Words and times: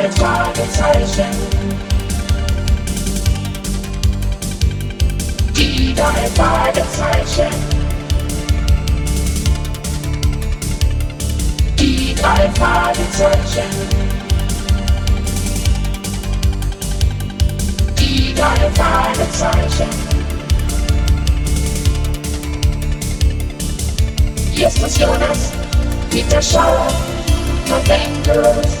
drei 0.00 0.10
Fragezeichen. 0.12 1.26
Die 5.54 5.94
drei 5.94 6.26
Fragezeichen. 6.34 7.54
Die 11.78 12.14
drei 12.14 12.50
Fragezeichen. 12.54 13.70
Die 17.98 18.34
drei 18.34 18.70
Fragezeichen. 18.74 19.90
Justus 24.54 24.98
Jonas, 24.98 25.52
Peter 26.10 26.40
Schauer, 26.40 26.88
Novemberus. 27.68 28.80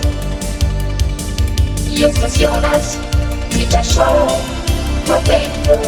Justus 2.00 2.38
Jonas, 2.38 2.98
Peter 3.50 3.84
Schauer, 3.84 4.40
Novemberus. 5.06 5.86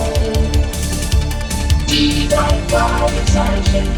Die 1.89 2.29
drei 2.29 2.53
Fragezeichen. 2.69 3.89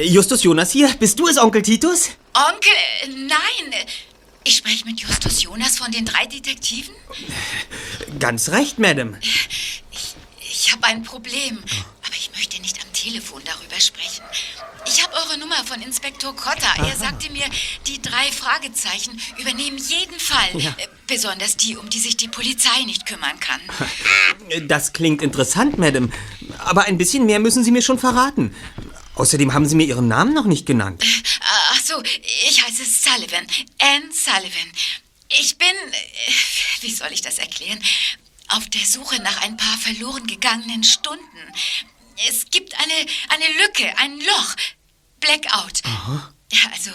Justus 0.00 0.42
Jonas 0.42 0.72
hier. 0.72 0.88
Bist 0.98 1.20
du 1.20 1.28
es, 1.28 1.38
Onkel 1.38 1.62
Titus? 1.62 2.10
Onkel, 2.34 3.28
nein. 3.28 3.84
Ich 4.44 4.56
spreche 4.58 4.84
mit 4.84 5.00
Justus 5.00 5.42
Jonas 5.42 5.78
von 5.78 5.90
den 5.90 6.04
drei 6.04 6.26
Detektiven. 6.26 6.94
Ganz 8.18 8.50
recht, 8.50 8.78
Madame. 8.78 9.18
Ich, 9.22 9.82
ich 10.38 10.72
habe 10.72 10.84
ein 10.84 11.02
Problem, 11.02 11.58
aber 12.04 12.14
ich 12.14 12.30
möchte 12.34 12.60
nicht 12.60 12.78
am 12.82 12.92
Telefon 12.92 13.40
darüber 13.44 13.80
sprechen. 13.80 14.22
Ich 14.86 15.02
habe 15.02 15.14
eure 15.14 15.38
Nummer 15.38 15.56
von 15.64 15.80
Inspektor 15.80 16.36
Cotta. 16.36 16.84
Er 16.84 16.94
sagte 16.94 17.32
mir, 17.32 17.46
die 17.86 18.02
drei 18.02 18.30
Fragezeichen 18.30 19.18
übernehmen 19.38 19.78
jeden 19.78 20.20
Fall. 20.20 20.60
Ja. 20.60 20.76
Besonders 21.06 21.56
die, 21.56 21.78
um 21.78 21.88
die 21.88 21.98
sich 21.98 22.18
die 22.18 22.28
Polizei 22.28 22.84
nicht 22.84 23.06
kümmern 23.06 23.40
kann. 23.40 23.60
Das 24.68 24.92
klingt 24.92 25.22
interessant, 25.22 25.78
Madame. 25.78 26.10
Aber 26.58 26.84
ein 26.84 26.98
bisschen 26.98 27.24
mehr 27.24 27.40
müssen 27.40 27.64
Sie 27.64 27.70
mir 27.70 27.82
schon 27.82 27.98
verraten. 27.98 28.54
Außerdem 29.14 29.52
haben 29.52 29.66
Sie 29.66 29.76
mir 29.76 29.86
Ihren 29.86 30.08
Namen 30.08 30.34
noch 30.34 30.46
nicht 30.46 30.66
genannt. 30.66 31.04
Ach 31.40 31.80
so, 31.84 32.02
ich 32.02 32.62
heiße 32.64 32.84
Sullivan. 32.84 33.46
Anne 33.78 34.12
Sullivan. 34.12 34.72
Ich 35.40 35.56
bin, 35.56 35.68
äh, 35.68 36.32
wie 36.82 36.92
soll 36.92 37.08
ich 37.12 37.22
das 37.22 37.38
erklären, 37.38 37.80
auf 38.48 38.68
der 38.70 38.84
Suche 38.84 39.22
nach 39.22 39.40
ein 39.42 39.56
paar 39.56 39.78
verloren 39.78 40.26
gegangenen 40.26 40.84
Stunden. 40.84 41.24
Es 42.28 42.50
gibt 42.50 42.74
eine, 42.74 42.92
eine 43.28 43.44
Lücke, 43.64 43.98
ein 43.98 44.18
Loch. 44.20 44.54
Blackout. 45.20 45.80
Ja, 46.52 46.70
also 46.72 46.90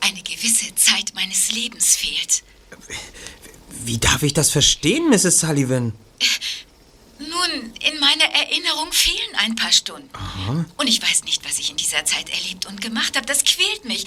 eine 0.00 0.22
gewisse 0.22 0.74
Zeit 0.74 1.12
meines 1.14 1.50
Lebens 1.50 1.96
fehlt. 1.96 2.42
Wie 3.84 3.98
darf 3.98 4.22
ich 4.22 4.32
das 4.32 4.50
verstehen, 4.50 5.10
Mrs. 5.10 5.40
Sullivan? 5.40 5.92
Nun, 7.28 7.72
in 7.88 8.00
meiner 8.00 8.24
Erinnerung 8.24 8.92
fehlen 8.92 9.36
ein 9.38 9.54
paar 9.54 9.72
Stunden. 9.72 10.08
Und 10.76 10.86
ich 10.86 11.00
weiß 11.02 11.24
nicht, 11.24 11.44
was 11.44 11.58
ich 11.58 11.70
in 11.70 11.76
dieser 11.76 12.04
Zeit 12.04 12.28
erlebt 12.30 12.66
und 12.66 12.80
gemacht 12.80 13.16
habe. 13.16 13.26
Das 13.26 13.44
quält 13.44 13.84
mich. 13.84 14.04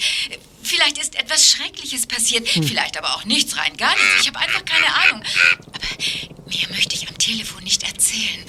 Vielleicht 0.62 0.98
ist 0.98 1.14
etwas 1.14 1.48
Schreckliches 1.48 2.06
passiert, 2.06 2.48
vielleicht 2.48 2.98
aber 2.98 3.14
auch 3.14 3.24
nichts, 3.24 3.56
rein 3.56 3.76
gar 3.76 3.90
nichts. 3.92 4.22
Ich 4.22 4.28
habe 4.28 4.38
einfach 4.38 4.64
keine 4.64 4.94
Ahnung. 4.94 5.22
Aber 5.66 5.78
mehr 6.46 6.68
möchte 6.70 6.94
ich 6.94 7.08
am 7.08 7.16
Telefon 7.18 7.62
nicht 7.64 7.82
erzählen. 7.84 8.44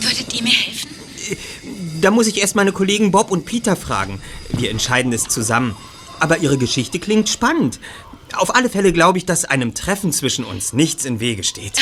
Würdet 0.00 0.32
ihr 0.32 0.42
mir 0.42 0.54
helfen? 0.54 0.90
Da 2.00 2.10
muss 2.10 2.26
ich 2.26 2.38
erst 2.38 2.56
meine 2.56 2.72
Kollegen 2.72 3.10
Bob 3.10 3.30
und 3.30 3.44
Peter 3.44 3.76
fragen. 3.76 4.22
Wir 4.48 4.70
entscheiden 4.70 5.12
es 5.12 5.24
zusammen. 5.24 5.76
Aber 6.18 6.38
Ihre 6.38 6.58
Geschichte 6.58 6.98
klingt 6.98 7.28
spannend. 7.28 7.80
Auf 8.34 8.54
alle 8.54 8.70
Fälle 8.70 8.92
glaube 8.92 9.18
ich, 9.18 9.26
dass 9.26 9.44
einem 9.44 9.74
Treffen 9.74 10.12
zwischen 10.12 10.44
uns 10.44 10.72
nichts 10.72 11.04
im 11.04 11.20
Wege 11.20 11.44
steht. 11.44 11.72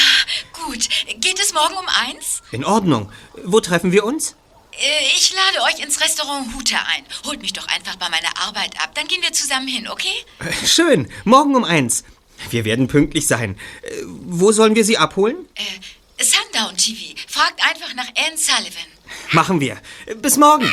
Gut, 0.52 0.88
geht 1.20 1.37
es 1.48 1.54
morgen 1.54 1.74
um 1.76 1.86
eins? 1.88 2.42
In 2.52 2.64
Ordnung. 2.64 3.10
Wo 3.44 3.60
treffen 3.60 3.92
wir 3.92 4.04
uns? 4.04 4.34
Äh, 4.72 5.06
Ich 5.16 5.32
lade 5.34 5.64
euch 5.66 5.82
ins 5.84 6.00
Restaurant 6.00 6.54
Huta 6.54 6.76
ein. 6.94 7.04
Holt 7.26 7.40
mich 7.40 7.52
doch 7.52 7.66
einfach 7.68 7.96
bei 7.96 8.08
meiner 8.08 8.36
Arbeit 8.46 8.76
ab. 8.82 8.94
Dann 8.94 9.06
gehen 9.08 9.22
wir 9.22 9.32
zusammen 9.32 9.66
hin, 9.68 9.88
okay? 9.88 10.12
Äh, 10.40 10.66
Schön. 10.66 11.10
Morgen 11.24 11.54
um 11.56 11.64
eins. 11.64 12.04
Wir 12.50 12.64
werden 12.64 12.86
pünktlich 12.86 13.26
sein. 13.26 13.58
Äh, 13.82 13.90
Wo 14.06 14.52
sollen 14.52 14.74
wir 14.74 14.84
Sie 14.84 14.98
abholen? 14.98 15.36
Äh, 15.54 16.22
Sundown 16.24 16.76
TV. 16.76 17.14
Fragt 17.28 17.62
einfach 17.64 17.94
nach 17.94 18.08
Anne 18.16 18.36
Sullivan. 18.36 18.86
Machen 19.32 19.60
wir. 19.60 19.78
Bis 20.16 20.36
morgen. 20.36 20.72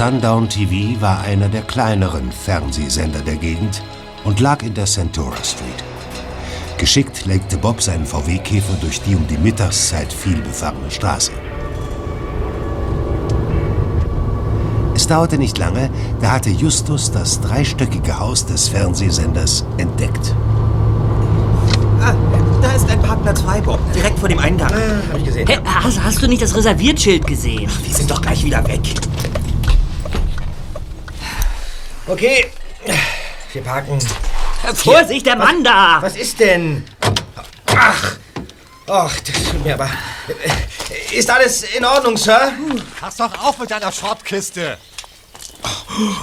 Sundown 0.00 0.48
TV 0.48 0.98
war 1.02 1.20
einer 1.20 1.50
der 1.50 1.60
kleineren 1.60 2.32
Fernsehsender 2.32 3.20
der 3.20 3.36
Gegend 3.36 3.82
und 4.24 4.40
lag 4.40 4.62
in 4.62 4.72
der 4.72 4.86
Centura 4.86 5.36
Street. 5.44 5.84
Geschickt 6.78 7.26
lenkte 7.26 7.58
Bob 7.58 7.82
seinen 7.82 8.06
VW-Käfer 8.06 8.78
durch 8.80 9.02
die 9.02 9.14
um 9.14 9.26
die 9.26 9.36
Mittagszeit 9.36 10.10
viel 10.10 10.40
befahrene 10.40 10.90
Straße. 10.90 11.32
Es 14.94 15.06
dauerte 15.06 15.36
nicht 15.36 15.58
lange, 15.58 15.90
da 16.22 16.30
hatte 16.30 16.48
Justus 16.48 17.12
das 17.12 17.38
dreistöckige 17.42 18.18
Haus 18.18 18.46
des 18.46 18.68
Fernsehsenders 18.68 19.66
entdeckt. 19.76 20.34
Ah, 22.00 22.14
da 22.62 22.72
ist 22.72 22.88
ein 22.88 23.02
Parkplatz 23.02 23.42
frei, 23.42 23.60
Bob. 23.60 23.78
Direkt 23.92 24.18
vor 24.18 24.30
dem 24.30 24.38
Eingang. 24.38 24.72
Hab 25.10 25.18
ich 25.18 25.24
gesehen. 25.26 25.46
Hä, 25.46 25.58
hast, 25.66 26.02
hast 26.02 26.22
du 26.22 26.26
nicht 26.26 26.40
das 26.40 26.56
Reserviertschild 26.56 27.26
gesehen? 27.26 27.70
Wir 27.82 27.94
sind 27.94 28.10
doch 28.10 28.22
gleich 28.22 28.42
wieder 28.42 28.66
weg. 28.66 28.80
Okay, 32.10 32.50
wir 33.52 33.62
parken. 33.62 33.96
Vorsicht, 34.74 35.26
der 35.26 35.36
Mann 35.36 35.62
da! 35.62 35.98
Was 36.00 36.16
ist 36.16 36.40
denn? 36.40 36.84
Ach, 37.66 38.16
ach, 38.88 39.20
das 39.20 39.44
tut 39.44 39.64
mir 39.64 39.74
aber. 39.74 39.88
Ist 41.12 41.30
alles 41.30 41.62
in 41.62 41.84
Ordnung, 41.84 42.16
Sir? 42.16 42.52
Pass 42.98 43.16
doch 43.16 43.32
auf 43.44 43.58
mit 43.58 43.70
deiner 43.70 43.92
Schrottkiste. 43.92 44.76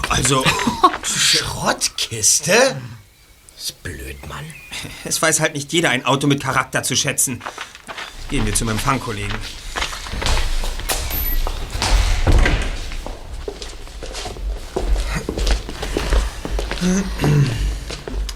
Also, 0.09 0.43
Schrottkiste? 1.03 2.81
Ist 3.57 3.81
blöd, 3.81 4.27
Mann. 4.27 4.43
es 5.05 5.21
weiß 5.21 5.39
halt 5.39 5.53
nicht 5.53 5.71
jeder, 5.71 5.91
ein 5.91 6.05
Auto 6.05 6.27
mit 6.27 6.43
Charakter 6.43 6.83
zu 6.83 6.97
schätzen. 6.97 7.41
Gehen 8.29 8.45
wir 8.45 8.53
zum 8.53 8.67
Empfangkollegen. 8.67 9.37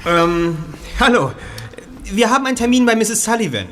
Ähm, 0.06 0.58
hallo. 1.00 1.32
Wir 2.04 2.30
haben 2.30 2.46
einen 2.46 2.56
Termin 2.56 2.86
bei 2.86 2.96
Mrs. 2.96 3.24
Sullivan. 3.24 3.68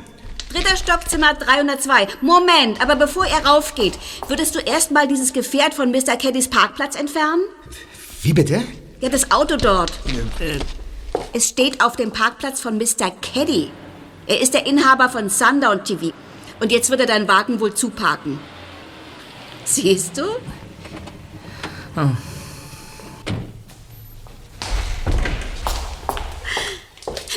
Dritter 0.52 0.78
Stockzimmer 0.78 1.34
302. 1.34 2.08
Moment, 2.22 2.82
aber 2.82 2.96
bevor 2.96 3.26
er 3.26 3.46
raufgeht, 3.46 4.00
würdest 4.28 4.56
du 4.56 4.60
erstmal 4.60 5.08
dieses 5.08 5.34
Gefährt 5.34 5.74
von 5.74 5.92
Mr. 5.92 6.16
Caddys 6.18 6.48
Parkplatz 6.48 6.96
entfernen? 6.96 7.44
Wie 8.22 8.34
bitte? 8.34 8.64
Ja, 9.02 9.10
das 9.10 9.32
Auto 9.32 9.58
dort. 9.58 9.92
Es 11.34 11.48
steht 11.50 11.84
auf 11.84 11.96
dem 11.96 12.12
Parkplatz 12.12 12.62
von 12.62 12.78
Mr. 12.78 13.12
Caddy. 13.22 13.72
Er 14.28 14.42
ist 14.42 14.54
der 14.54 14.66
Inhaber 14.66 15.10
von 15.10 15.30
Sundown 15.30 15.84
TV. 15.84 16.12
Und 16.60 16.72
jetzt 16.72 16.90
wird 16.90 17.00
er 17.02 17.08
deinen 17.08 17.28
Wagen 17.28 17.60
wohl 17.60 17.74
zuparken. 17.74 18.40
Siehst 19.66 20.18
du? 20.18 20.24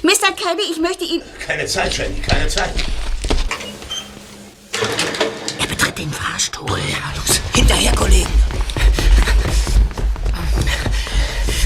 Mr. 0.00 0.32
Caddy, 0.34 0.62
ich 0.70 0.80
möchte 0.80 1.04
ihn... 1.04 1.20
Keine 1.46 1.66
Zeit, 1.66 1.92
Shandy, 1.92 2.20
keine 2.22 2.48
Zeit. 2.48 2.70
Er 5.60 5.66
betritt 5.66 5.98
den 5.98 6.10
Fahrstuhl. 6.10 6.78
Hinterher, 7.54 7.92
Kollegen. 7.92 8.30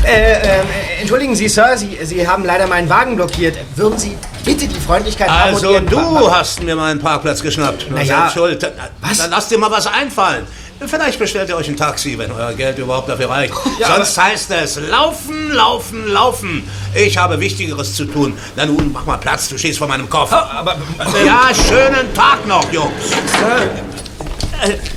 Äh, 0.04 0.32
äh, 0.32 0.60
entschuldigen 1.00 1.34
Sie, 1.34 1.48
Sir, 1.48 1.76
Sie, 1.76 1.98
Sie 2.02 2.26
haben 2.26 2.44
leider 2.44 2.66
meinen 2.66 2.88
Wagen 2.88 3.16
blockiert. 3.16 3.56
Würden 3.74 3.98
Sie 3.98 4.16
bitte 4.44 4.66
die 4.68 4.80
Freundlichkeit 4.80 5.28
haben 5.28 5.54
Also 5.54 5.80
du 5.80 6.30
hast 6.30 6.62
mir 6.62 6.76
meinen 6.76 7.00
Parkplatz 7.00 7.42
geschnappt. 7.42 7.86
Na, 7.90 7.96
Naja, 7.96 8.30
schuld. 8.32 8.62
Dann, 8.62 8.72
was? 9.00 9.18
dann 9.18 9.30
lasst 9.30 9.50
dir 9.50 9.58
mal 9.58 9.70
was 9.70 9.86
einfallen. 9.86 10.46
Vielleicht 10.84 11.18
bestellt 11.18 11.48
ihr 11.48 11.56
euch 11.56 11.68
ein 11.68 11.76
Taxi, 11.76 12.18
wenn 12.18 12.30
euer 12.30 12.52
Geld 12.52 12.78
überhaupt 12.78 13.08
dafür 13.08 13.30
reicht. 13.30 13.54
Sonst 13.86 14.18
heißt 14.18 14.50
es 14.50 14.76
laufen, 14.76 15.50
laufen, 15.52 16.06
laufen. 16.06 16.68
Ich 16.94 17.16
habe 17.16 17.40
Wichtigeres 17.40 17.94
zu 17.94 18.04
tun. 18.04 18.36
Na 18.56 18.66
nun, 18.66 18.92
mach 18.92 19.06
mal 19.06 19.16
Platz, 19.16 19.48
du 19.48 19.56
stehst 19.56 19.78
vor 19.78 19.88
meinem 19.88 20.08
Koffer. 20.08 20.50
Aber, 20.50 20.76
ja, 21.24 21.50
schönen 21.54 22.12
Tag 22.14 22.46
noch, 22.46 22.70
Jungs. 22.72 23.10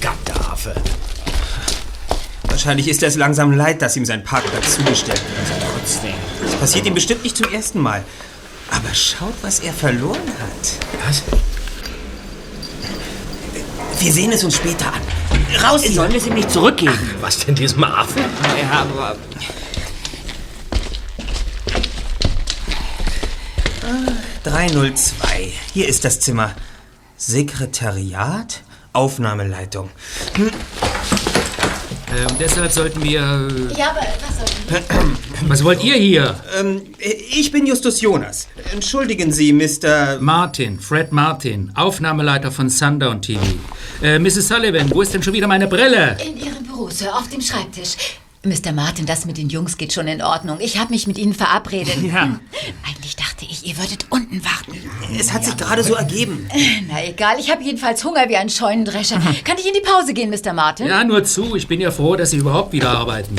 Gaddafe. 0.01 0.75
Wahrscheinlich 2.43 2.89
ist 2.89 3.01
es 3.03 3.15
langsam 3.15 3.53
leid, 3.53 3.81
dass 3.81 3.95
ihm 3.95 4.05
sein 4.05 4.23
Parkplatz 4.23 4.75
zugestellt 4.75 5.21
wird. 5.21 5.61
Trotzdem. 5.77 6.13
Das 6.43 6.55
passiert 6.55 6.85
ihm 6.85 6.93
bestimmt 6.93 7.23
nicht 7.23 7.37
zum 7.37 7.51
ersten 7.53 7.79
Mal. 7.79 8.03
Aber 8.71 8.93
schaut, 8.93 9.33
was 9.41 9.59
er 9.61 9.73
verloren 9.73 10.17
hat. 10.39 11.07
Was? 11.07 11.23
Wir 13.99 14.11
sehen 14.11 14.31
es 14.31 14.43
uns 14.43 14.55
später 14.55 14.87
an. 14.87 15.01
Raus 15.57 15.83
hier! 15.83 15.93
Sollen 15.93 16.11
wir 16.11 16.17
es 16.19 16.27
ihm 16.27 16.35
nicht 16.35 16.51
zurückgeben? 16.51 16.97
Was 17.21 17.39
denn 17.39 17.55
diesem 17.55 17.83
Affen? 17.83 18.23
Ja, 18.61 18.81
aber... 18.81 19.15
Ah, 23.83 24.11
302. 24.43 25.51
Hier 25.73 25.87
ist 25.87 26.05
das 26.05 26.19
Zimmer. 26.19 26.55
Sekretariat, 27.17 28.61
Aufnahmeleitung. 28.93 29.89
Äh, 30.37 30.51
und 32.29 32.39
deshalb 32.39 32.71
sollten 32.71 33.03
wir. 33.03 33.19
Ja, 33.77 33.91
aber 33.91 34.01
was 34.01 34.37
soll 34.37 34.79
Was 35.47 35.63
wollt 35.63 35.83
ihr 35.83 35.95
hier? 35.95 36.35
Ähm, 36.59 36.81
ich 36.99 37.51
bin 37.51 37.65
Justus 37.65 38.01
Jonas. 38.01 38.47
Entschuldigen 38.73 39.31
Sie, 39.31 39.53
Mr. 39.53 40.17
Martin, 40.19 40.79
Fred 40.79 41.11
Martin, 41.11 41.71
Aufnahmeleiter 41.75 42.51
von 42.51 42.69
Sundown 42.69 43.21
TV. 43.21 43.41
Äh, 44.01 44.19
Mrs. 44.19 44.47
Sullivan, 44.47 44.91
wo 44.91 45.01
ist 45.01 45.13
denn 45.13 45.23
schon 45.23 45.33
wieder 45.33 45.47
meine 45.47 45.67
Brille? 45.67 46.17
In 46.25 46.37
Ihrem 46.37 46.63
Büro, 46.63 46.89
Sir, 46.89 47.15
auf 47.15 47.29
dem 47.29 47.41
Schreibtisch. 47.41 47.95
Mr. 48.43 48.71
Martin, 48.71 49.05
das 49.05 49.25
mit 49.25 49.37
den 49.37 49.49
Jungs 49.49 49.77
geht 49.77 49.91
schon 49.91 50.07
in 50.07 50.21
Ordnung. 50.21 50.59
Ich 50.61 50.77
habe 50.77 50.91
mich 50.91 51.07
mit 51.07 51.17
Ihnen 51.17 51.33
verabredet. 51.33 52.01
Ja. 52.01 52.23
Eigentlich 52.87 53.15
dachte 53.17 53.28
ich, 53.45 53.65
ihr 53.65 53.77
würdet 53.77 54.05
unten 54.09 54.43
warten. 54.43 54.77
Es 55.17 55.33
hat 55.33 55.43
sich 55.45 55.57
gerade 55.57 55.83
so 55.83 55.93
ergeben. 55.95 56.47
Na 56.87 57.03
egal, 57.05 57.39
ich 57.39 57.49
habe 57.51 57.63
jedenfalls 57.63 58.03
Hunger 58.03 58.27
wie 58.29 58.37
ein 58.37 58.49
Scheunendrescher. 58.49 59.15
Kann 59.43 59.57
ich 59.57 59.67
in 59.67 59.73
die 59.73 59.81
Pause 59.81 60.13
gehen, 60.13 60.29
Mr. 60.29 60.53
Martin? 60.53 60.87
Ja, 60.87 61.03
nur 61.03 61.23
zu. 61.23 61.55
Ich 61.55 61.67
bin 61.67 61.81
ja 61.81 61.91
froh, 61.91 62.15
dass 62.15 62.31
Sie 62.31 62.37
überhaupt 62.37 62.73
wieder 62.73 62.89
arbeiten. 62.89 63.35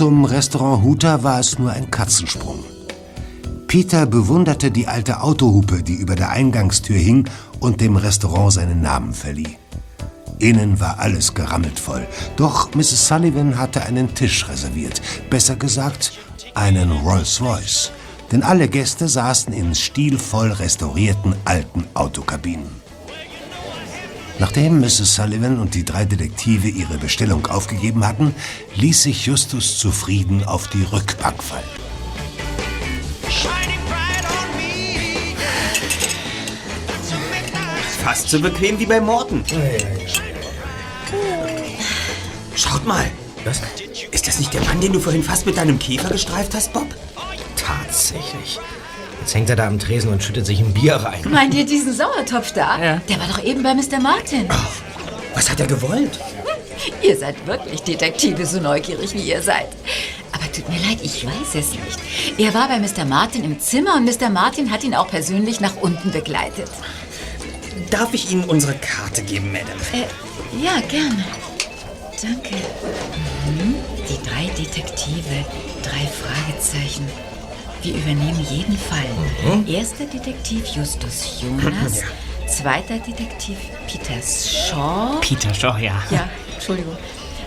Zum 0.00 0.24
Restaurant 0.24 0.82
Huta 0.82 1.22
war 1.24 1.40
es 1.40 1.58
nur 1.58 1.72
ein 1.72 1.90
Katzensprung. 1.90 2.64
Peter 3.66 4.06
bewunderte 4.06 4.70
die 4.70 4.86
alte 4.86 5.20
Autohupe, 5.20 5.82
die 5.82 5.96
über 5.96 6.16
der 6.16 6.30
Eingangstür 6.30 6.96
hing 6.96 7.28
und 7.58 7.82
dem 7.82 7.96
Restaurant 7.96 8.50
seinen 8.50 8.80
Namen 8.80 9.12
verlieh. 9.12 9.58
Innen 10.38 10.80
war 10.80 11.00
alles 11.00 11.34
gerammelt 11.34 11.78
voll, 11.78 12.06
doch 12.36 12.74
Mrs. 12.74 13.08
Sullivan 13.08 13.58
hatte 13.58 13.82
einen 13.82 14.14
Tisch 14.14 14.48
reserviert, 14.48 15.02
besser 15.28 15.56
gesagt 15.56 16.12
einen 16.54 16.90
Rolls 16.92 17.38
Royce, 17.42 17.92
denn 18.32 18.42
alle 18.42 18.68
Gäste 18.68 19.06
saßen 19.06 19.52
in 19.52 19.74
stilvoll 19.74 20.50
restaurierten 20.50 21.34
alten 21.44 21.84
Autokabinen. 21.92 22.79
Nachdem 24.40 24.80
Mrs. 24.80 25.16
Sullivan 25.16 25.60
und 25.60 25.74
die 25.74 25.84
drei 25.84 26.06
Detektive 26.06 26.66
ihre 26.66 26.96
Bestellung 26.96 27.46
aufgegeben 27.46 28.06
hatten, 28.06 28.34
ließ 28.74 29.02
sich 29.02 29.26
Justus 29.26 29.78
zufrieden 29.78 30.44
auf 30.44 30.66
die 30.68 30.82
Rückbank 30.82 31.42
fallen. 31.42 31.62
Fast 38.02 38.30
so 38.30 38.40
bequem 38.40 38.78
wie 38.78 38.86
bei 38.86 38.98
Morten. 38.98 39.44
Schaut 42.56 42.86
mal. 42.86 43.04
Was? 43.44 43.60
Ist 44.10 44.26
das 44.26 44.38
nicht 44.38 44.54
der 44.54 44.62
Mann, 44.62 44.80
den 44.80 44.94
du 44.94 45.00
vorhin 45.00 45.22
fast 45.22 45.44
mit 45.44 45.58
deinem 45.58 45.78
Käfer 45.78 46.08
gestreift 46.08 46.54
hast, 46.54 46.72
Bob? 46.72 46.88
Tatsächlich. 47.56 48.58
Jetzt 49.20 49.34
hängt 49.34 49.50
er 49.50 49.56
da 49.56 49.66
am 49.66 49.78
Tresen 49.78 50.12
und 50.12 50.22
schüttet 50.22 50.46
sich 50.46 50.60
ein 50.60 50.72
Bier 50.72 50.96
rein. 50.96 51.22
Meint 51.28 51.54
ihr 51.54 51.64
diesen 51.64 51.92
Sauertopf 51.92 52.52
da? 52.52 52.82
Ja. 52.82 53.02
Der 53.08 53.20
war 53.20 53.28
doch 53.28 53.42
eben 53.44 53.62
bei 53.62 53.74
Mr. 53.74 54.00
Martin. 54.00 54.48
Was 55.34 55.50
hat 55.50 55.60
er 55.60 55.66
gewollt? 55.66 56.18
Ihr 57.02 57.16
seid 57.16 57.46
wirklich 57.46 57.82
Detektive, 57.82 58.46
so 58.46 58.58
neugierig 58.60 59.12
wie 59.12 59.20
ihr 59.20 59.42
seid. 59.42 59.68
Aber 60.32 60.50
tut 60.50 60.66
mir 60.68 60.78
leid, 60.78 60.98
ich 61.02 61.26
weiß 61.26 61.54
es 61.54 61.72
nicht. 61.72 62.38
Er 62.38 62.54
war 62.54 62.68
bei 62.68 62.78
Mr. 62.78 63.04
Martin 63.04 63.44
im 63.44 63.60
Zimmer 63.60 63.96
und 63.96 64.04
Mr. 64.06 64.30
Martin 64.30 64.70
hat 64.70 64.82
ihn 64.82 64.94
auch 64.94 65.08
persönlich 65.08 65.60
nach 65.60 65.76
unten 65.76 66.10
begleitet. 66.10 66.70
Darf 67.90 68.14
ich 68.14 68.30
Ihnen 68.30 68.44
unsere 68.44 68.74
Karte 68.74 69.22
geben, 69.22 69.52
Madame? 69.52 69.80
Äh, 69.92 70.64
ja, 70.64 70.80
gerne. 70.88 71.24
Danke. 72.22 72.56
Mhm. 73.46 73.74
Die 74.08 74.28
drei 74.28 74.46
Detektive, 74.56 75.44
drei 75.82 76.06
Fragezeichen. 76.06 77.06
Wir 77.82 77.94
übernehmen 77.94 78.46
jeden 78.50 78.76
Fall. 78.76 79.06
Erster 79.66 80.04
Detektiv 80.04 80.66
Justus 80.66 81.40
Jonas. 81.40 82.02
Zweiter 82.46 82.98
Detektiv 82.98 83.56
Peter 83.86 84.20
Shaw. 84.20 85.18
Peter 85.20 85.54
Shaw, 85.54 85.78
ja. 85.78 86.02
Ja, 86.10 86.28
Entschuldigung. 86.54 86.96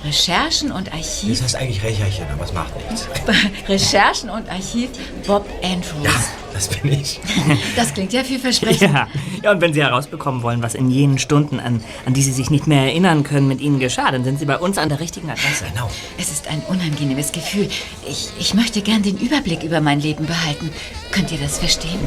Recherchen 0.04 0.72
und 0.72 0.92
Archiv. 0.92 1.30
Das 1.30 1.44
heißt 1.44 1.56
eigentlich 1.56 1.84
Rächerchen, 1.84 2.26
aber 2.34 2.46
es 2.46 2.54
macht 2.54 2.76
nichts. 2.76 3.08
Recherchen 3.70 4.30
und 4.30 4.50
Archiv 4.50 4.90
Bob 5.26 5.48
Andrews. 5.64 6.14
Das 6.54 6.68
bin 6.68 6.92
ich. 6.94 7.20
Das 7.76 7.94
klingt 7.94 8.14
ja 8.14 8.24
vielversprechend. 8.24 8.94
Ja. 8.94 9.08
ja, 9.44 9.52
und 9.52 9.60
wenn 9.62 9.74
Sie 9.74 9.82
herausbekommen 9.82 10.44
wollen, 10.44 10.62
was 10.62 10.76
in 10.76 10.90
jenen 10.92 11.18
Stunden, 11.18 11.60
an, 11.60 11.84
an 12.06 12.14
die 12.14 12.22
Sie 12.22 12.32
sich 12.32 12.50
nicht 12.52 12.68
mehr 12.68 12.84
erinnern 12.84 13.24
können, 13.24 13.48
mit 13.48 13.60
Ihnen 13.62 13.80
geschah, 13.80 14.12
dann 14.12 14.24
sind 14.24 14.38
Sie 14.40 14.46
bei 14.46 14.58
uns 14.58 14.78
an 14.78 14.90
der 14.90 15.00
richtigen 15.00 15.30
Adresse. 15.30 15.66
Genau. 15.74 15.90
Es 16.20 16.32
ist 16.32 16.48
ein 16.48 16.62
unangenehmes 16.68 17.32
Gefühl. 17.32 17.68
Ich, 18.08 18.30
ich 18.40 18.54
möchte 18.54 18.82
gern 18.82 19.02
den 19.02 19.18
Überblick 19.18 19.64
über 19.64 19.82
mein 19.82 20.00
Leben 20.00 20.26
behalten. 20.26 20.70
Könnt 21.12 21.32
ihr 21.32 21.38
das 21.40 21.58
verstehen? 21.60 22.00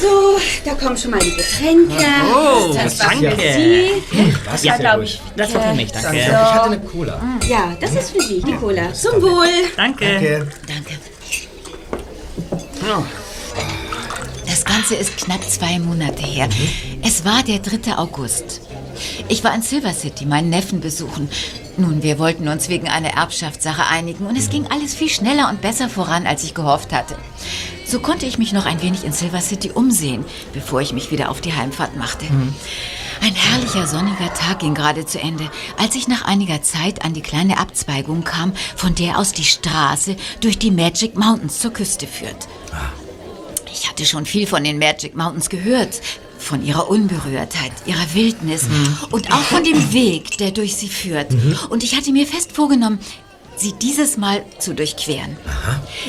So, 0.00 0.38
da 0.64 0.74
kommen 0.74 0.96
schon 0.96 1.10
mal 1.12 1.20
die 1.20 1.30
Getränke. 1.34 2.04
Oh, 2.34 2.72
das 2.74 2.98
danke. 2.98 3.30
für 3.32 3.52
Sie. 3.52 3.88
Das 4.44 4.62
Ja, 4.64 4.74
ist 4.74 4.80
glaube 4.80 5.04
ich. 5.04 5.20
Das 5.36 5.54
war 5.54 5.62
für 5.62 5.74
mich, 5.74 5.86
Ich 5.86 5.92
danke. 5.92 6.38
hatte 6.38 6.64
eine 6.66 6.80
Cola. 6.80 7.20
Ja, 7.48 7.76
das 7.80 7.94
ist 7.94 8.10
für 8.10 8.22
Sie, 8.22 8.40
die 8.42 8.54
Cola. 8.54 8.92
Zum 8.92 9.20
Wohl. 9.22 9.46
Danke. 9.76 10.04
Danke. 10.06 10.48
Danke. 10.66 10.98
Das 12.50 13.27
Ganze 14.78 14.94
ist 14.94 15.16
knapp 15.16 15.42
zwei 15.42 15.80
Monate 15.80 16.22
her. 16.22 16.48
Es 17.02 17.24
war 17.24 17.42
der 17.42 17.58
3. 17.58 17.98
August. 17.98 18.60
Ich 19.28 19.42
war 19.42 19.52
in 19.52 19.60
Silver 19.60 19.92
City 19.92 20.24
meinen 20.24 20.50
Neffen 20.50 20.78
besuchen. 20.78 21.28
Nun, 21.76 22.04
wir 22.04 22.20
wollten 22.20 22.46
uns 22.46 22.68
wegen 22.68 22.88
einer 22.88 23.14
Erbschaftssache 23.14 23.86
einigen 23.90 24.24
und 24.26 24.38
es 24.38 24.50
ging 24.50 24.68
alles 24.68 24.94
viel 24.94 25.08
schneller 25.08 25.48
und 25.48 25.62
besser 25.62 25.88
voran, 25.88 26.28
als 26.28 26.44
ich 26.44 26.54
gehofft 26.54 26.92
hatte. 26.92 27.16
So 27.84 27.98
konnte 27.98 28.24
ich 28.26 28.38
mich 28.38 28.52
noch 28.52 28.66
ein 28.66 28.80
wenig 28.80 29.02
in 29.02 29.12
Silver 29.12 29.40
City 29.40 29.72
umsehen, 29.72 30.24
bevor 30.52 30.80
ich 30.80 30.92
mich 30.92 31.10
wieder 31.10 31.30
auf 31.30 31.40
die 31.40 31.54
Heimfahrt 31.54 31.96
machte. 31.96 32.26
Ein 33.20 33.34
herrlicher 33.34 33.88
sonniger 33.88 34.32
Tag 34.32 34.60
ging 34.60 34.74
gerade 34.74 35.04
zu 35.04 35.18
Ende, 35.18 35.50
als 35.76 35.96
ich 35.96 36.06
nach 36.06 36.22
einiger 36.22 36.62
Zeit 36.62 37.04
an 37.04 37.14
die 37.14 37.22
kleine 37.22 37.58
Abzweigung 37.58 38.22
kam, 38.22 38.52
von 38.76 38.94
der 38.94 39.18
aus 39.18 39.32
die 39.32 39.42
Straße 39.42 40.14
durch 40.40 40.56
die 40.56 40.70
Magic 40.70 41.18
Mountains 41.18 41.58
zur 41.58 41.72
Küste 41.72 42.06
führt. 42.06 42.46
Ich 43.72 43.88
hatte 43.88 44.04
schon 44.04 44.26
viel 44.26 44.46
von 44.46 44.64
den 44.64 44.78
Magic 44.78 45.16
Mountains 45.16 45.48
gehört. 45.48 46.00
Von 46.38 46.64
ihrer 46.64 46.88
Unberührtheit, 46.88 47.72
ihrer 47.84 48.14
Wildnis 48.14 48.66
und 49.10 49.32
auch 49.32 49.40
von 49.42 49.64
dem 49.64 49.92
Weg, 49.92 50.38
der 50.38 50.52
durch 50.52 50.76
sie 50.76 50.88
führt. 50.88 51.32
Und 51.68 51.82
ich 51.82 51.96
hatte 51.96 52.12
mir 52.12 52.28
fest 52.28 52.52
vorgenommen, 52.52 53.00
sie 53.56 53.72
dieses 53.72 54.16
Mal 54.16 54.44
zu 54.60 54.72
durchqueren. 54.72 55.36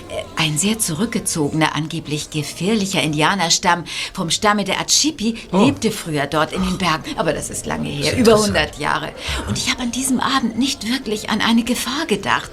Äh, 0.10 0.24
Ein 0.36 0.60
sehr 0.60 0.78
zurückgezogener, 0.78 1.76
angeblich 1.76 2.30
gefährlicher 2.30 3.02
Indianerstamm 3.02 3.86
vom 4.14 4.30
Stamme 4.30 4.66
der 4.66 4.80
Achipi 4.80 5.36
lebte 5.52 5.90
früher 5.90 6.28
dort 6.28 6.54
in 6.54 6.62
den 6.64 6.78
Bergen. 6.78 7.18
Aber 7.18 7.34
das 7.34 7.50
ist 7.50 7.66
lange 7.66 7.90
her, 7.90 8.16
über 8.16 8.36
100 8.36 8.78
Jahre. 8.78 9.12
Und 9.48 9.58
ich 9.58 9.72
habe 9.72 9.82
an 9.82 9.92
diesem 9.92 10.20
Abend 10.20 10.60
nicht 10.60 10.88
wirklich 10.88 11.32
an 11.32 11.42
eine 11.42 11.64
Gefahr 11.64 12.06
gedacht. 12.06 12.52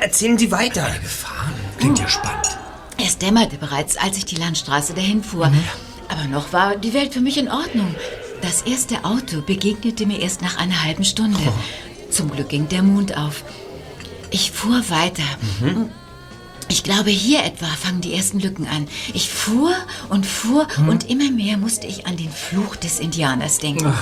Erzählen 0.00 0.36
Sie 0.36 0.50
weiter. 0.52 0.94
Gefahren? 1.02 1.54
Klingt 1.78 1.98
ja 1.98 2.08
spannend. 2.08 2.58
Es 3.14 3.18
dämmerte 3.18 3.58
bereits, 3.58 3.96
als 3.96 4.18
ich 4.18 4.24
die 4.24 4.34
Landstraße 4.34 4.92
dahin 4.92 5.22
fuhr. 5.22 5.48
Aber 6.08 6.24
noch 6.24 6.52
war 6.52 6.74
die 6.74 6.94
Welt 6.94 7.14
für 7.14 7.20
mich 7.20 7.38
in 7.38 7.48
Ordnung. 7.48 7.94
Das 8.42 8.62
erste 8.62 9.04
Auto 9.04 9.40
begegnete 9.40 10.04
mir 10.04 10.18
erst 10.18 10.42
nach 10.42 10.56
einer 10.58 10.82
halben 10.82 11.04
Stunde. 11.04 11.38
Zum 12.10 12.28
Glück 12.28 12.48
ging 12.48 12.68
der 12.68 12.82
Mond 12.82 13.16
auf. 13.16 13.44
Ich 14.32 14.50
fuhr 14.50 14.82
weiter. 14.90 15.22
Ich 16.68 16.82
glaube, 16.82 17.10
hier 17.10 17.44
etwa 17.44 17.66
fangen 17.66 18.00
die 18.00 18.14
ersten 18.14 18.40
Lücken 18.40 18.66
an. 18.66 18.88
Ich 19.12 19.30
fuhr 19.30 19.76
und 20.08 20.26
fuhr 20.26 20.66
und 20.88 21.08
immer 21.08 21.30
mehr 21.30 21.56
musste 21.56 21.86
ich 21.86 22.08
an 22.08 22.16
den 22.16 22.32
Fluch 22.32 22.74
des 22.74 22.98
Indianers 22.98 23.58
denken. 23.58 23.94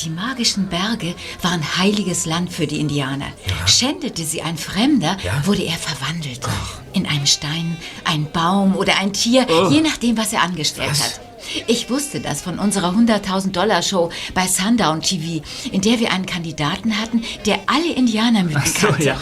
Die 0.00 0.10
magischen 0.10 0.68
Berge 0.68 1.14
waren 1.42 1.62
heiliges 1.78 2.26
Land 2.26 2.52
für 2.52 2.66
die 2.66 2.80
Indianer. 2.80 3.26
Schändete 3.66 4.24
sie 4.24 4.42
ein 4.42 4.58
Fremder, 4.58 5.16
wurde 5.44 5.62
er 5.64 5.76
verwandelt. 5.76 6.40
In 6.92 7.06
einen 7.06 7.26
Stein, 7.26 7.76
einen 8.04 8.30
Baum 8.30 8.76
oder 8.76 8.98
ein 8.98 9.12
Tier, 9.12 9.46
je 9.70 9.80
nachdem, 9.80 10.16
was 10.16 10.32
er 10.32 10.42
angestellt 10.42 10.90
hat. 10.90 11.20
Ich 11.68 11.88
wusste 11.90 12.20
das 12.20 12.42
von 12.42 12.58
unserer 12.58 12.90
100.000 12.90 13.52
Dollar 13.52 13.80
Show 13.82 14.10
bei 14.34 14.46
Sundown 14.48 15.00
TV, 15.00 15.44
in 15.70 15.80
der 15.80 16.00
wir 16.00 16.12
einen 16.12 16.26
Kandidaten 16.26 16.98
hatten, 17.00 17.22
der 17.46 17.60
alle 17.66 17.92
Indianermythen 17.92 18.62
So, 18.66 18.88
kannte. 18.88 19.04
ja. 19.04 19.20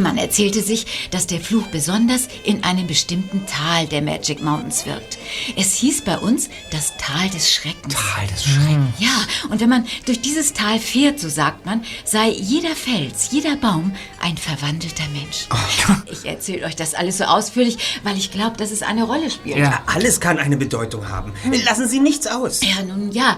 Man 0.00 0.16
erzählte 0.16 0.62
sich, 0.62 0.86
dass 1.10 1.26
der 1.26 1.40
Fluch 1.40 1.66
besonders 1.66 2.28
in 2.44 2.64
einem 2.64 2.86
bestimmten 2.86 3.44
Tal 3.46 3.86
der 3.86 4.02
Magic 4.02 4.42
Mountains 4.42 4.86
wirkt. 4.86 5.18
Es 5.56 5.74
hieß 5.74 6.02
bei 6.02 6.18
uns 6.18 6.48
das 6.70 6.94
Tal 6.96 7.28
des 7.30 7.52
Schreckens. 7.52 7.94
Tal 7.94 8.26
des 8.26 8.44
Schreckens. 8.44 8.94
Ja, 8.98 9.26
und 9.50 9.60
wenn 9.60 9.68
man 9.68 9.86
durch 10.06 10.20
dieses 10.20 10.52
Tal 10.54 10.78
fährt, 10.78 11.20
so 11.20 11.28
sagt 11.28 11.66
man, 11.66 11.84
sei 12.04 12.30
jeder 12.30 12.74
Fels, 12.74 13.28
jeder 13.30 13.56
Baum 13.56 13.92
ein 14.22 14.36
verwandelter 14.36 15.04
Mensch. 15.12 15.48
Ich 16.10 16.24
erzähle 16.24 16.66
euch 16.66 16.76
das 16.76 16.94
alles 16.94 17.18
so 17.18 17.24
ausführlich, 17.24 18.00
weil 18.02 18.16
ich 18.16 18.30
glaube, 18.30 18.56
dass 18.56 18.70
es 18.70 18.82
eine 18.82 19.04
Rolle 19.04 19.30
spielt. 19.30 19.58
Ja. 19.58 19.82
Alles 19.86 20.20
kann 20.20 20.38
eine 20.38 20.56
Bedeutung 20.56 21.08
haben. 21.08 21.32
Lassen 21.64 21.88
Sie 21.88 22.00
nichts 22.00 22.26
aus. 22.26 22.60
Ja, 22.62 22.82
nun 22.82 23.12
ja. 23.12 23.36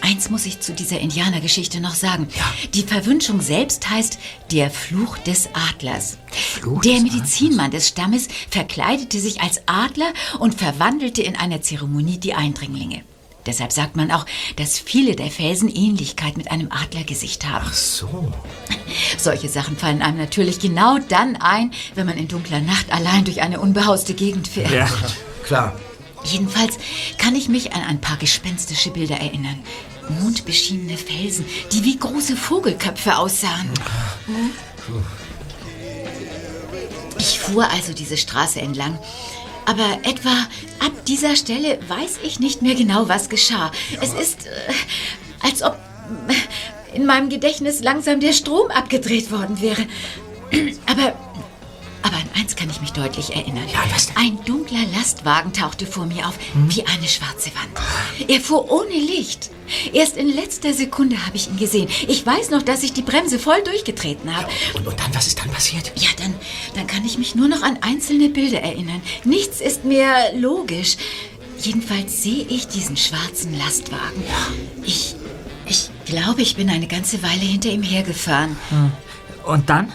Eins 0.00 0.30
muss 0.30 0.46
ich 0.46 0.60
zu 0.60 0.72
dieser 0.72 1.00
Indianergeschichte 1.00 1.80
noch 1.80 1.94
sagen. 1.94 2.28
Die 2.74 2.82
Verwünschung 2.82 3.40
selbst 3.40 3.88
heißt 3.88 4.18
der 4.52 4.70
Fluch 4.70 5.18
des 5.18 5.48
Adlers. 5.52 6.18
der 6.84 7.00
Medizinmann 7.00 7.70
des 7.70 7.88
Stammes 7.88 8.28
verkleidete 8.50 9.20
sich 9.20 9.40
als 9.40 9.62
Adler 9.66 10.12
und 10.38 10.54
verwandelte 10.54 11.22
in 11.22 11.36
einer 11.36 11.62
Zeremonie 11.62 12.18
die 12.18 12.34
Eindringlinge. 12.34 13.02
Deshalb 13.46 13.72
sagt 13.72 13.96
man 13.96 14.10
auch, 14.10 14.26
dass 14.56 14.78
viele 14.78 15.16
der 15.16 15.30
Felsen 15.30 15.74
Ähnlichkeit 15.74 16.36
mit 16.36 16.50
einem 16.50 16.70
Adlergesicht 16.70 17.48
haben. 17.48 17.64
Ach 17.66 17.72
so. 17.72 18.32
Solche 19.18 19.48
Sachen 19.48 19.76
fallen 19.76 20.02
einem 20.02 20.18
natürlich 20.18 20.60
genau 20.60 20.98
dann 21.08 21.36
ein, 21.36 21.72
wenn 21.94 22.06
man 22.06 22.18
in 22.18 22.28
dunkler 22.28 22.60
Nacht 22.60 22.92
allein 22.92 23.24
durch 23.24 23.40
eine 23.40 23.60
unbehauste 23.60 24.12
Gegend 24.12 24.48
fährt. 24.48 24.70
Ja. 24.70 24.88
Klar. 25.44 25.74
Jedenfalls 26.24 26.78
kann 27.16 27.34
ich 27.34 27.48
mich 27.48 27.72
an 27.72 27.82
ein 27.82 28.00
paar 28.00 28.16
gespenstische 28.16 28.90
Bilder 28.90 29.16
erinnern. 29.16 29.58
Mondbeschienene 30.20 30.96
Felsen, 30.96 31.44
die 31.72 31.84
wie 31.84 31.98
große 31.98 32.36
Vogelköpfe 32.36 33.16
aussahen. 33.16 33.70
Ich 37.18 37.38
fuhr 37.38 37.68
also 37.70 37.92
diese 37.92 38.16
Straße 38.16 38.60
entlang. 38.60 38.98
Aber 39.66 39.98
etwa 40.02 40.30
ab 40.80 40.92
dieser 41.06 41.36
Stelle 41.36 41.78
weiß 41.88 42.20
ich 42.22 42.40
nicht 42.40 42.62
mehr 42.62 42.74
genau, 42.74 43.08
was 43.08 43.28
geschah. 43.28 43.70
Es 44.00 44.14
ist, 44.14 44.46
äh, 44.46 44.72
als 45.40 45.62
ob 45.62 45.76
in 46.94 47.04
meinem 47.04 47.28
Gedächtnis 47.28 47.82
langsam 47.82 48.20
der 48.20 48.32
Strom 48.32 48.70
abgedreht 48.70 49.30
worden 49.30 49.60
wäre. 49.60 49.86
Aber, 50.86 51.14
eins 52.38 52.56
kann 52.56 52.70
ich 52.70 52.80
mich 52.80 52.92
deutlich 52.92 53.34
erinnern. 53.34 53.66
Ein 54.14 54.38
dunkler 54.44 54.84
Lastwagen 54.96 55.52
tauchte 55.52 55.86
vor 55.86 56.06
mir 56.06 56.26
auf, 56.26 56.38
wie 56.68 56.84
eine 56.86 57.08
schwarze 57.08 57.50
Wand. 57.54 58.28
Er 58.28 58.40
fuhr 58.40 58.70
ohne 58.70 58.94
Licht. 58.94 59.50
Erst 59.92 60.16
in 60.16 60.28
letzter 60.28 60.72
Sekunde 60.72 61.26
habe 61.26 61.36
ich 61.36 61.48
ihn 61.48 61.58
gesehen. 61.58 61.88
Ich 62.06 62.24
weiß 62.24 62.50
noch, 62.50 62.62
dass 62.62 62.82
ich 62.82 62.92
die 62.92 63.02
Bremse 63.02 63.38
voll 63.38 63.62
durchgetreten 63.64 64.34
habe. 64.34 64.48
Und, 64.74 64.86
und 64.86 64.98
dann, 64.98 65.14
was 65.14 65.26
ist 65.26 65.38
dann 65.38 65.50
passiert? 65.50 65.92
Ja, 65.96 66.08
dann, 66.16 66.34
dann 66.74 66.86
kann 66.86 67.04
ich 67.04 67.18
mich 67.18 67.34
nur 67.34 67.48
noch 67.48 67.62
an 67.62 67.78
einzelne 67.82 68.28
Bilder 68.28 68.60
erinnern. 68.60 69.02
Nichts 69.24 69.60
ist 69.60 69.84
mehr 69.84 70.32
logisch. 70.34 70.96
Jedenfalls 71.60 72.22
sehe 72.22 72.46
ich 72.48 72.68
diesen 72.68 72.96
schwarzen 72.96 73.58
Lastwagen. 73.58 74.22
Ich, 74.84 75.16
ich 75.66 75.90
glaube, 76.06 76.42
ich 76.42 76.56
bin 76.56 76.70
eine 76.70 76.86
ganze 76.86 77.22
Weile 77.22 77.40
hinter 77.40 77.68
ihm 77.68 77.82
hergefahren. 77.82 78.56
Und 79.44 79.68
dann? 79.68 79.92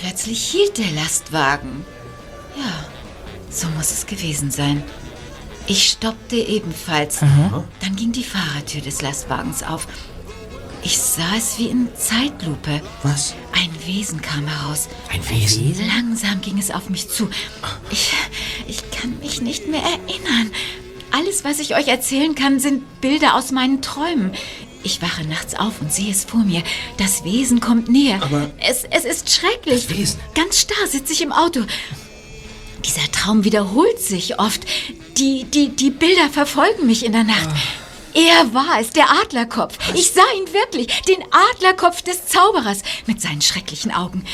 Plötzlich 0.00 0.42
hielt 0.42 0.78
der 0.78 0.90
Lastwagen. 0.92 1.84
Ja, 2.56 2.84
so 3.50 3.68
muss 3.68 3.90
es 3.90 4.06
gewesen 4.06 4.50
sein. 4.50 4.82
Ich 5.66 5.90
stoppte 5.90 6.36
ebenfalls. 6.36 7.20
Dann 7.20 7.96
ging 7.96 8.12
die 8.12 8.24
Fahrertür 8.24 8.80
des 8.80 9.02
Lastwagens 9.02 9.62
auf. 9.62 9.86
Ich 10.82 10.98
sah 10.98 11.36
es 11.36 11.58
wie 11.58 11.66
in 11.68 11.88
Zeitlupe. 11.94 12.80
Was? 13.02 13.34
Ein 13.52 13.70
Wesen 13.86 14.22
kam 14.22 14.46
heraus. 14.46 14.88
Ein 15.12 15.28
Wesen? 15.28 15.76
Langsam 15.86 16.40
ging 16.40 16.58
es 16.58 16.70
auf 16.70 16.88
mich 16.88 17.08
zu. 17.10 17.28
Ich, 17.90 18.12
ich 18.66 18.90
kann 18.90 19.18
mich 19.20 19.42
nicht 19.42 19.68
mehr 19.68 19.82
erinnern. 19.82 20.50
Alles, 21.10 21.44
was 21.44 21.58
ich 21.58 21.76
euch 21.76 21.88
erzählen 21.88 22.34
kann, 22.34 22.60
sind 22.60 23.00
Bilder 23.00 23.34
aus 23.34 23.52
meinen 23.52 23.82
Träumen. 23.82 24.32
Ich 24.82 25.02
wache 25.02 25.24
nachts 25.24 25.54
auf 25.54 25.80
und 25.80 25.92
sehe 25.92 26.10
es 26.10 26.24
vor 26.24 26.40
mir. 26.40 26.62
Das 26.96 27.24
Wesen 27.24 27.60
kommt 27.60 27.88
näher. 27.88 28.22
Aber- 28.22 28.50
es, 28.58 28.84
es 28.90 29.04
ist 29.04 29.30
schrecklich. 29.30 29.86
Das 29.86 29.96
Wesen? 29.96 30.20
Ganz 30.34 30.60
starr 30.60 30.86
sitze 30.86 31.12
ich 31.12 31.22
im 31.22 31.32
Auto. 31.32 31.60
Dieser 32.84 33.10
Traum 33.12 33.44
wiederholt 33.44 34.00
sich 34.00 34.38
oft. 34.38 34.62
Die, 35.18 35.44
die, 35.44 35.68
die 35.68 35.90
Bilder 35.90 36.30
verfolgen 36.30 36.86
mich 36.86 37.04
in 37.04 37.12
der 37.12 37.24
Nacht. 37.24 37.48
Er 38.14 38.52
war 38.54 38.80
es, 38.80 38.90
der 38.90 39.08
Adlerkopf. 39.22 39.76
Ich 39.94 40.10
sah 40.10 40.22
ihn 40.36 40.52
wirklich, 40.52 40.86
den 41.02 41.22
Adlerkopf 41.52 42.02
des 42.02 42.26
Zauberers 42.26 42.82
mit 43.06 43.20
seinen 43.20 43.42
schrecklichen 43.42 43.92
Augen. 43.92 44.24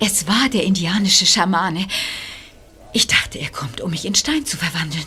Es 0.00 0.26
war 0.26 0.48
der 0.48 0.64
indianische 0.64 1.26
Schamane. 1.26 1.86
Ich 2.96 3.08
dachte, 3.08 3.38
er 3.38 3.50
kommt, 3.50 3.82
um 3.82 3.90
mich 3.90 4.06
in 4.06 4.14
Stein 4.14 4.46
zu 4.46 4.56
verwandeln. 4.56 5.04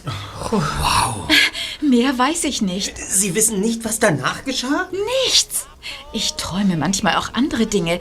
Wow. 0.51 1.27
Mehr 1.81 2.15
weiß 2.15 2.43
ich 2.43 2.61
nicht. 2.61 2.95
Sie 2.95 3.33
wissen 3.33 3.61
nicht, 3.61 3.83
was 3.83 3.97
danach 3.97 4.45
geschah? 4.45 4.87
Nichts. 5.25 5.65
Ich 6.13 6.33
träume 6.33 6.77
manchmal 6.77 7.15
auch 7.15 7.33
andere 7.33 7.65
Dinge. 7.65 7.99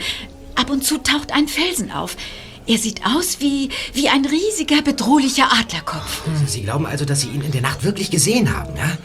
Ab 0.57 0.69
und 0.69 0.85
zu 0.85 0.99
taucht 0.99 1.33
ein 1.33 1.49
Felsen 1.49 1.91
auf. 1.91 2.19
Er 2.67 2.77
sieht 2.77 3.07
aus 3.07 3.41
wie, 3.41 3.71
wie 3.95 4.11
ein 4.11 4.27
riesiger, 4.27 4.83
bedrohlicher 4.83 5.51
Adlerkopf. 5.59 6.21
Sie 6.47 6.65
glauben 6.65 6.85
also, 6.85 7.07
dass 7.07 7.23
Sie 7.23 7.29
ihn 7.29 7.41
in 7.41 7.53
der 7.53 7.63
Nacht 7.63 7.83
wirklich 7.83 8.11
gesehen 8.11 8.55
haben, 8.55 8.77
ja? 8.77 8.99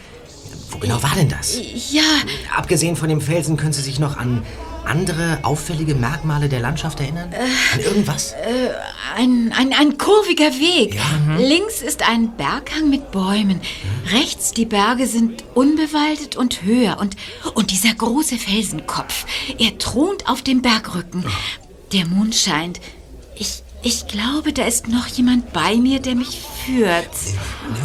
Wo 0.70 0.80
genau 0.80 1.02
war 1.02 1.16
denn 1.16 1.30
das? 1.30 1.58
Ja, 1.92 2.04
Abgesehen 2.54 2.98
von 2.98 3.08
dem 3.08 3.22
Felsen, 3.22 3.56
können 3.56 3.72
Sie 3.72 3.84
sich 3.84 4.00
noch 4.00 4.18
an 4.18 4.46
andere 4.86 5.40
auffällige 5.44 5.96
Merkmale 5.96 6.50
der 6.50 6.60
Landschaft 6.60 7.00
erinnern? 7.00 7.30
an 7.74 7.80
irgendwas? 7.80 8.34
ein, 9.16 9.54
ein, 9.58 9.74
ein 9.74 9.98
kurviger 9.98 10.52
Weg. 10.60 11.00
Links 11.38 11.82
ist 11.82 12.08
ein 12.08 12.36
Berghang 12.36 12.90
mit 12.90 13.12
Bäumen. 13.12 13.62
Rechts 14.12 14.52
die 14.52 14.66
Berge 14.66 15.08
sind 15.08 15.44
unbewaldet 15.54 16.36
und 16.36 16.64
höher. 16.64 16.98
Und, 17.00 17.16
und 17.54 17.72
dieser 17.72 17.94
große 17.94 18.38
Felsenkopf, 18.38 19.26
er 19.58 19.78
thront 19.78 20.28
auf 20.30 20.42
dem 20.42 20.62
Bergrücken. 20.62 21.24
Der 21.92 22.06
Mond 22.08 22.36
scheint. 22.36 22.80
Ich, 23.36 23.63
ich 23.84 24.08
glaube, 24.08 24.54
da 24.54 24.66
ist 24.66 24.88
noch 24.88 25.08
jemand 25.08 25.52
bei 25.52 25.76
mir, 25.76 26.00
der 26.00 26.16
mich 26.16 26.42
führt. 26.66 27.10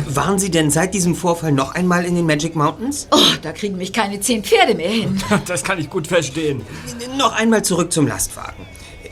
Waren 0.06 0.38
Sie 0.38 0.50
denn 0.50 0.70
seit 0.70 0.94
diesem 0.94 1.16
Vorfall 1.16 1.50
noch 1.50 1.74
einmal 1.74 2.04
in 2.04 2.14
den 2.14 2.24
Magic 2.24 2.54
Mountains? 2.54 3.08
Oh, 3.10 3.18
da 3.42 3.52
kriegen 3.52 3.76
mich 3.76 3.92
keine 3.92 4.20
zehn 4.20 4.44
Pferde 4.44 4.74
mehr 4.74 4.90
hin. 4.90 5.20
Das 5.46 5.64
kann 5.64 5.78
ich 5.78 5.90
gut 5.90 6.06
verstehen. 6.06 6.62
Noch 7.16 7.32
einmal 7.32 7.64
zurück 7.64 7.92
zum 7.92 8.06
Lastwagen. 8.06 8.66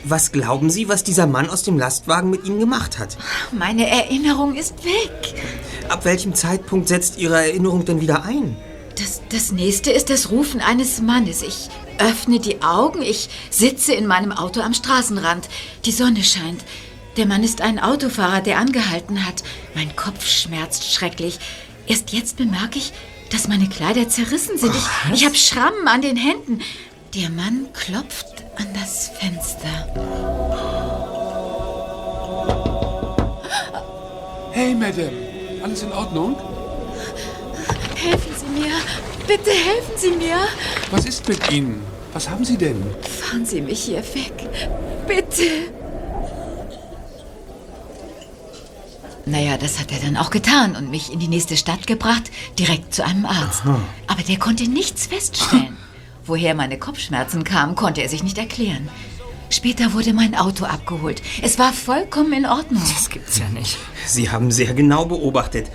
Was 0.05 0.31
glauben 0.31 0.71
Sie, 0.71 0.89
was 0.89 1.03
dieser 1.03 1.27
Mann 1.27 1.51
aus 1.51 1.65
dem 1.65 1.79
Lastwagen 1.79 2.31
mit 2.31 2.45
Ihnen 2.45 2.61
gemacht 2.61 2.99
hat? 2.99 3.17
Meine 3.51 3.89
Erinnerung 3.89 4.55
ist 4.55 4.85
weg. 4.85 5.35
Ab 5.89 6.05
welchem 6.05 6.35
Zeitpunkt 6.35 6.87
setzt 6.87 7.19
Ihre 7.19 7.37
Erinnerung 7.37 7.85
denn 7.85 8.01
wieder 8.01 8.23
ein? 8.23 8.57
Das, 8.97 9.23
das 9.31 9.51
nächste 9.51 9.91
ist 9.91 10.09
das 10.09 10.31
Rufen 10.31 10.61
eines 10.61 11.03
Mannes. 11.03 11.43
Ich 11.43 11.69
öffne 11.99 12.41
die 12.41 12.63
Augen, 12.63 13.03
ich 13.03 13.29
sitze 13.51 13.95
in 13.95 14.07
meinem 14.07 14.33
Auto 14.33 14.61
am 14.61 14.75
Straßenrand. 14.75 15.49
Die 15.85 15.93
Sonne 15.93 16.23
scheint. 16.23 16.65
Der 17.17 17.27
Mann 17.27 17.43
ist 17.43 17.63
ein 17.63 17.79
Autofahrer, 17.79 18.43
der 18.43 18.59
angehalten 18.59 19.27
hat. 19.27 19.43
Mein 19.75 19.97
Kopf 19.97 20.27
schmerzt 20.27 20.93
schrecklich. 20.93 21.39
Erst 21.87 22.13
jetzt 22.13 22.37
bemerke 22.37 22.79
ich, 22.79 22.93
dass 23.31 23.49
meine 23.49 23.69
Kleider 23.69 24.09
zerrissen 24.09 24.59
sind. 24.59 24.75
Ich, 24.75 25.15
ich 25.15 25.25
habe 25.25 25.35
Schrammen 25.35 25.89
an 25.89 26.03
den 26.03 26.17
Händen. 26.17 26.61
Der 27.15 27.31
Mann 27.31 27.69
klopft 27.73 28.45
an 28.57 28.67
das 28.75 29.11
Fenster. 29.19 29.67
Hey, 34.53 34.75
Madame. 34.75 35.13
Alles 35.63 35.83
in 35.83 35.93
Ordnung? 35.93 36.37
Helfen 37.95 38.35
Sie 38.37 38.61
mir. 38.61 38.75
Bitte 39.27 39.51
helfen 39.51 39.95
Sie 39.97 40.11
mir. 40.11 40.37
Was 40.91 41.05
ist 41.05 41.29
mit 41.29 41.51
Ihnen? 41.51 41.83
Was 42.13 42.31
haben 42.31 42.45
Sie 42.45 42.57
denn? 42.57 42.83
Fahren 43.03 43.45
Sie 43.45 43.61
mich 43.61 43.83
hier 43.85 44.03
weg. 44.15 44.49
Bitte. 45.07 45.43
Naja, 49.27 49.59
das 49.59 49.81
hat 49.81 49.91
er 49.91 49.99
dann 49.99 50.17
auch 50.17 50.31
getan 50.31 50.77
und 50.77 50.91
mich 50.91 51.13
in 51.13 51.19
die 51.19 51.27
nächste 51.27 51.57
Stadt 51.57 51.89
gebracht, 51.89 52.31
direkt 52.59 52.95
zu 52.95 53.05
einem 53.05 53.27
Arzt. 53.27 53.63
Aber 54.07 54.23
der 54.23 54.39
konnte 54.39 54.71
nichts 54.71 55.09
feststellen. 55.09 55.77
Woher 56.25 56.55
meine 56.55 56.79
Kopfschmerzen 56.79 57.43
kamen, 57.43 57.75
konnte 57.75 58.03
er 58.03 58.09
sich 58.09 58.23
nicht 58.23 58.39
erklären. 58.39 58.89
Später 59.51 59.93
wurde 59.93 60.13
mein 60.13 60.35
Auto 60.35 60.65
abgeholt. 60.65 61.23
Es 61.43 61.59
war 61.59 61.73
vollkommen 61.73 62.33
in 62.33 62.47
Ordnung. 62.47 62.83
Das 62.95 63.11
gibt's 63.11 63.39
ja 63.39 63.49
nicht. 63.49 63.79
Sie 64.07 64.31
haben 64.31 64.51
sehr 64.51 64.75
genau 64.75 65.07
beobachtet. 65.07 65.71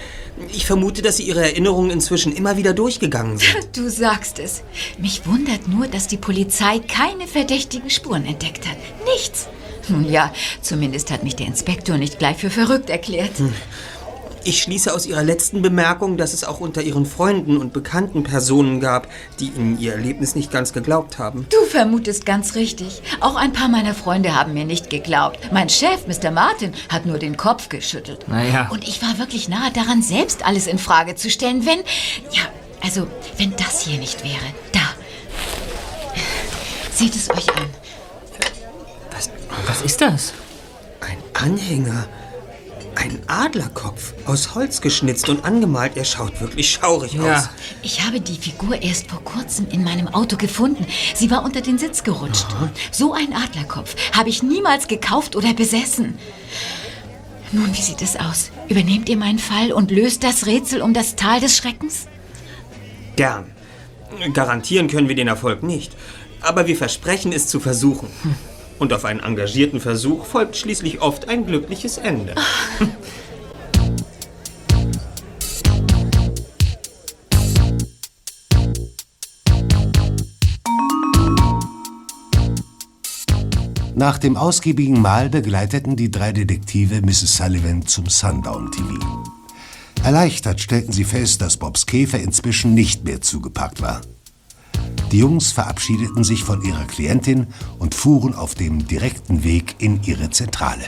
Ich 0.54 0.66
vermute, 0.66 1.02
dass 1.02 1.18
Sie 1.18 1.24
Ihre 1.24 1.42
Erinnerungen 1.42 1.92
inzwischen 1.92 2.36
immer 2.36 2.58
wieder 2.58 2.74
durchgegangen 2.74 3.38
sind. 3.38 3.52
Du 3.76 3.90
sagst 3.90 4.40
es. 4.40 4.64
Mich 4.98 5.26
wundert 5.26 5.68
nur, 5.68 5.88
dass 5.88 6.08
die 6.08 6.18
Polizei 6.18 6.80
keine 6.80 7.28
verdächtigen 7.28 7.90
Spuren 7.90 8.26
entdeckt 8.26 8.68
hat. 8.68 8.78
Nichts. 9.06 9.48
Nun 9.88 10.10
ja, 10.10 10.34
zumindest 10.62 11.12
hat 11.12 11.24
mich 11.24 11.36
der 11.36 11.48
Inspektor 11.48 11.98
nicht 11.98 12.20
gleich 12.20 12.38
für 12.38 12.50
verrückt 12.50 12.90
erklärt. 12.90 13.32
Ich 14.44 14.64
schließe 14.64 14.92
aus 14.92 15.06
Ihrer 15.06 15.24
letzten 15.24 15.62
Bemerkung, 15.62 16.18
dass 16.18 16.34
es 16.34 16.44
auch 16.44 16.60
unter 16.60 16.82
Ihren 16.82 17.06
Freunden 17.06 17.58
und 17.58 17.74
bekannten 17.74 18.24
Personen 18.24 18.80
gab, 18.80 19.08
die 19.40 19.50
Ihnen 19.50 19.80
Ihr 19.80 19.94
Erlebnis 19.94 20.34
nicht 20.34 20.52
ganz 20.52 20.74
geglaubt 20.74 21.20
haben. 21.20 21.46
Du 21.52 21.64
vermutest 21.68 22.26
ganz 22.26 22.56
richtig. 22.56 23.04
Auch 23.20 23.36
ein 23.36 23.54
paar 23.54 23.68
meiner 23.68 23.94
Freunde 23.94 24.36
haben 24.36 24.54
mir 24.54 24.66
nicht 24.66 24.90
geglaubt. 24.90 25.52
Mein 25.52 25.70
Chef, 25.70 26.08
Mr. 26.08 26.32
Martin, 26.32 26.74
hat 26.90 27.06
nur 27.06 27.20
den 27.20 27.38
Kopf 27.38 27.70
geschüttelt. 27.70 28.28
Naja. 28.28 28.68
Und 28.72 28.88
ich 28.88 29.02
war 29.04 29.20
wirklich 29.20 29.48
nahe 29.48 29.72
daran, 29.72 30.02
selbst 30.02 30.44
alles 30.46 30.66
in 30.66 30.80
Frage 30.80 31.16
zu 31.16 31.30
stellen, 31.30 31.66
wenn. 31.68 31.80
Ja, 32.32 32.44
also, 32.84 33.06
wenn 33.38 33.56
das 33.58 33.82
hier 33.82 34.00
nicht 34.00 34.24
wäre. 34.24 34.40
Da. 34.72 34.80
Seht 36.92 37.16
es 37.16 37.30
euch 37.30 37.48
an. 37.56 37.70
Was, 39.12 39.30
was 39.68 39.82
ist 39.84 40.02
das? 40.02 40.34
Ein 41.00 41.18
Anhänger. 41.34 42.08
Ein 43.02 43.20
Adlerkopf. 43.26 44.14
Aus 44.28 44.54
Holz 44.54 44.80
geschnitzt 44.80 45.28
und 45.28 45.44
angemalt. 45.44 45.98
Er 45.98 46.06
schaut 46.06 46.40
wirklich 46.40 46.70
schaurig 46.70 47.14
Ja. 47.14 47.36
aus. 47.40 47.50
Ich 47.82 48.06
habe 48.06 48.22
die 48.22 48.36
Figur 48.38 48.80
erst 48.80 49.10
vor 49.10 49.24
kurzem 49.24 49.68
in 49.72 49.84
meinem 49.84 50.08
Auto 50.08 50.38
gefunden. 50.38 50.86
Sie 51.16 51.32
war 51.32 51.44
unter 51.44 51.62
den 51.62 51.80
Sitz 51.80 52.04
gerutscht. 52.04 52.46
So 52.92 53.14
ein 53.14 53.34
Adlerkopf 53.34 53.96
habe 54.16 54.30
ich 54.30 54.44
niemals 54.44 54.88
gekauft 54.88 55.36
oder 55.36 55.52
besessen. 55.56 56.20
Nun, 57.52 57.74
wie 57.76 57.82
sieht 57.82 58.04
es 58.04 58.16
aus? 58.18 58.52
Übernehmt 58.70 59.10
ihr 59.10 59.18
meinen 59.18 59.40
Fall 59.40 59.72
und 59.72 59.90
löst 59.90 60.24
das 60.24 60.46
Rätsel 60.46 60.84
um 60.84 60.94
das 60.94 61.16
Tal 61.16 61.40
des 61.40 61.58
Schreckens? 61.58 62.06
Gern. 63.16 63.46
Garantieren 64.34 64.88
können 64.88 65.08
wir 65.10 65.16
den 65.16 65.28
Erfolg 65.28 65.64
nicht. 65.64 65.92
Aber 66.42 66.68
wir 66.68 66.78
versprechen 66.78 67.34
es 67.34 67.48
zu 67.48 67.60
versuchen. 67.60 68.10
Und 68.82 68.94
auf 68.94 69.06
einen 69.06 69.20
engagierten 69.20 69.80
Versuch 69.80 70.26
folgt 70.26 70.58
schließlich 70.58 71.02
oft 71.04 71.30
ein 71.30 71.46
glückliches 71.46 72.00
Ende. 72.00 72.34
Nach 83.94 84.18
dem 84.18 84.36
ausgiebigen 84.36 85.00
Mahl 85.00 85.30
begleiteten 85.30 85.96
die 85.96 86.10
drei 86.10 86.32
Detektive 86.32 87.04
Mrs. 87.04 87.38
Sullivan 87.38 87.86
zum 87.86 88.08
Sundown 88.08 88.72
TV. 88.72 89.24
Erleichtert 90.04 90.60
stellten 90.60 90.92
sie 90.92 91.04
fest, 91.04 91.42
dass 91.42 91.58
Bobs 91.58 91.86
Käfer 91.86 92.18
inzwischen 92.18 92.74
nicht 92.74 93.06
mehr 93.06 93.22
zugepackt 93.22 93.84
war. 93.84 94.02
Die 95.12 95.20
Jungs 95.20 95.52
verabschiedeten 95.52 96.24
sich 96.24 96.44
von 96.44 96.62
ihrer 96.62 96.86
Klientin 96.86 97.48
und 97.80 97.94
fuhren 97.96 98.34
auf 98.34 98.56
dem 98.56 98.88
direkten 98.88 99.44
Weg 99.44 99.76
in 99.80 100.02
ihre 100.04 100.30
Zentrale. 100.30 100.86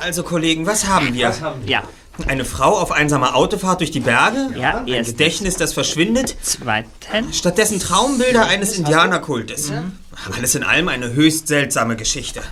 Also, 0.00 0.22
Kollegen, 0.22 0.66
was 0.66 0.86
haben 0.86 1.14
wir? 1.14 1.32
Ja. 1.66 1.82
Eine 2.28 2.44
Frau 2.44 2.78
auf 2.78 2.92
einsamer 2.92 3.34
Autofahrt 3.34 3.80
durch 3.80 3.90
die 3.90 4.00
Berge? 4.00 4.50
Ja, 4.54 4.78
Ein 4.78 4.86
erstens. 4.88 5.16
Gedächtnis, 5.16 5.56
das 5.56 5.72
verschwindet? 5.72 6.36
Zweitens. 6.42 7.38
Stattdessen 7.38 7.80
Traumbilder 7.80 8.46
eines 8.46 8.76
Indianerkultes. 8.76 9.72
Alles 10.36 10.54
in 10.54 10.62
allem 10.62 10.88
eine 10.88 11.14
höchst 11.14 11.48
seltsame 11.48 11.96
Geschichte. 11.96 12.42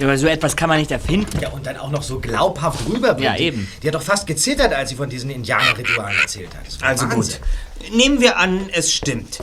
Aber 0.00 0.16
so 0.16 0.26
etwas 0.26 0.56
kann 0.56 0.70
man 0.70 0.78
nicht 0.78 0.90
erfinden. 0.90 1.38
Ja, 1.38 1.50
und 1.50 1.66
dann 1.66 1.76
auch 1.76 1.90
noch 1.90 2.02
so 2.02 2.18
glaubhaft 2.18 2.80
rüberbringen. 2.88 3.34
Ja, 3.34 3.38
eben. 3.38 3.68
Die 3.82 3.88
hat 3.88 3.94
doch 3.94 4.02
fast 4.02 4.26
gezittert, 4.26 4.72
als 4.72 4.88
sie 4.88 4.96
von 4.96 5.10
diesen 5.10 5.28
Indianerritualen 5.28 6.18
erzählt 6.18 6.48
hat. 6.54 6.82
Also 6.82 7.04
Wahnsinn. 7.10 7.38
gut. 7.82 7.94
Nehmen 7.94 8.20
wir 8.22 8.38
an, 8.38 8.70
es 8.72 8.90
stimmt. 8.92 9.40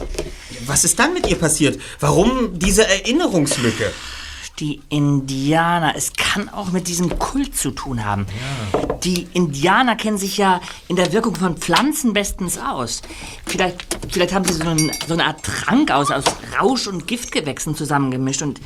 Was 0.66 0.86
ist 0.86 0.98
dann 0.98 1.14
mit 1.14 1.28
ihr 1.28 1.36
passiert? 1.38 1.80
Warum 2.00 2.58
diese 2.58 2.88
Erinnerungslücke? 2.88 3.92
Die 4.60 4.82
Indianer, 4.90 5.94
es 5.96 6.14
kann 6.14 6.50
auch 6.50 6.72
mit 6.72 6.88
diesem 6.88 7.20
Kult 7.20 7.56
zu 7.56 7.72
tun 7.72 8.04
haben. 8.04 8.26
Die 9.04 9.28
Indianer 9.34 9.96
kennen 9.96 10.18
sich 10.18 10.38
ja 10.38 10.62
in 10.88 10.96
der 10.96 11.14
Wirkung 11.14 11.36
von 11.36 11.58
Pflanzen 11.58 12.14
bestens 12.14 12.58
aus. 12.58 13.04
Vielleicht, 13.46 14.00
vielleicht 14.10 14.34
haben 14.34 14.46
sie 14.46 14.54
so, 14.54 14.68
einen, 14.68 14.92
so 15.08 15.14
eine 15.14 15.26
Art 15.26 15.44
Trank 15.44 15.92
aus, 15.92 16.10
aus 16.10 16.24
Rausch- 16.60 16.88
und 16.88 17.08
Giftgewächsen 17.08 17.76
zusammengemischt 17.76 18.42
und 18.42 18.60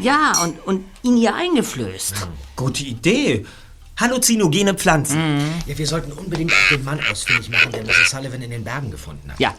ja, 0.00 0.32
und, 0.42 0.66
und 0.66 0.84
ihn 1.02 1.16
ihr 1.16 1.34
eingeflößt. 1.34 2.28
Gute 2.56 2.84
Idee. 2.84 3.44
Halluzinogene 3.98 4.74
Pflanzen. 4.74 5.40
Ja, 5.66 5.76
wir 5.76 5.86
sollten 5.86 6.12
unbedingt 6.12 6.52
auch 6.52 6.68
den 6.76 6.84
Mann 6.84 7.00
ausfindig 7.10 7.50
machen, 7.50 7.72
der 7.72 7.82
Mrs. 7.84 8.10
Sullivan 8.10 8.40
in 8.42 8.50
den 8.50 8.62
Bergen 8.64 8.90
gefunden 8.90 9.30
hat. 9.30 9.40
Ja, 9.40 9.54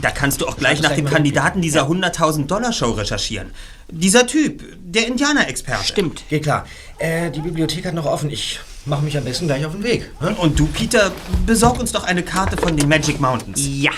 Da 0.00 0.10
kannst 0.10 0.40
du 0.40 0.46
auch 0.46 0.56
gleich 0.56 0.80
nach 0.82 0.92
dem 0.92 1.06
Kandidaten 1.06 1.60
dieser 1.62 1.88
100.000 1.88 2.46
Dollar 2.46 2.72
Show 2.72 2.92
recherchieren. 2.92 3.50
Dieser 3.90 4.26
Typ, 4.26 4.62
der 4.84 5.06
Indianerexperte. 5.08 5.84
stimmt. 5.84 6.28
Geht 6.28 6.44
klar. 6.44 6.66
Äh, 6.98 7.30
die 7.30 7.40
Bibliothek 7.40 7.86
hat 7.86 7.94
noch 7.94 8.06
offen. 8.06 8.30
Ich 8.30 8.60
mache 8.84 9.02
mich 9.02 9.16
am 9.18 9.24
besten 9.24 9.46
gleich 9.46 9.64
auf 9.64 9.72
den 9.72 9.82
Weg. 9.82 10.10
ne? 10.20 10.34
Und 10.36 10.58
du, 10.58 10.66
Peter, 10.66 11.10
besorg 11.44 11.78
uns 11.80 11.92
doch 11.92 12.04
eine 12.04 12.22
Karte 12.22 12.56
von 12.56 12.76
den 12.76 12.88
Magic 12.88 13.20
Mountains. 13.20 13.60
Ja. 13.64 13.92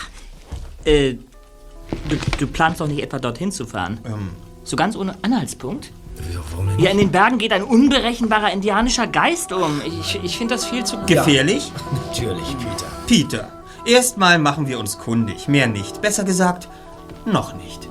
Äh, 0.85 1.15
du, 2.09 2.17
du 2.39 2.47
planst 2.47 2.81
doch 2.81 2.87
nicht 2.89 3.03
etwa 3.03 3.19
dorthin 3.19 3.53
zu 3.53 3.67
fahren? 3.67 3.99
So 4.65 4.77
ganz 4.77 4.97
ohne 4.97 5.15
Anhaltspunkt? 5.23 5.91
Wieso, 6.27 6.41
warum 6.51 6.69
denn 6.69 6.79
Ja, 6.79 6.91
in 6.91 6.99
den 6.99 7.11
Bergen 7.11 7.39
geht 7.39 7.53
ein 7.53 7.63
unberechenbarer 7.63 8.53
indianischer 8.53 9.07
Geist 9.07 9.53
um. 9.53 9.81
Ich, 9.85 10.19
ich 10.23 10.37
finde 10.39 10.55
das 10.55 10.67
viel 10.67 10.85
zu... 10.85 10.99
Gefährlich? 11.07 11.73
Natürlich, 12.07 12.57
Peter. 12.59 12.87
Peter, 13.07 13.53
erstmal 13.85 14.39
machen 14.39 14.69
wir 14.69 14.79
uns 14.79 14.99
kundig, 14.99 15.49
mehr 15.49 15.67
nicht. 15.67 16.01
Besser 16.03 16.25
gesagt, 16.25 16.69
noch 17.25 17.55
nicht. 17.55 17.88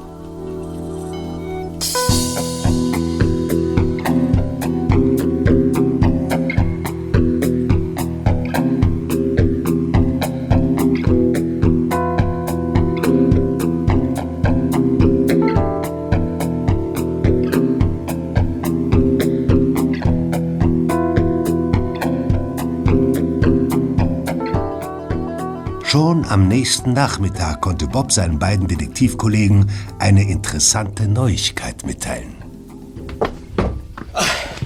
Am 26.30 26.48
nächsten 26.48 26.94
Nachmittag 26.94 27.62
konnte 27.62 27.88
Bob 27.88 28.12
seinen 28.12 28.38
beiden 28.40 28.68
Detektivkollegen 28.68 29.70
eine 30.00 30.30
interessante 30.30 31.08
Neuigkeit 31.08 31.86
mitteilen. 31.86 32.36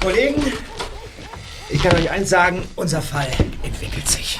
Kollegen, 0.01 0.41
ich 1.69 1.83
kann 1.83 1.95
euch 1.95 2.09
eins 2.09 2.31
sagen, 2.31 2.63
unser 2.75 3.01
Fall 3.01 3.27
entwickelt 3.63 4.07
sich. 4.07 4.39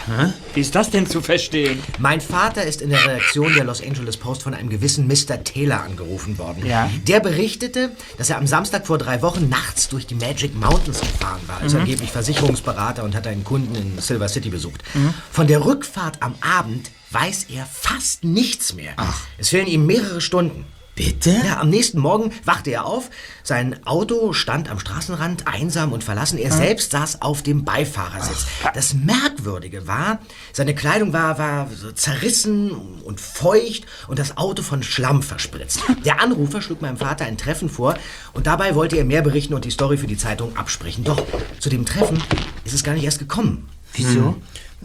Wie 0.55 0.61
ist 0.61 0.73
das 0.73 0.89
denn 0.89 1.05
zu 1.05 1.21
verstehen? 1.21 1.81
Mein 1.99 2.19
Vater 2.19 2.63
ist 2.63 2.81
in 2.81 2.89
der 2.89 3.05
Redaktion 3.05 3.53
der 3.53 3.65
Los 3.65 3.83
Angeles 3.83 4.17
Post 4.17 4.41
von 4.41 4.55
einem 4.55 4.69
gewissen 4.69 5.07
Mr. 5.07 5.43
Taylor 5.43 5.83
angerufen 5.83 6.39
worden. 6.39 6.65
Ja. 6.65 6.89
Der 7.07 7.19
berichtete, 7.19 7.91
dass 8.17 8.31
er 8.31 8.37
am 8.37 8.47
Samstag 8.47 8.87
vor 8.87 8.97
drei 8.97 9.21
Wochen 9.21 9.47
nachts 9.47 9.87
durch 9.89 10.07
die 10.07 10.15
Magic 10.15 10.55
Mountains 10.55 10.99
gefahren 10.99 11.41
war, 11.45 11.61
als 11.61 11.75
angeblich 11.75 12.11
Versicherungsberater 12.11 13.03
und 13.03 13.15
hat 13.15 13.27
einen 13.27 13.43
Kunden 13.43 13.75
in 13.75 13.99
Silver 13.99 14.27
City 14.27 14.49
besucht. 14.49 14.83
Von 15.31 15.45
der 15.45 15.63
Rückfahrt 15.63 16.17
am 16.21 16.33
Abend 16.41 16.89
weiß 17.11 17.47
er 17.49 17.65
fast 17.65 18.23
nichts 18.23 18.73
mehr. 18.73 18.93
Es 19.37 19.49
fehlen 19.49 19.67
ihm 19.67 19.85
mehrere 19.85 20.21
Stunden. 20.21 20.65
Bitte? 20.93 21.31
Ja, 21.45 21.61
am 21.61 21.69
nächsten 21.69 21.99
Morgen 21.99 22.31
wachte 22.43 22.69
er 22.69 22.85
auf. 22.85 23.09
Sein 23.43 23.85
Auto 23.87 24.33
stand 24.33 24.69
am 24.69 24.77
Straßenrand, 24.77 25.47
einsam 25.47 25.93
und 25.93 26.03
verlassen. 26.03 26.37
Er 26.37 26.51
selbst 26.51 26.91
saß 26.91 27.21
auf 27.21 27.41
dem 27.41 27.63
Beifahrersitz. 27.63 28.45
Das 28.73 28.93
Merkwürdige 28.93 29.87
war, 29.87 30.19
seine 30.51 30.75
Kleidung 30.75 31.13
war, 31.13 31.37
war 31.39 31.69
zerrissen 31.95 32.71
und 32.71 33.21
feucht 33.21 33.85
und 34.09 34.19
das 34.19 34.35
Auto 34.37 34.63
von 34.63 34.83
Schlamm 34.83 35.23
verspritzt. 35.23 35.79
Der 36.05 36.21
Anrufer 36.21 36.61
schlug 36.61 36.81
meinem 36.81 36.97
Vater 36.97 37.25
ein 37.25 37.37
Treffen 37.37 37.69
vor 37.69 37.95
und 38.33 38.45
dabei 38.45 38.75
wollte 38.75 38.97
er 38.97 39.05
mehr 39.05 39.21
berichten 39.21 39.53
und 39.53 39.63
die 39.63 39.71
Story 39.71 39.97
für 39.97 40.07
die 40.07 40.17
Zeitung 40.17 40.57
absprechen. 40.57 41.05
Doch 41.05 41.25
zu 41.59 41.69
dem 41.69 41.85
Treffen 41.85 42.21
ist 42.65 42.73
es 42.73 42.83
gar 42.83 42.93
nicht 42.93 43.05
erst 43.05 43.19
gekommen. 43.19 43.69
Wieso? 43.93 44.35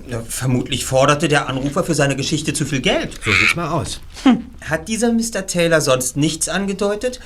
Ja, 0.08 0.22
vermutlich 0.28 0.84
forderte 0.84 1.26
der 1.28 1.48
Anrufer 1.48 1.82
für 1.82 1.94
seine 1.94 2.16
Geschichte 2.16 2.52
zu 2.54 2.64
viel 2.64 2.80
Geld. 2.80 3.18
So 3.24 3.32
sieht's 3.32 3.56
mal 3.56 3.70
aus. 3.70 4.00
Hat 4.62 4.88
dieser 4.88 5.12
Mr. 5.12 5.46
Taylor 5.46 5.80
sonst 5.80 6.16
nichts 6.16 6.48
angedeutet? 6.48 7.20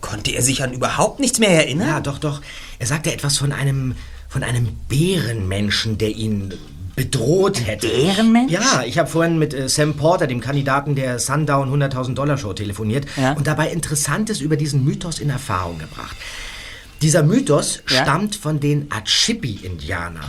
Konnte 0.00 0.32
er 0.32 0.42
sich 0.42 0.62
an 0.62 0.72
überhaupt 0.72 1.18
nichts 1.18 1.38
mehr 1.38 1.50
erinnern? 1.50 1.88
Ja, 1.88 2.00
doch, 2.00 2.18
doch. 2.18 2.40
Er 2.78 2.86
sagte 2.86 3.12
etwas 3.12 3.38
von 3.38 3.52
einem, 3.52 3.94
von 4.28 4.42
einem 4.42 4.68
Bärenmenschen, 4.88 5.96
der 5.98 6.10
ihn 6.10 6.52
bedroht 6.94 7.66
hätte. 7.66 7.88
Bärenmensch? 7.88 8.52
Ja, 8.52 8.82
ich 8.86 8.98
habe 8.98 9.08
vorhin 9.08 9.38
mit 9.38 9.52
äh, 9.54 9.68
Sam 9.68 9.94
Porter, 9.94 10.26
dem 10.28 10.40
Kandidaten 10.40 10.94
der 10.94 11.18
Sundown 11.18 11.68
100.000 11.82 12.14
Dollar 12.14 12.38
Show, 12.38 12.52
telefoniert 12.52 13.06
Ja. 13.16 13.32
und 13.32 13.46
dabei 13.48 13.70
Interessantes 13.70 14.40
über 14.40 14.56
diesen 14.56 14.84
Mythos 14.84 15.18
in 15.18 15.30
Erfahrung 15.30 15.78
gebracht. 15.78 16.16
Dieser 17.04 17.22
Mythos 17.22 17.82
Ja. 17.90 18.02
stammt 18.02 18.34
von 18.34 18.60
den 18.60 18.90
Atschipi-Indianern. 18.90 20.24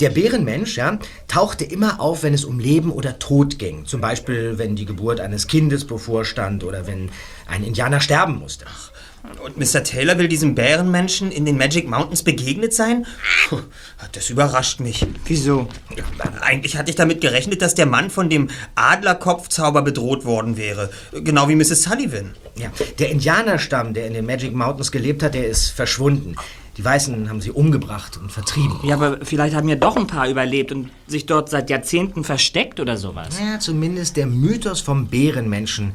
Der 0.00 0.10
Bärenmensch 0.10 0.76
ja, 0.76 0.98
tauchte 1.28 1.62
immer 1.64 2.00
auf, 2.00 2.24
wenn 2.24 2.34
es 2.34 2.44
um 2.44 2.58
Leben 2.58 2.90
oder 2.90 3.20
Tod 3.20 3.60
ging. 3.60 3.86
Zum 3.86 4.00
Beispiel, 4.00 4.58
wenn 4.58 4.74
die 4.74 4.86
Geburt 4.86 5.20
eines 5.20 5.46
Kindes 5.46 5.84
bevorstand 5.84 6.64
oder 6.64 6.88
wenn 6.88 7.10
ein 7.46 7.62
Indianer 7.62 8.00
sterben 8.00 8.40
musste. 8.40 8.64
Und 9.44 9.56
Mr. 9.58 9.84
Taylor 9.84 10.18
will 10.18 10.28
diesem 10.28 10.54
Bärenmenschen 10.54 11.30
in 11.30 11.44
den 11.44 11.56
Magic 11.56 11.88
Mountains 11.88 12.22
begegnet 12.22 12.74
sein? 12.74 13.06
Puh, 13.48 13.60
Das 14.12 14.30
überrascht 14.30 14.80
mich. 14.80 15.06
Wieso? 15.24 15.68
Eigentlich 16.40 16.76
hatte 16.76 16.90
ich 16.90 16.96
damit 16.96 17.20
gerechnet, 17.20 17.62
dass 17.62 17.74
der 17.74 17.86
Mann 17.86 18.10
von 18.10 18.28
dem 18.28 18.48
Adlerkopfzauber 18.74 19.82
bedroht 19.82 20.24
worden 20.24 20.56
wäre. 20.56 20.90
Genau 21.12 21.48
wie 21.48 21.54
Mrs. 21.54 21.82
Sullivan. 21.84 22.34
Ja, 22.56 22.70
der 22.98 23.10
Indianerstamm, 23.10 23.94
der 23.94 24.06
in 24.06 24.14
den 24.14 24.26
Magic 24.26 24.54
Mountains 24.54 24.90
gelebt 24.90 25.22
hat, 25.22 25.34
der 25.34 25.46
ist 25.46 25.70
verschwunden. 25.70 26.34
Die 26.76 26.84
Weißen 26.84 27.28
haben 27.30 27.40
sie 27.40 27.50
umgebracht 27.50 28.18
und 28.18 28.30
vertrieben. 28.30 28.78
Ja, 28.82 28.96
aber 28.96 29.24
vielleicht 29.24 29.54
haben 29.54 29.68
ja 29.68 29.76
doch 29.76 29.96
ein 29.96 30.06
paar 30.06 30.28
überlebt 30.28 30.72
und 30.72 30.90
sich 31.06 31.24
dort 31.24 31.48
seit 31.48 31.70
Jahrzehnten 31.70 32.22
versteckt 32.22 32.80
oder 32.80 32.96
sowas. 32.98 33.38
Ja, 33.40 33.58
zumindest 33.58 34.16
der 34.16 34.26
Mythos 34.26 34.80
vom 34.82 35.06
Bärenmenschen, 35.06 35.92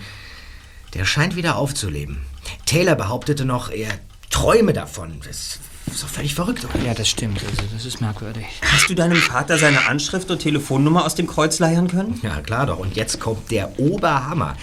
der 0.96 1.06
scheint 1.06 1.36
wieder 1.36 1.58
aufzuleben. 1.58 2.18
Taylor 2.66 2.96
behauptete 2.96 3.46
noch, 3.46 3.70
er 3.70 3.90
träume 4.30 4.74
davon. 4.74 5.20
Das 5.26 5.60
ist 5.88 6.04
doch 6.04 6.08
völlig 6.08 6.36
verrückt, 6.36 6.66
oder? 6.66 6.84
Ja, 6.86 6.94
das 6.94 7.10
stimmt. 7.10 7.44
Also, 7.44 7.64
das 7.74 7.86
ist 7.86 8.02
merkwürdig. 8.02 8.46
Hast 8.62 8.90
du 8.90 8.94
deinem 8.96 9.18
Vater 9.18 9.58
seine 9.58 9.88
Anschrift 9.88 10.32
und 10.32 10.40
Telefonnummer 10.40 11.06
aus 11.06 11.16
dem 11.16 11.28
Kreuz 11.28 11.60
leiern 11.60 11.88
können? 11.88 12.20
Ja, 12.24 12.42
klar 12.42 12.66
doch. 12.66 12.80
Und 12.80 12.96
jetzt 12.96 13.20
kommt 13.20 13.52
der 13.52 13.80
Oberhammer. 13.80 14.56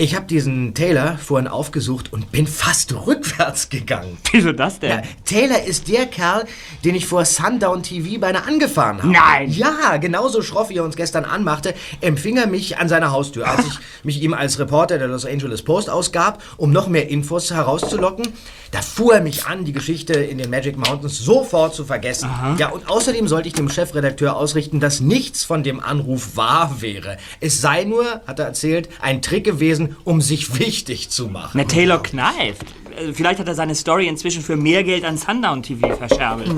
Ich 0.00 0.14
habe 0.14 0.24
diesen 0.24 0.72
Taylor 0.72 1.18
vorhin 1.18 1.46
aufgesucht 1.46 2.10
und 2.10 2.32
bin 2.32 2.46
fast 2.46 2.94
rückwärts 3.06 3.68
gegangen. 3.68 4.16
Wieso 4.32 4.52
das 4.52 4.80
denn? 4.80 4.90
Ja, 4.90 5.02
Taylor 5.26 5.62
ist 5.62 5.88
der 5.88 6.06
Kerl, 6.06 6.46
den 6.86 6.94
ich 6.94 7.04
vor 7.04 7.26
Sundown 7.26 7.82
TV 7.82 8.18
beinahe 8.18 8.46
angefahren 8.46 9.02
habe. 9.02 9.12
Nein! 9.12 9.50
Ja, 9.50 9.98
genauso 9.98 10.40
schroff, 10.40 10.70
wie 10.70 10.78
er 10.78 10.84
uns 10.84 10.96
gestern 10.96 11.26
anmachte, 11.26 11.74
empfing 12.00 12.38
er 12.38 12.46
mich 12.46 12.78
an 12.78 12.88
seiner 12.88 13.12
Haustür, 13.12 13.46
als 13.46 13.66
ich 13.66 13.78
mich 14.02 14.22
ihm 14.22 14.32
als 14.32 14.58
Reporter 14.58 14.96
der 14.96 15.08
Los 15.08 15.26
Angeles 15.26 15.60
Post 15.60 15.90
ausgab, 15.90 16.42
um 16.56 16.70
noch 16.70 16.88
mehr 16.88 17.10
Infos 17.10 17.50
herauszulocken. 17.50 18.26
Da 18.70 18.80
fuhr 18.82 19.14
er 19.14 19.20
mich 19.20 19.46
an, 19.46 19.64
die 19.64 19.72
Geschichte 19.72 20.14
in 20.14 20.38
den 20.38 20.48
Magic 20.48 20.78
Mountains 20.78 21.18
sofort 21.18 21.74
zu 21.74 21.84
vergessen. 21.84 22.30
Ja, 22.56 22.68
und 22.68 22.88
außerdem 22.88 23.26
sollte 23.26 23.48
ich 23.48 23.54
dem 23.54 23.68
Chefredakteur 23.68 24.36
ausrichten, 24.36 24.78
dass 24.78 25.00
nichts 25.00 25.44
von 25.44 25.64
dem 25.64 25.80
Anruf 25.80 26.36
wahr 26.36 26.76
wäre. 26.78 27.18
Es 27.40 27.60
sei 27.60 27.82
nur, 27.82 28.04
hat 28.28 28.38
er 28.38 28.46
erzählt, 28.46 28.88
ein 29.00 29.22
Trick 29.22 29.44
gewesen, 29.44 29.89
um 30.04 30.20
sich 30.20 30.58
wichtig 30.58 31.10
zu 31.10 31.28
machen. 31.28 31.52
Na, 31.54 31.64
Taylor 31.64 32.02
kneift. 32.02 32.66
Äh, 32.96 33.12
Vielleicht 33.12 33.40
hat 33.40 33.48
er 33.48 33.54
seine 33.54 33.74
Story 33.74 34.06
inzwischen 34.08 34.42
für 34.42 34.56
mehr 34.56 34.84
Geld 34.84 35.04
an 35.04 35.16
Sundown 35.16 35.62
TV 35.62 35.96
verscherbelt. 35.96 36.50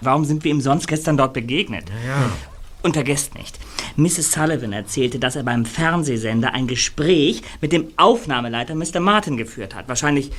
Warum 0.00 0.24
sind 0.24 0.44
wir 0.44 0.50
ihm 0.50 0.60
sonst 0.60 0.86
gestern 0.86 1.16
dort 1.16 1.32
begegnet? 1.32 1.84
Ja. 2.06 2.30
Und 2.82 2.92
vergesst 2.92 3.34
nicht, 3.34 3.58
Mrs. 3.96 4.32
Sullivan 4.32 4.74
erzählte, 4.74 5.18
dass 5.18 5.36
er 5.36 5.42
beim 5.42 5.64
Fernsehsender 5.64 6.52
ein 6.52 6.66
Gespräch 6.66 7.40
mit 7.62 7.72
dem 7.72 7.86
Aufnahmeleiter 7.96 8.74
Mr. 8.74 9.00
Martin 9.00 9.38
geführt 9.38 9.74
hat. 9.74 9.88
Wahrscheinlich 9.88 10.30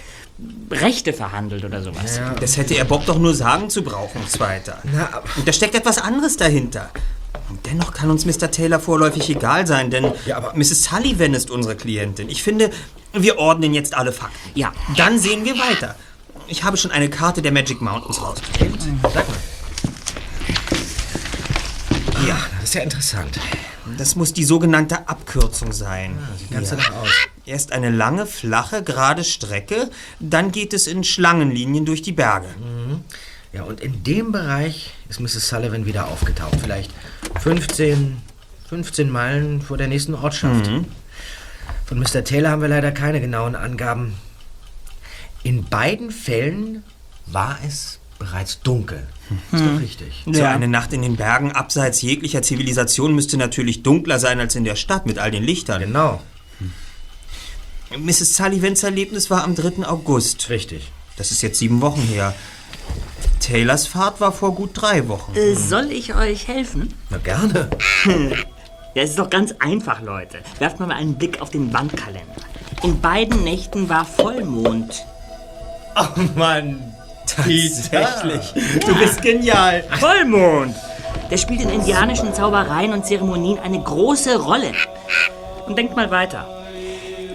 Rechte 0.69 1.11
verhandelt 1.11 1.65
oder 1.65 1.81
sowas. 1.81 2.21
Das 2.39 2.57
hätte 2.57 2.75
er 2.75 2.85
Bob 2.85 3.03
doch 3.07 3.17
nur 3.17 3.33
sagen 3.33 3.71
zu 3.71 3.81
brauchen, 3.83 4.21
Zweiter. 4.27 4.77
Na, 4.83 5.23
Und 5.37 5.47
da 5.47 5.53
steckt 5.53 5.73
etwas 5.73 5.97
anderes 5.97 6.37
dahinter. 6.37 6.91
Und 7.49 7.65
dennoch 7.65 7.93
kann 7.93 8.09
uns 8.09 8.25
Mr. 8.25 8.51
Taylor 8.51 8.79
vorläufig 8.79 9.29
egal 9.29 9.65
sein, 9.67 9.89
denn 9.91 10.11
Ja, 10.25 10.37
aber- 10.37 10.53
Mrs. 10.55 10.83
Sullivan 10.85 11.33
ist 11.33 11.49
unsere 11.51 11.75
Klientin. 11.75 12.29
Ich 12.29 12.43
finde, 12.43 12.69
wir 13.13 13.37
ordnen 13.37 13.73
jetzt 13.73 13.95
alle 13.95 14.11
Fakten. 14.11 14.37
Ja. 14.55 14.73
Dann 14.97 15.19
sehen 15.19 15.45
wir 15.45 15.53
weiter. 15.57 15.95
Ich 16.47 16.63
habe 16.63 16.77
schon 16.77 16.91
eine 16.91 17.09
Karte 17.09 17.41
der 17.41 17.51
Magic 17.51 17.81
Mountains 17.81 18.21
rausgekriegt. 18.21 18.81
Sag 19.03 19.13
mal. 19.27 19.37
Ja, 22.27 22.37
das 22.59 22.69
ist 22.69 22.73
ja 22.75 22.81
interessant. 22.81 23.39
Das 23.97 24.15
muss 24.15 24.33
die 24.33 24.43
sogenannte 24.43 25.07
Abkürzung 25.07 25.71
sein. 25.71 26.17
Sieht 26.39 26.51
ganz 26.51 26.69
danach 26.69 26.91
aus. 27.01 27.09
Erst 27.45 27.71
eine 27.71 27.91
lange, 27.91 28.25
flache, 28.25 28.81
gerade 28.83 29.23
Strecke, 29.23 29.91
dann 30.19 30.51
geht 30.51 30.73
es 30.73 30.87
in 30.87 31.03
Schlangenlinien 31.03 31.85
durch 31.85 32.01
die 32.01 32.11
Berge. 32.11 32.47
Ja, 33.55 33.63
und 33.63 33.79
in 33.79 34.03
dem 34.03 34.33
Bereich 34.33 34.93
ist 35.07 35.21
Mrs. 35.21 35.47
Sullivan 35.47 35.85
wieder 35.85 36.09
aufgetaucht. 36.09 36.59
Vielleicht 36.61 36.91
15, 37.39 38.17
15 38.67 39.09
Meilen 39.09 39.61
vor 39.61 39.77
der 39.77 39.87
nächsten 39.87 40.13
Ortschaft. 40.13 40.69
Von 41.85 41.99
Mr. 41.99 42.25
Taylor 42.25 42.51
haben 42.51 42.61
wir 42.61 42.67
leider 42.67 42.91
keine 42.91 43.21
genauen 43.21 43.55
Angaben. 43.55 44.15
In 45.43 45.63
beiden 45.63 46.11
Fällen 46.11 46.83
war 47.27 47.57
es 47.65 47.99
bereits 48.19 48.59
dunkel. 48.59 49.07
Ist 49.53 49.63
doch 49.63 49.79
richtig. 49.79 50.23
So 50.29 50.43
eine 50.43 50.67
Nacht 50.67 50.91
in 50.91 51.01
den 51.01 51.15
Bergen 51.15 51.53
abseits 51.53 52.01
jeglicher 52.01 52.41
Zivilisation 52.41 53.15
müsste 53.15 53.37
natürlich 53.37 53.83
dunkler 53.83 54.19
sein 54.19 54.41
als 54.41 54.55
in 54.55 54.65
der 54.65 54.75
Stadt 54.75 55.05
mit 55.05 55.17
all 55.17 55.31
den 55.31 55.43
Lichtern. 55.43 55.79
Genau, 55.81 56.21
Mrs. 57.97 58.35
Sullivans 58.35 58.83
Erlebnis 58.83 59.29
war 59.29 59.43
am 59.43 59.55
3. 59.55 59.85
August. 59.87 60.49
richtig. 60.49 60.91
Das 61.15 61.31
ist 61.31 61.41
jetzt 61.41 61.59
sieben 61.59 61.79
Wochen 61.79 62.01
her. 62.01 62.35
Taylors 63.39 63.85
Fahrt 63.85 64.19
war 64.21 64.31
vor 64.31 64.55
gut 64.55 64.71
drei 64.73 65.07
Wochen. 65.07 65.35
Äh, 65.35 65.53
soll 65.55 65.91
ich 65.91 66.15
euch 66.15 66.47
helfen? 66.47 66.93
Na 67.09 67.17
gerne. 67.17 67.69
Ja, 68.95 69.03
es 69.03 69.09
ist 69.09 69.19
doch 69.19 69.29
ganz 69.29 69.53
einfach, 69.59 70.01
Leute. 70.01 70.37
Werft 70.57 70.79
mal 70.79 70.89
einen 70.89 71.15
Blick 71.15 71.41
auf 71.41 71.49
den 71.49 71.73
Wandkalender. 71.73 72.31
In 72.81 73.01
beiden 73.01 73.43
Nächten 73.43 73.89
war 73.89 74.05
Vollmond. 74.05 75.05
Oh 75.97 76.21
Mann. 76.37 76.95
Tatsächlich. 77.27 78.53
Du 78.85 78.95
bist 78.95 79.21
genial. 79.21 79.83
Vollmond! 79.99 80.73
Der 81.29 81.37
spielt 81.37 81.59
in 81.61 81.69
indianischen 81.69 82.33
Zaubereien 82.33 82.93
und 82.93 83.05
Zeremonien 83.05 83.59
eine 83.59 83.81
große 83.83 84.39
Rolle. 84.39 84.71
Und 85.65 85.77
denkt 85.77 85.97
mal 85.97 86.09
weiter. 86.09 86.47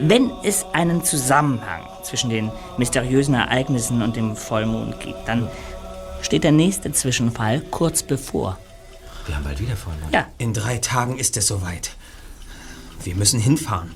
Wenn 0.00 0.30
es 0.42 0.64
einen 0.72 1.04
Zusammenhang 1.04 1.82
zwischen 2.10 2.28
den 2.28 2.50
mysteriösen 2.76 3.34
Ereignissen 3.34 4.02
und 4.02 4.16
dem 4.16 4.36
Vollmond 4.36 5.00
gibt, 5.00 5.26
dann 5.26 5.48
steht 6.20 6.44
der 6.44 6.52
nächste 6.52 6.92
Zwischenfall 6.92 7.60
kurz 7.70 8.02
bevor. 8.02 8.58
Wir 9.26 9.36
haben 9.36 9.44
bald 9.44 9.60
wieder 9.60 9.76
Vollmond. 9.76 10.12
Ja, 10.12 10.26
In 10.38 10.52
drei 10.52 10.78
Tagen 10.78 11.18
ist 11.18 11.36
es 11.36 11.46
soweit. 11.46 11.92
Wir 13.04 13.14
müssen 13.14 13.40
hinfahren. 13.40 13.92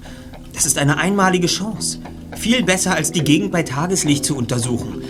Das 0.54 0.64
ist 0.64 0.78
eine 0.78 0.98
einmalige 0.98 1.48
Chance. 1.48 1.98
Viel 2.36 2.62
besser 2.62 2.94
als 2.94 3.10
die 3.10 3.24
Gegend 3.24 3.50
bei 3.50 3.64
Tageslicht 3.64 4.24
zu 4.24 4.36
untersuchen. 4.36 5.02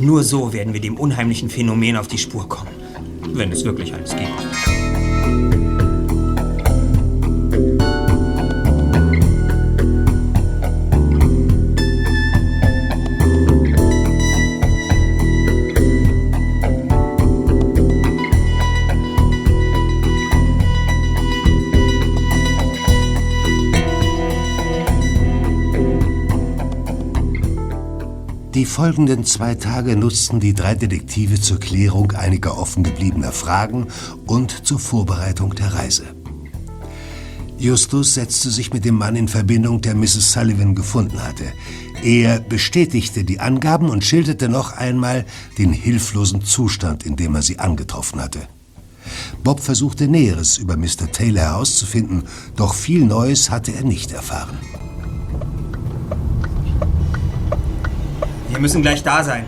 Nur 0.00 0.24
so 0.24 0.52
werden 0.52 0.72
wir 0.74 0.80
dem 0.80 0.96
unheimlichen 0.98 1.50
Phänomen 1.50 1.96
auf 1.96 2.08
die 2.08 2.18
Spur 2.18 2.48
kommen. 2.48 2.70
Wenn 3.32 3.52
es 3.52 3.64
wirklich 3.64 3.94
eins 3.94 4.10
gibt. 4.16 5.59
Die 28.60 28.66
folgenden 28.66 29.24
zwei 29.24 29.54
Tage 29.54 29.96
nutzten 29.96 30.38
die 30.38 30.52
drei 30.52 30.74
Detektive 30.74 31.40
zur 31.40 31.58
Klärung 31.58 32.12
einiger 32.12 32.58
offen 32.58 32.82
gebliebener 32.82 33.32
Fragen 33.32 33.86
und 34.26 34.66
zur 34.66 34.78
Vorbereitung 34.78 35.54
der 35.54 35.72
Reise. 35.72 36.04
Justus 37.56 38.12
setzte 38.12 38.50
sich 38.50 38.74
mit 38.74 38.84
dem 38.84 38.96
Mann 38.96 39.16
in 39.16 39.28
Verbindung, 39.28 39.80
der 39.80 39.94
Mrs. 39.94 40.32
Sullivan 40.32 40.74
gefunden 40.74 41.22
hatte. 41.22 41.44
Er 42.02 42.38
bestätigte 42.38 43.24
die 43.24 43.40
Angaben 43.40 43.88
und 43.88 44.04
schilderte 44.04 44.50
noch 44.50 44.76
einmal 44.76 45.24
den 45.56 45.72
hilflosen 45.72 46.44
Zustand, 46.44 47.06
in 47.06 47.16
dem 47.16 47.36
er 47.36 47.42
sie 47.42 47.58
angetroffen 47.58 48.20
hatte. 48.20 48.40
Bob 49.42 49.60
versuchte 49.60 50.06
Näheres 50.06 50.58
über 50.58 50.76
Mr. 50.76 51.10
Taylor 51.10 51.44
herauszufinden, 51.44 52.24
doch 52.56 52.74
viel 52.74 53.06
Neues 53.06 53.48
hatte 53.48 53.72
er 53.72 53.84
nicht 53.84 54.12
erfahren. 54.12 54.58
Wir 58.60 58.64
müssen 58.64 58.82
gleich 58.82 59.02
da 59.02 59.24
sein. 59.24 59.46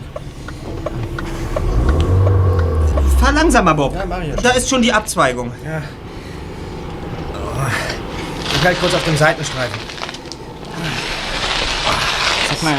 Fahr 3.19 3.31
langsamer, 3.31 3.75
Bob. 3.75 3.93
Ja, 3.93 4.07
mach 4.07 4.23
ich 4.23 4.29
ja 4.29 4.33
schon. 4.33 4.43
Da 4.43 4.49
ist 4.49 4.67
schon 4.67 4.81
die 4.81 4.91
Abzweigung. 4.91 5.51
Ich 8.55 8.63
halte 8.65 8.79
kurz 8.79 8.95
auf 8.95 9.03
dem 9.03 9.15
Seitenstreifen. 9.15 9.79
sag 12.49 12.63
mal, 12.63 12.77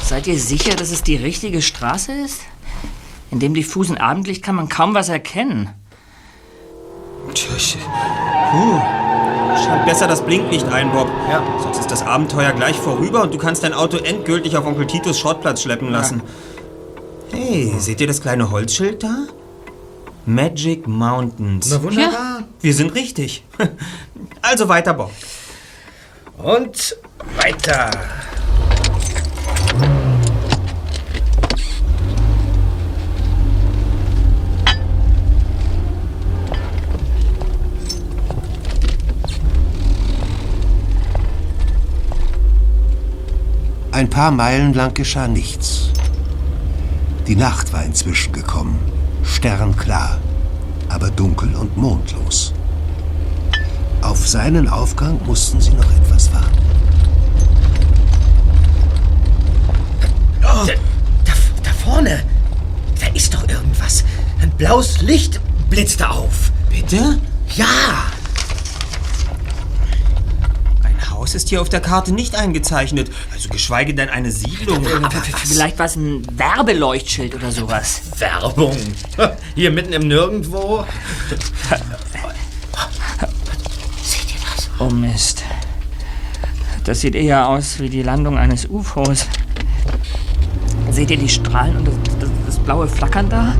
Seid 0.00 0.28
ihr 0.28 0.38
sicher, 0.38 0.76
dass 0.76 0.92
es 0.92 1.02
die 1.02 1.16
richtige 1.16 1.60
Straße 1.60 2.12
ist? 2.12 2.42
In 3.32 3.40
dem 3.40 3.52
diffusen 3.52 3.98
Abendlicht 3.98 4.44
kann 4.44 4.54
man 4.54 4.68
kaum 4.68 4.94
was 4.94 5.08
erkennen. 5.08 5.70
Tja, 7.34 7.50
Puh. 8.52 8.95
Schalt 9.64 9.84
besser 9.84 10.06
das 10.06 10.22
Blinklicht 10.24 10.66
ein, 10.68 10.90
Bob. 10.92 11.08
Ja. 11.30 11.42
Sonst 11.62 11.78
ist 11.80 11.90
das 11.90 12.02
Abenteuer 12.02 12.52
gleich 12.52 12.76
vorüber 12.76 13.22
und 13.22 13.32
du 13.34 13.38
kannst 13.38 13.62
dein 13.62 13.72
Auto 13.72 13.96
endgültig 13.96 14.56
auf 14.56 14.66
Onkel 14.66 14.86
Titus 14.86 15.18
Schrottplatz 15.18 15.62
schleppen 15.62 15.90
lassen. 15.90 16.22
Hey, 17.32 17.74
seht 17.78 18.00
ihr 18.00 18.06
das 18.06 18.20
kleine 18.20 18.50
Holzschild 18.50 19.02
da? 19.02 19.26
Magic 20.26 20.86
Mountains. 20.86 21.68
Na 21.70 21.82
wunderbar. 21.82 22.44
Wir 22.60 22.74
sind 22.74 22.94
richtig. 22.94 23.44
Also 24.42 24.68
weiter, 24.68 24.94
Bob. 24.94 25.10
Und 26.38 26.96
weiter. 27.36 27.90
Ein 43.96 44.10
paar 44.10 44.30
Meilen 44.30 44.74
lang 44.74 44.92
geschah 44.92 45.26
nichts. 45.26 45.88
Die 47.26 47.34
Nacht 47.34 47.72
war 47.72 47.82
inzwischen 47.82 48.30
gekommen, 48.30 48.78
sternklar, 49.24 50.18
aber 50.90 51.10
dunkel 51.10 51.54
und 51.54 51.78
mondlos. 51.78 52.52
Auf 54.02 54.28
seinen 54.28 54.68
Aufgang 54.68 55.18
mussten 55.24 55.62
sie 55.62 55.70
noch 55.70 55.90
etwas 55.92 56.30
warten. 56.30 56.58
Da, 60.42 60.66
da, 61.24 61.32
da 61.62 61.70
vorne. 61.82 62.22
Da 63.00 63.06
ist 63.14 63.32
doch 63.32 63.48
irgendwas. 63.48 64.04
Ein 64.42 64.50
blaues 64.50 65.00
Licht 65.00 65.40
blitzte 65.70 66.10
auf. 66.10 66.52
Bitte? 66.68 67.18
Ja. 67.54 67.64
Ein 70.82 70.98
Haus 71.26 71.34
ist 71.34 71.48
hier 71.48 71.60
auf 71.60 71.68
der 71.68 71.80
Karte 71.80 72.12
nicht 72.14 72.36
eingezeichnet. 72.36 73.10
Also 73.32 73.48
geschweige 73.48 73.92
denn 73.92 74.08
eine 74.08 74.30
Siedlung. 74.30 74.86
Vielleicht 75.44 75.76
war 75.76 75.86
es 75.86 75.96
ein 75.96 76.24
Werbeleuchtschild 76.38 77.34
oder 77.34 77.50
sowas. 77.50 78.02
Werbung. 78.18 78.76
Hier 79.56 79.72
mitten 79.72 79.92
im 79.92 80.06
Nirgendwo. 80.06 80.84
Oh 84.78 84.84
Mist. 84.84 85.42
Das 86.84 87.00
sieht 87.00 87.16
eher 87.16 87.48
aus 87.48 87.80
wie 87.80 87.88
die 87.88 88.02
Landung 88.02 88.38
eines 88.38 88.70
UFOs. 88.70 89.26
Seht 90.92 91.10
ihr 91.10 91.18
die 91.18 91.28
Strahlen 91.28 91.76
und 91.78 91.88
das, 91.88 92.18
das, 92.20 92.30
das 92.46 92.58
blaue 92.60 92.86
Flackern 92.86 93.28
da? 93.28 93.56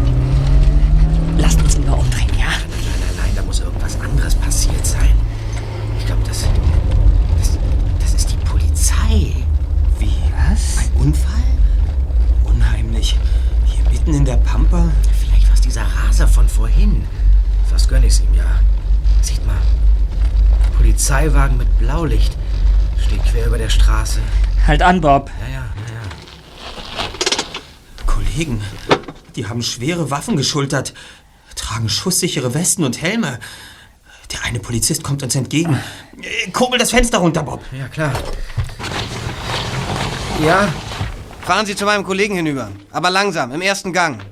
Polizeiwagen 21.07 21.57
mit 21.57 21.79
Blaulicht. 21.79 22.37
Steht 22.99 23.25
quer 23.27 23.47
über 23.47 23.59
der 23.59 23.69
Straße. 23.69 24.19
Halt 24.66 24.83
an, 24.83 25.01
Bob. 25.01 25.31
Ja, 25.40 25.47
ja, 25.47 25.55
ja, 25.55 25.61
ja. 25.95 26.01
Kollegen, 28.07 28.61
die 29.37 29.47
haben 29.47 29.62
schwere 29.62 30.11
Waffen 30.11 30.37
geschultert, 30.37 30.95
tragen 31.55 31.88
schusssichere 31.88 32.55
Westen 32.55 32.83
und 32.83 33.01
Helme. 33.01 33.38
Der 34.33 34.42
eine 34.42 34.59
Polizist 34.59 35.05
kommt 35.05 35.23
uns 35.23 35.37
entgegen. 35.37 35.79
Äh, 36.21 36.51
Kurbel 36.51 36.81
das 36.81 36.90
Fenster 36.90 37.19
runter, 37.19 37.45
Bob. 37.45 37.62
Ja, 37.71 37.87
klar. 37.87 38.12
Ja, 40.45 40.66
Fahren 41.42 41.66
Sie 41.66 41.77
zu 41.77 41.85
meinem 41.85 42.03
Kollegen 42.03 42.35
hinüber. 42.35 42.73
Aber 42.90 43.11
langsam, 43.11 43.53
im 43.53 43.62
ersten 43.62 43.92
Gang. 43.92 44.23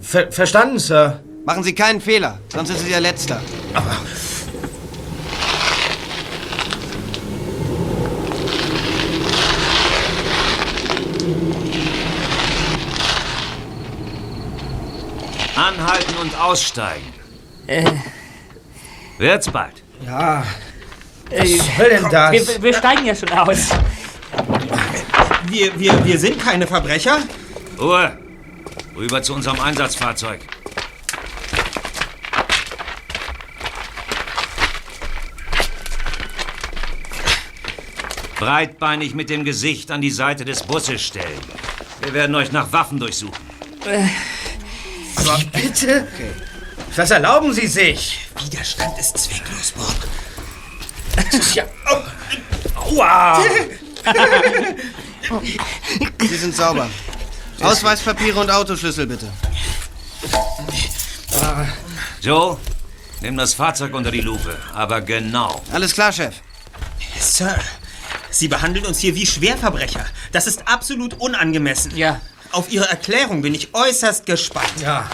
ver 0.00 0.30
verstanden, 0.30 0.78
Sir. 0.78 1.20
Machen 1.44 1.64
Sie 1.64 1.74
keinen 1.74 2.00
Fehler, 2.00 2.38
sonst 2.48 2.70
ist 2.70 2.82
es 2.82 2.88
Ihr 2.88 3.00
letzter. 3.00 3.40
Anhalten 15.56 16.14
und 16.20 16.38
aussteigen. 16.40 17.12
Äh, 17.66 17.84
Wird's 19.18 19.50
bald. 19.50 19.82
Ja. 20.04 20.44
äh, 21.30 21.40
Was 21.58 21.76
soll 21.76 21.88
denn 21.90 22.10
das? 22.10 22.32
wir, 22.32 22.62
wir 22.62 22.74
steigen 22.74 23.06
ja 23.06 23.14
schon 23.14 23.30
aus. 23.30 23.68
Wir, 25.48 25.78
wir, 25.78 26.04
wir 26.04 26.18
sind 26.18 26.42
keine 26.42 26.66
Verbrecher. 26.66 27.18
Ruhe. 27.78 28.18
Rüber 28.96 29.22
zu 29.22 29.34
unserem 29.34 29.60
Einsatzfahrzeug. 29.60 30.40
Breitbeinig 38.38 39.14
mit 39.14 39.30
dem 39.30 39.44
Gesicht 39.44 39.90
an 39.90 40.00
die 40.00 40.10
Seite 40.10 40.44
des 40.44 40.62
Busses 40.64 41.00
stellen. 41.02 41.38
Wir 42.02 42.12
werden 42.14 42.34
euch 42.34 42.50
nach 42.52 42.72
Waffen 42.72 42.98
durchsuchen. 42.98 43.34
Aber 45.32 45.44
bitte? 45.44 46.06
Was 46.94 47.10
erlauben 47.10 47.54
Sie 47.54 47.66
sich? 47.66 48.28
Widerstand 48.44 48.98
ist 48.98 49.16
zwecklos, 49.16 49.72
Bob. 49.72 49.94
Das 51.16 51.32
ist 51.32 51.54
ja. 51.54 51.64
Aua! 52.74 53.42
Sie 56.20 56.36
sind 56.36 56.54
sauber. 56.54 56.90
Ausweispapiere 57.60 58.40
und 58.40 58.50
Autoschlüssel 58.50 59.06
bitte. 59.06 59.32
Joe, 62.20 62.58
nimm 63.22 63.38
das 63.38 63.54
Fahrzeug 63.54 63.94
unter 63.94 64.10
die 64.10 64.20
Lupe. 64.20 64.58
Aber 64.74 65.00
genau. 65.00 65.62
Alles 65.72 65.94
klar, 65.94 66.12
Chef. 66.12 66.34
Sir, 67.18 67.58
Sie 68.30 68.48
behandeln 68.48 68.84
uns 68.84 68.98
hier 68.98 69.14
wie 69.14 69.24
Schwerverbrecher. 69.24 70.04
Das 70.32 70.46
ist 70.46 70.68
absolut 70.68 71.14
unangemessen. 71.14 71.96
Ja. 71.96 72.20
Auf 72.52 72.70
Ihre 72.70 72.88
Erklärung 72.88 73.40
bin 73.42 73.54
ich 73.54 73.74
äußerst 73.74 74.26
gespannt. 74.26 74.74
Ja. 74.80 75.08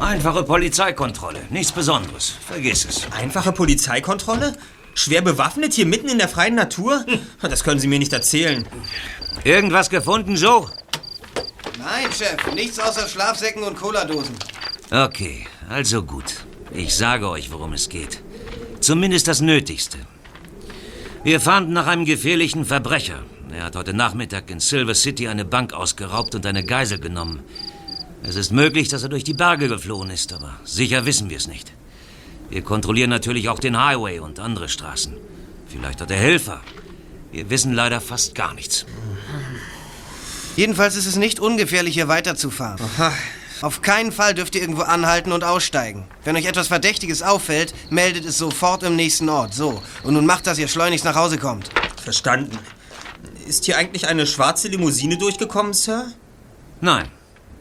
Einfache 0.00 0.42
Polizeikontrolle. 0.42 1.40
Nichts 1.50 1.70
Besonderes. 1.70 2.34
Vergiss 2.46 2.84
es. 2.84 3.06
Einfache 3.12 3.52
Polizeikontrolle? 3.52 4.56
Schwer 4.94 5.22
bewaffnet 5.22 5.72
hier 5.72 5.86
mitten 5.86 6.08
in 6.08 6.18
der 6.18 6.28
freien 6.28 6.56
Natur? 6.56 7.04
Das 7.40 7.62
können 7.62 7.78
Sie 7.78 7.86
mir 7.86 8.00
nicht 8.00 8.12
erzählen. 8.12 8.66
Irgendwas 9.44 9.88
gefunden, 9.88 10.34
Joe? 10.34 10.68
Nein, 11.78 12.10
Chef. 12.12 12.52
Nichts 12.54 12.78
außer 12.80 13.08
Schlafsäcken 13.08 13.62
und 13.62 13.76
Cola-Dosen. 13.76 14.34
Okay, 14.90 15.46
also 15.68 16.02
gut. 16.02 16.44
Ich 16.72 16.94
sage 16.96 17.28
euch, 17.28 17.52
worum 17.52 17.72
es 17.72 17.88
geht. 17.88 18.20
Zumindest 18.80 19.28
das 19.28 19.40
Nötigste. 19.40 19.98
Wir 21.22 21.40
fanden 21.40 21.72
nach 21.72 21.86
einem 21.86 22.04
gefährlichen 22.04 22.64
Verbrecher. 22.64 23.22
Er 23.52 23.64
hat 23.64 23.76
heute 23.76 23.92
Nachmittag 23.92 24.50
in 24.50 24.60
Silver 24.60 24.94
City 24.94 25.28
eine 25.28 25.44
Bank 25.44 25.74
ausgeraubt 25.74 26.34
und 26.34 26.46
eine 26.46 26.64
Geisel 26.64 26.98
genommen. 26.98 27.40
Es 28.22 28.34
ist 28.34 28.50
möglich, 28.50 28.88
dass 28.88 29.02
er 29.02 29.10
durch 29.10 29.24
die 29.24 29.34
Berge 29.34 29.68
geflohen 29.68 30.08
ist, 30.10 30.32
aber 30.32 30.58
sicher 30.64 31.04
wissen 31.04 31.28
wir 31.28 31.36
es 31.36 31.48
nicht. 31.48 31.70
Wir 32.48 32.62
kontrollieren 32.62 33.10
natürlich 33.10 33.50
auch 33.50 33.58
den 33.58 33.82
Highway 33.82 34.20
und 34.20 34.40
andere 34.40 34.68
Straßen. 34.68 35.16
Vielleicht 35.66 36.00
hat 36.00 36.10
er 36.10 36.16
Helfer. 36.16 36.60
Wir 37.30 37.50
wissen 37.50 37.72
leider 37.72 38.00
fast 38.00 38.34
gar 38.34 38.54
nichts. 38.54 38.86
Jedenfalls 40.56 40.96
ist 40.96 41.06
es 41.06 41.16
nicht 41.16 41.38
ungefährlich, 41.38 41.94
hier 41.94 42.08
weiterzufahren. 42.08 42.78
Auf 43.60 43.82
keinen 43.82 44.12
Fall 44.12 44.34
dürft 44.34 44.54
ihr 44.54 44.60
irgendwo 44.60 44.82
anhalten 44.82 45.30
und 45.30 45.44
aussteigen. 45.44 46.04
Wenn 46.24 46.36
euch 46.36 46.46
etwas 46.46 46.68
Verdächtiges 46.68 47.22
auffällt, 47.22 47.74
meldet 47.90 48.24
es 48.24 48.38
sofort 48.38 48.82
im 48.82 48.96
nächsten 48.96 49.28
Ort. 49.28 49.54
So. 49.54 49.82
Und 50.02 50.14
nun 50.14 50.26
macht, 50.26 50.46
dass 50.46 50.58
ihr 50.58 50.68
schleunigst 50.68 51.04
nach 51.04 51.16
Hause 51.16 51.38
kommt. 51.38 51.68
Verstanden. 52.02 52.58
Ist 53.52 53.66
hier 53.66 53.76
eigentlich 53.76 54.08
eine 54.08 54.26
schwarze 54.26 54.68
Limousine 54.68 55.18
durchgekommen, 55.18 55.74
Sir? 55.74 56.06
Nein. 56.80 57.08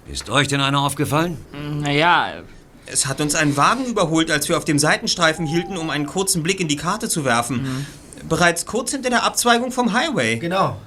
Ist 0.10 0.30
euch 0.30 0.48
denn 0.48 0.62
einer 0.62 0.80
aufgefallen? 0.80 1.38
Naja, 1.82 2.44
Es 2.86 3.08
hat 3.08 3.20
uns 3.20 3.36
ein 3.36 3.58
Wagen 3.58 3.84
überholt, 3.84 4.32
als 4.32 4.48
wir 4.48 4.56
auf 4.56 4.64
dem 4.64 4.80
Seitenstreifen 4.80 5.46
hielten, 5.46 5.76
um 5.76 5.90
einen 5.90 6.06
kurzen 6.06 6.44
Blick 6.44 6.62
in 6.62 6.70
die 6.70 6.78
Karte 6.78 7.10
zu 7.10 7.26
werfen. 7.26 7.86
Bereits 8.30 8.66
kurz 8.66 8.92
hinter 8.92 9.10
der 9.10 9.24
Abzweigung 9.24 9.74
vom 9.74 9.92
Highway. 9.92 10.38
Genau. 10.38 10.78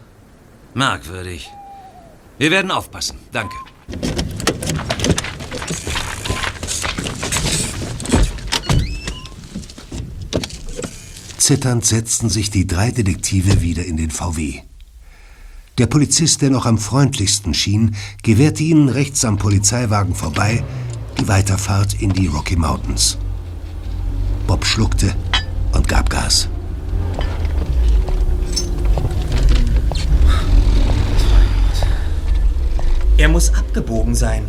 Merkwürdig. 0.73 1.51
Wir 2.39 2.51
werden 2.51 2.71
aufpassen. 2.71 3.19
Danke. 3.31 3.57
Zitternd 11.37 11.85
setzten 11.85 12.31
sich 12.31 12.51
die 12.51 12.67
drei 12.67 12.91
Detektive 12.91 13.61
wieder 13.61 13.85
in 13.85 13.99
den 13.99 14.11
VW. 14.11 14.63
Der 15.79 15.87
Polizist, 15.87 16.41
der 16.41 16.51
noch 16.51 16.67
am 16.67 16.79
freundlichsten 16.79 17.53
schien, 17.53 17.97
gewährte 18.23 18.63
ihnen 18.63 18.89
rechts 18.89 19.25
am 19.25 19.39
Polizeiwagen 19.39 20.15
vorbei 20.15 20.63
die 21.19 21.27
Weiterfahrt 21.27 22.01
in 22.01 22.13
die 22.13 22.29
Rocky 22.29 22.55
Mountains. 22.55 23.19
Bob 24.47 24.65
schluckte 24.65 25.15
und 25.73 25.89
gab 25.89 26.11
Gas. 26.11 26.49
Er 33.17 33.29
muss 33.29 33.53
abgebogen 33.53 34.15
sein. 34.15 34.45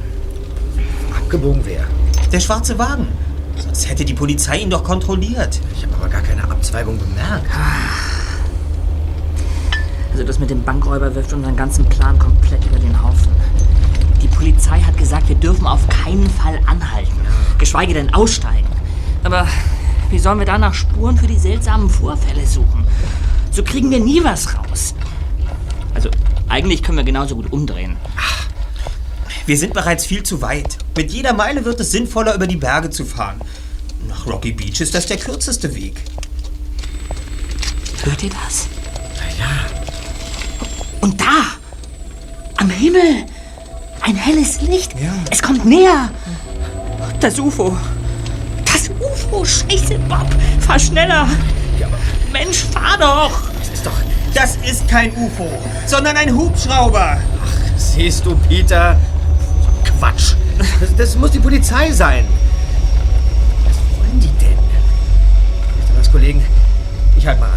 Abgebogen 1.15 1.61
wer? 1.65 1.85
Der 2.31 2.39
schwarze 2.39 2.77
Wagen. 2.77 3.07
Sonst 3.57 3.89
hätte 3.89 4.05
die 4.05 4.13
Polizei 4.13 4.59
ihn 4.59 4.69
doch 4.69 4.83
kontrolliert. 4.83 5.59
Ich 5.75 5.83
habe 5.83 5.95
aber 5.95 6.09
gar 6.09 6.21
keine 6.21 6.43
Abzweigung 6.43 6.99
bemerkt. 6.99 7.47
Also 10.15 10.23
das 10.23 10.39
mit 10.39 10.49
dem 10.49 10.63
Bankräuber 10.63 11.13
wirft 11.13 11.33
unseren 11.33 11.57
ganzen 11.57 11.83
Plan 11.89 12.17
komplett 12.17 12.65
über 12.65 12.79
den 12.79 13.03
Haufen. 13.03 13.33
Die 14.21 14.29
Polizei 14.29 14.79
hat 14.79 14.97
gesagt, 14.97 15.27
wir 15.27 15.35
dürfen 15.35 15.67
auf 15.67 15.85
keinen 15.89 16.29
Fall 16.29 16.57
anhalten. 16.67 17.11
Geschweige 17.57 17.93
denn 17.93 18.13
aussteigen. 18.13 18.69
Aber 19.25 19.45
wie 20.09 20.17
sollen 20.17 20.39
wir 20.39 20.45
da 20.45 20.57
nach 20.57 20.73
Spuren 20.73 21.17
für 21.17 21.27
die 21.27 21.37
seltsamen 21.37 21.89
Vorfälle 21.89 22.47
suchen? 22.47 22.87
So 23.51 23.61
kriegen 23.61 23.91
wir 23.91 23.99
nie 23.99 24.23
was 24.23 24.55
raus. 24.55 24.95
Also 25.93 26.09
eigentlich 26.47 26.81
können 26.81 26.99
wir 26.99 27.03
genauso 27.03 27.35
gut 27.35 27.51
umdrehen. 27.51 27.97
Wir 29.45 29.57
sind 29.57 29.73
bereits 29.73 30.05
viel 30.05 30.23
zu 30.23 30.41
weit. 30.41 30.77
Mit 30.95 31.11
jeder 31.11 31.33
Meile 31.33 31.65
wird 31.65 31.81
es 31.81 31.91
sinnvoller, 31.91 32.35
über 32.35 32.47
die 32.47 32.55
Berge 32.55 32.89
zu 32.89 33.03
fahren. 33.03 33.41
Nach 34.07 34.25
Rocky 34.25 34.53
Beach 34.53 34.79
ist 34.79 34.95
das 34.95 35.07
der 35.07 35.17
kürzeste 35.17 35.75
Weg. 35.75 36.01
Hört 38.05 38.23
ihr 38.23 38.29
das? 38.29 38.69
Ja. 41.05 41.11
Und 41.11 41.21
da, 41.21 41.25
am 42.57 42.69
Himmel, 42.69 43.25
ein 44.01 44.15
helles 44.15 44.61
Licht. 44.61 44.93
Es 45.29 45.41
kommt 45.41 45.63
näher. 45.65 46.09
Das 47.19 47.39
UFO. 47.39 47.77
Das 48.65 48.89
UFO. 48.89 49.45
Scheiße, 49.45 49.99
Bob. 50.09 50.27
Fahr 50.59 50.79
schneller. 50.79 51.27
Mensch, 52.31 52.65
fahr 52.71 52.97
doch. 52.97 53.31
Das 53.59 53.69
ist 53.69 53.85
doch... 53.85 53.93
Das 54.33 54.57
ist 54.69 54.87
kein 54.89 55.11
UFO, 55.15 55.47
sondern 55.85 56.17
ein 56.17 56.35
Hubschrauber. 56.35 57.17
Siehst 57.77 58.25
du, 58.25 58.35
Peter? 58.35 58.99
Quatsch. 59.83 60.33
Das, 60.79 60.95
das 60.95 61.15
muss 61.15 61.31
die 61.31 61.39
Polizei 61.39 61.91
sein. 61.91 62.25
Was 63.65 63.77
wollen 63.97 64.19
die 64.19 64.27
denn? 64.43 64.57
Wisst 65.77 65.89
ihr 65.89 65.99
was, 65.99 66.11
Kollegen? 66.11 66.43
Ich 67.15 67.25
halt 67.25 67.39
mal 67.39 67.47
an. 67.47 67.54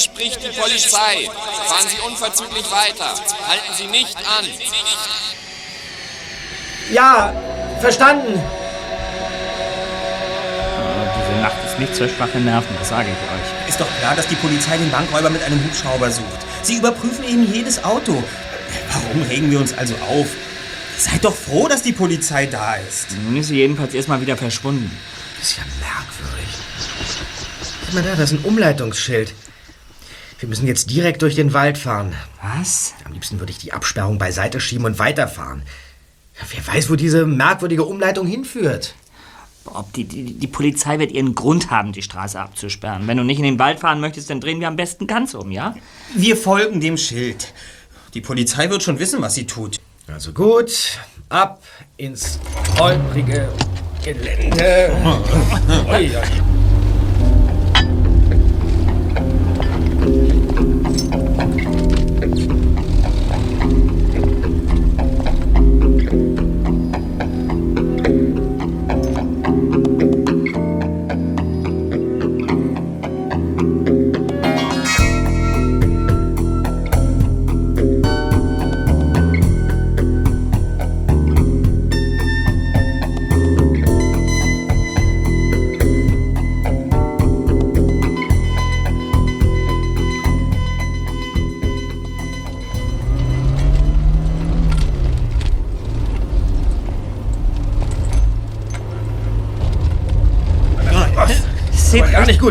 Spricht 0.00 0.42
die 0.42 0.48
Polizei. 0.58 1.28
Fahren 1.66 1.86
Sie 1.88 1.98
unverzüglich 2.06 2.64
weiter. 2.70 3.14
Halten 3.46 3.74
Sie 3.76 3.86
nicht 3.86 4.16
an. 4.16 4.46
Ja, 6.90 7.34
verstanden. 7.80 8.40
Diese 11.18 11.40
Nacht 11.42 11.56
ist 11.66 11.78
nicht 11.78 11.94
für 11.94 12.08
schwache 12.08 12.38
Nerven, 12.38 12.74
das 12.78 12.88
sage 12.88 13.08
ich 13.10 13.12
euch. 13.12 13.68
Ist 13.68 13.78
doch 13.78 13.86
klar, 13.98 14.16
dass 14.16 14.26
die 14.26 14.36
Polizei 14.36 14.78
den 14.78 14.90
Bankräuber 14.90 15.28
mit 15.28 15.42
einem 15.42 15.62
Hubschrauber 15.64 16.10
sucht. 16.10 16.46
Sie 16.62 16.76
überprüfen 16.76 17.24
eben 17.24 17.52
jedes 17.52 17.84
Auto. 17.84 18.24
Warum 18.92 19.22
regen 19.28 19.50
wir 19.50 19.60
uns 19.60 19.76
also 19.76 19.94
auf? 20.08 20.28
Seid 20.96 21.24
doch 21.26 21.36
froh, 21.36 21.68
dass 21.68 21.82
die 21.82 21.92
Polizei 21.92 22.46
da 22.46 22.76
ist. 22.76 23.10
Nun 23.26 23.36
ist 23.36 23.48
sie 23.48 23.56
jedenfalls 23.56 23.92
erstmal 23.92 24.22
wieder 24.22 24.38
verschwunden. 24.38 24.90
Das 25.38 25.50
ist 25.50 25.58
ja 25.58 25.64
merkwürdig. 25.78 26.48
Guck 27.84 27.94
mal 27.94 28.02
da, 28.02 28.16
das 28.16 28.32
ist 28.32 28.38
ein 28.38 28.44
Umleitungsschild. 28.44 29.34
Wir 30.40 30.48
müssen 30.48 30.66
jetzt 30.66 30.88
direkt 30.90 31.20
durch 31.20 31.34
den 31.34 31.52
Wald 31.52 31.76
fahren. 31.76 32.14
Was? 32.42 32.94
Am 33.04 33.12
liebsten 33.12 33.40
würde 33.40 33.52
ich 33.52 33.58
die 33.58 33.74
Absperrung 33.74 34.16
beiseite 34.16 34.58
schieben 34.58 34.86
und 34.86 34.98
weiterfahren. 34.98 35.62
Ja, 36.40 36.46
wer 36.54 36.74
weiß, 36.74 36.88
wo 36.88 36.96
diese 36.96 37.26
merkwürdige 37.26 37.84
Umleitung 37.84 38.26
hinführt. 38.26 38.94
Bob, 39.64 39.92
die, 39.92 40.04
die, 40.04 40.32
die 40.32 40.46
Polizei 40.46 40.98
wird 40.98 41.12
ihren 41.12 41.34
Grund 41.34 41.70
haben, 41.70 41.92
die 41.92 42.00
Straße 42.00 42.40
abzusperren. 42.40 43.06
Wenn 43.06 43.18
du 43.18 43.24
nicht 43.24 43.36
in 43.36 43.44
den 43.44 43.58
Wald 43.58 43.80
fahren 43.80 44.00
möchtest, 44.00 44.30
dann 44.30 44.40
drehen 44.40 44.60
wir 44.60 44.68
am 44.68 44.76
besten 44.76 45.06
ganz 45.06 45.34
um, 45.34 45.50
ja? 45.50 45.74
Wir 46.16 46.38
folgen 46.38 46.80
dem 46.80 46.96
Schild. 46.96 47.52
Die 48.14 48.22
Polizei 48.22 48.70
wird 48.70 48.82
schon 48.82 48.98
wissen, 48.98 49.20
was 49.20 49.34
sie 49.34 49.44
tut. 49.44 49.76
Also 50.06 50.32
gut, 50.32 50.98
ab 51.28 51.62
ins 51.98 52.38
holprige 52.78 53.50
Gelände. 54.02 54.96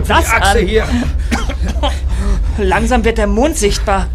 für 0.06 0.14
das 0.14 0.26
die 0.26 0.32
Achse 0.32 0.60
an. 0.60 0.66
hier. 0.66 0.88
Langsam 2.58 3.04
wird 3.06 3.18
der 3.18 3.28
Mond 3.28 3.58
sichtbar. 3.58 4.08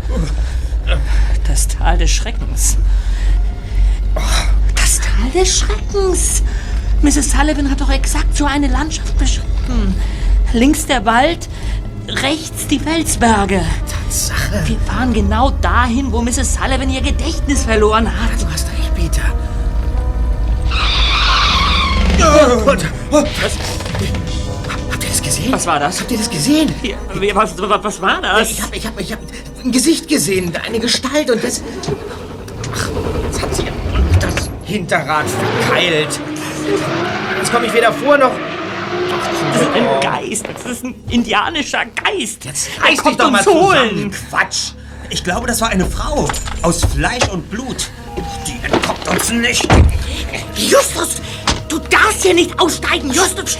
Das 1.47 1.69
Tal 1.69 1.99
des 1.99 2.11
Schreckens. 2.11 2.77
Das 4.75 5.01
Tal 5.01 5.31
des 5.31 5.59
Schreckens. 5.59 6.43
Mrs. 7.03 7.33
Sullivan 7.33 7.71
hat 7.71 7.81
doch 7.81 7.91
exakt 7.91 8.37
so 8.37 8.45
eine 8.45 8.69
Landschaft 8.69 9.17
beschrieben. 9.19 9.95
Links 10.53 10.87
der 10.87 11.05
Wald, 11.05 11.49
rechts 12.09 12.67
die 12.67 12.79
Felsberge. 12.79 13.61
Tatsache. 14.15 14.63
Wir 14.67 14.79
fahren 14.81 15.13
genau 15.13 15.51
dahin, 15.51 16.13
wo 16.13 16.23
Mrs. 16.23 16.55
Sullivan 16.55 16.91
ihr 16.91 17.01
Gedächtnis 17.03 17.65
verloren 17.65 18.07
hat. 18.07 18.41
Du 18.41 18.47
hast 18.53 18.69
recht, 18.69 18.95
Peter. 18.95 19.23
Und, 22.67 22.85
was? 23.11 23.23
Habt 23.23 23.59
ihr 23.59 23.64
das 25.15 25.23
gesehen? 25.23 25.53
Was 25.53 25.67
war 25.67 25.79
das? 25.79 26.01
Habt 26.01 26.11
ihr 26.11 26.19
das 26.19 26.31
gesehen? 26.31 26.75
Hier, 26.83 26.97
was, 27.35 27.57
was, 27.57 27.85
was 27.85 28.03
war 28.03 28.21
das? 28.21 28.51
Ich 28.51 28.63
hab, 28.63 28.75
ich 28.75 28.87
hab, 28.87 29.01
ich 29.01 29.13
hab 29.13 29.21
ein 29.63 29.71
Gesicht 29.71 30.09
gesehen, 30.09 30.53
eine 30.67 30.81
Gestalt 30.81 31.31
und 31.31 31.43
das. 31.43 31.63
Ach, 32.73 32.89
jetzt 33.25 33.43
hat 33.43 33.55
sie 33.55 33.65
das 34.21 34.51
Hinterrad 34.65 35.27
verkeilt. 35.29 36.21
Jetzt 37.39 37.53
komme 37.53 37.67
ich 37.67 37.75
weder 37.75 37.93
vor 37.93 38.19
noch. 38.19 38.33
Das 39.53 39.63
ist 39.63 39.69
ein 39.75 40.01
Geist. 40.01 40.47
Das 40.53 40.73
ist 40.73 40.85
ein 40.85 40.95
indianischer 41.09 41.85
Geist. 41.87 42.45
Jetzt 42.45 42.69
reiß 42.81 42.91
dich 42.91 42.99
kommt 42.99 43.21
doch 43.21 43.31
mal 43.31 43.39
uns 43.39 43.47
holen. 43.47 43.91
zusammen. 43.91 44.11
Quatsch. 44.31 44.73
Ich 45.11 45.23
glaube, 45.23 45.47
das 45.47 45.61
war 45.61 45.69
eine 45.69 45.87
Frau. 45.87 46.29
Aus 46.63 46.81
Fleisch 46.93 47.29
und 47.31 47.49
Blut. 47.51 47.89
Die 48.47 48.65
entkommt 48.65 49.07
uns 49.09 49.31
nicht. 49.31 49.69
Justus, 50.57 51.17
du 51.69 51.79
darfst 51.79 52.23
hier 52.23 52.35
nicht 52.35 52.59
aussteigen, 52.59 53.13
Justus. 53.13 53.59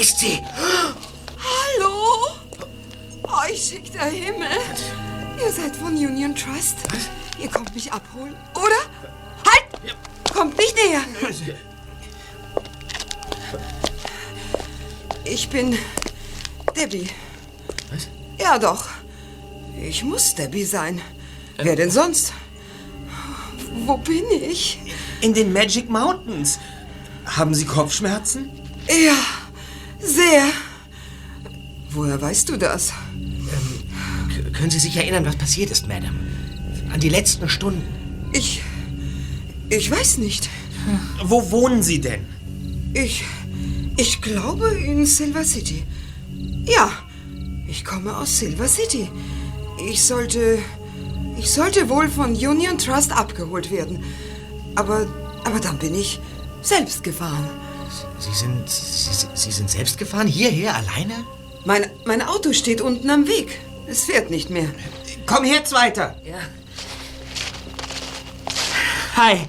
Ist 0.00 0.18
sie. 0.18 0.40
Hallo? 1.38 2.36
Euch 3.22 3.62
schickt 3.62 3.94
der 3.94 4.06
Himmel. 4.06 4.48
Ihr 5.38 5.52
seid 5.52 5.76
von 5.76 5.94
Union 5.94 6.34
Trust. 6.34 6.78
Ihr 7.38 7.48
kommt 7.48 7.74
mich 7.74 7.92
abholen, 7.92 8.34
oder? 8.54 8.80
Halt! 9.46 9.94
Kommt 10.32 10.56
nicht 10.58 10.74
näher. 10.74 11.00
Ich 15.24 15.48
bin 15.48 15.78
Debbie. 16.76 17.08
Was? 17.90 18.08
Ja, 18.38 18.58
doch. 18.58 18.88
Ich 19.80 20.04
muss 20.04 20.34
Debbie 20.34 20.64
sein. 20.64 21.00
Wer 21.56 21.76
denn 21.76 21.90
sonst? 21.90 22.32
Wo 23.86 23.96
bin 23.96 24.24
ich? 24.30 24.80
In 25.20 25.34
den 25.34 25.52
Magic 25.52 25.88
Mountains. 25.88 26.58
Haben 27.26 27.54
Sie 27.54 27.64
Kopfschmerzen? 27.64 28.50
Ja, 28.88 29.16
sehr. 30.04 30.44
Woher 31.90 32.20
weißt 32.20 32.48
du 32.48 32.56
das? 32.56 32.88
K 32.88 34.50
können 34.52 34.70
Sie 34.70 34.78
sich 34.78 34.96
erinnern, 34.96 35.24
was 35.24 35.36
passiert 35.36 35.70
ist, 35.70 35.86
Madame? 35.88 36.18
An 36.92 37.00
die 37.00 37.08
letzten 37.08 37.48
Stunden. 37.48 37.82
Ich. 38.32 38.62
Ich 39.70 39.90
weiß 39.90 40.18
nicht. 40.18 40.48
Wo 41.24 41.50
wohnen 41.50 41.82
Sie 41.82 42.00
denn? 42.00 42.26
Ich. 42.94 43.24
Ich 43.96 44.20
glaube 44.20 44.70
in 44.74 45.06
Silver 45.06 45.44
City. 45.44 45.84
Ja, 46.66 46.90
ich 47.68 47.84
komme 47.84 48.16
aus 48.16 48.38
Silver 48.38 48.68
City. 48.68 49.08
Ich 49.88 50.02
sollte. 50.02 50.58
Ich 51.38 51.50
sollte 51.50 51.88
wohl 51.88 52.08
von 52.08 52.32
Union 52.34 52.78
Trust 52.78 53.12
abgeholt 53.12 53.70
werden. 53.70 54.02
Aber. 54.74 55.06
Aber 55.44 55.60
dann 55.60 55.78
bin 55.78 55.94
ich 55.94 56.20
selbst 56.62 57.04
gefahren. 57.04 57.48
Sie 58.18 58.32
sind. 58.34 58.68
Sie, 58.68 59.26
Sie 59.34 59.50
sind 59.52 59.70
selbst 59.70 59.98
gefahren? 59.98 60.26
Hierher 60.26 60.74
alleine? 60.76 61.24
Mein, 61.64 61.90
mein 62.04 62.22
Auto 62.22 62.52
steht 62.52 62.80
unten 62.80 63.08
am 63.10 63.26
Weg. 63.26 63.58
Es 63.86 64.04
fährt 64.04 64.30
nicht 64.30 64.50
mehr. 64.50 64.68
Komm 65.26 65.44
her, 65.44 65.64
Zweiter. 65.64 66.16
Ja. 66.24 66.38
Hi. 69.16 69.46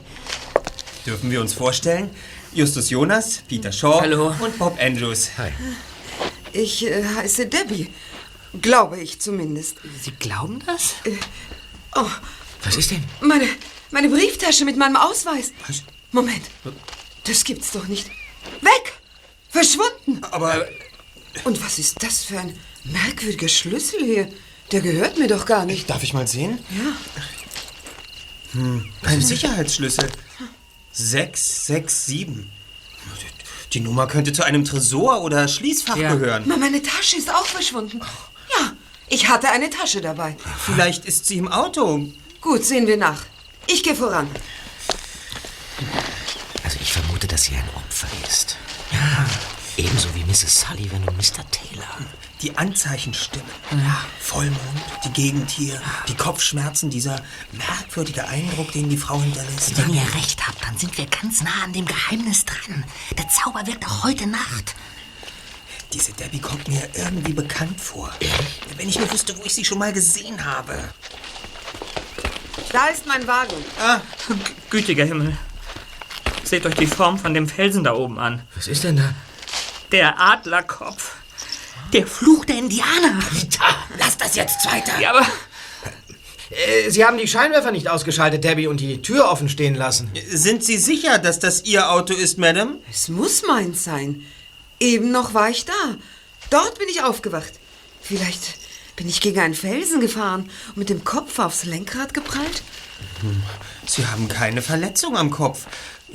Dürfen 1.05 1.31
wir 1.31 1.41
uns 1.41 1.53
vorstellen? 1.53 2.09
Justus 2.53 2.89
Jonas, 2.89 3.43
Peter 3.47 3.71
Shaw 3.71 3.99
Hallo. 4.01 4.33
und 4.39 4.57
Bob 4.57 4.77
Andrews. 4.79 5.31
Hi. 5.37 5.51
Ich 6.53 6.85
äh, 6.87 7.03
heiße 7.03 7.47
Debbie. 7.47 7.93
Glaube 8.61 8.99
ich 9.01 9.19
zumindest. 9.19 9.77
Sie 10.01 10.11
glauben 10.11 10.59
das? 10.65 10.95
Äh, 11.03 11.11
oh, 11.95 12.05
Was 12.63 12.77
ist 12.77 12.91
denn? 12.91 13.03
meine, 13.21 13.45
meine 13.91 14.07
Brieftasche 14.09 14.63
mit 14.63 14.77
meinem 14.77 14.95
Ausweis. 14.95 15.51
Moment. 16.11 16.43
Das 17.25 17.43
gibt's 17.43 17.71
doch 17.71 17.87
nicht. 17.87 18.09
Weg! 18.61 18.93
Verschwunden! 19.49 20.23
Aber. 20.31 20.67
Und 21.43 21.63
was 21.63 21.79
ist 21.79 22.01
das 22.01 22.23
für 22.23 22.39
ein 22.39 22.57
merkwürdiger 22.83 23.47
Schlüssel 23.47 24.03
hier? 24.03 24.29
Der 24.71 24.81
gehört 24.81 25.17
mir 25.17 25.27
doch 25.27 25.45
gar 25.45 25.65
nicht. 25.65 25.89
Darf 25.89 26.03
ich 26.03 26.13
mal 26.13 26.27
sehen? 26.27 26.59
Ja. 26.69 26.93
Hm, 28.53 28.85
ein 29.03 29.21
Sicherheitsschlüssel. 29.21 30.09
667. 30.93 32.45
Die 33.73 33.79
Nummer 33.81 34.07
könnte 34.07 34.31
zu 34.31 34.43
einem 34.43 34.63
Tresor 34.63 35.21
oder 35.21 35.47
Schließfach 35.47 35.95
gehören. 35.95 36.43
Na, 36.45 36.55
meine 36.55 36.81
Tasche 36.81 37.17
ist 37.17 37.29
auch 37.29 37.45
verschwunden. 37.45 37.99
Ja, 38.57 38.73
ich 39.09 39.27
hatte 39.27 39.49
eine 39.49 39.69
Tasche 39.69 39.99
dabei. 39.99 40.37
Vielleicht 40.65 41.05
ist 41.05 41.25
sie 41.25 41.37
im 41.37 41.49
Auto. 41.49 42.07
Gut, 42.39 42.63
sehen 42.63 42.87
wir 42.87 42.97
nach. 42.97 43.23
Ich 43.67 43.83
gehe 43.83 43.95
voran. 43.95 44.29
Ich 47.15 47.21
vermute, 47.21 47.33
dass 47.33 47.43
sie 47.43 47.55
ein 47.55 47.69
Opfer 47.77 48.09
ist. 48.27 48.57
Ja. 48.91 49.25
Ebenso 49.77 50.13
wie 50.15 50.25
Mrs. 50.25 50.65
Sullivan 50.67 51.01
und 51.07 51.15
Mr. 51.15 51.49
Taylor. 51.49 51.87
Die 52.41 52.57
Anzeichen 52.57 53.13
stimmen. 53.13 53.45
Ja. 53.71 54.05
Vollmond, 54.19 54.59
die 55.05 55.13
Gegend 55.13 55.49
hier, 55.49 55.81
die 56.09 56.15
Kopfschmerzen, 56.15 56.89
dieser 56.89 57.21
merkwürdige 57.53 58.27
Eindruck, 58.27 58.73
den 58.73 58.89
die 58.89 58.97
Frau 58.97 59.21
hinterlässt. 59.21 59.77
Wenn 59.77 59.93
ihr 59.93 60.03
recht 60.13 60.45
habt, 60.45 60.61
dann 60.65 60.77
sind 60.77 60.97
wir 60.97 61.05
ganz 61.05 61.41
nah 61.41 61.63
an 61.63 61.71
dem 61.71 61.85
Geheimnis 61.85 62.43
dran. 62.43 62.83
Der 63.17 63.29
Zauber 63.29 63.65
wirkt 63.65 63.87
auch 63.87 64.03
heute 64.03 64.27
Nacht. 64.27 64.75
Diese 65.93 66.11
Debbie 66.11 66.39
kommt 66.39 66.67
mir 66.67 66.89
irgendwie 66.95 67.31
bekannt 67.31 67.79
vor. 67.79 68.11
Wenn 68.75 68.89
ich 68.89 68.99
nur 68.99 69.09
wüsste, 69.09 69.37
wo 69.37 69.43
ich 69.43 69.53
sie 69.53 69.63
schon 69.63 69.79
mal 69.79 69.93
gesehen 69.93 70.43
habe. 70.43 70.83
Da 72.73 72.87
ist 72.87 73.05
mein 73.05 73.25
Wagen. 73.25 73.55
Ah, 73.79 74.01
gütiger 74.69 75.05
Himmel. 75.05 75.37
Seht 76.45 76.65
euch 76.65 76.75
die 76.75 76.87
Form 76.87 77.17
von 77.17 77.33
dem 77.33 77.49
Felsen 77.49 77.83
da 77.83 77.93
oben 77.93 78.19
an. 78.19 78.41
Was 78.55 78.67
ist 78.67 78.83
denn 78.83 78.97
da? 78.97 79.13
Der 79.91 80.19
Adlerkopf. 80.19 81.15
Der 81.91 82.07
Fluch 82.07 82.45
der 82.45 82.57
Indianer. 82.57 83.19
Lass 83.99 84.17
das 84.17 84.35
jetzt, 84.35 84.61
Zweiter. 84.61 84.99
Ja, 84.99 85.11
aber 85.11 85.25
Äh, 86.51 86.89
Sie 86.91 87.03
haben 87.03 87.17
die 87.17 87.27
Scheinwerfer 87.27 87.71
nicht 87.71 87.89
ausgeschaltet, 87.89 88.43
Debbie, 88.43 88.67
und 88.67 88.79
die 88.79 89.01
Tür 89.01 89.29
offen 89.31 89.49
stehen 89.49 89.73
lassen. 89.75 90.11
Sind 90.29 90.63
Sie 90.63 90.77
sicher, 90.77 91.17
dass 91.17 91.39
das 91.39 91.63
Ihr 91.65 91.89
Auto 91.91 92.13
ist, 92.13 92.37
Madame? 92.37 92.77
Es 92.91 93.07
muss 93.09 93.43
meins 93.47 93.83
sein. 93.83 94.21
Eben 94.79 95.11
noch 95.11 95.33
war 95.33 95.49
ich 95.49 95.65
da. 95.65 95.73
Dort 96.51 96.77
bin 96.77 96.87
ich 96.89 97.03
aufgewacht. 97.03 97.53
Vielleicht 98.01 98.57
bin 98.95 99.09
ich 99.09 99.21
gegen 99.21 99.39
einen 99.39 99.55
Felsen 99.55 99.99
gefahren 99.99 100.49
und 100.69 100.77
mit 100.77 100.89
dem 100.89 101.03
Kopf 101.03 101.39
aufs 101.39 101.65
Lenkrad 101.65 102.13
geprallt. 102.13 102.61
Hm, 103.21 103.41
Sie 103.87 104.05
haben 104.05 104.27
keine 104.27 104.61
Verletzung 104.61 105.17
am 105.17 105.31
Kopf. 105.31 105.65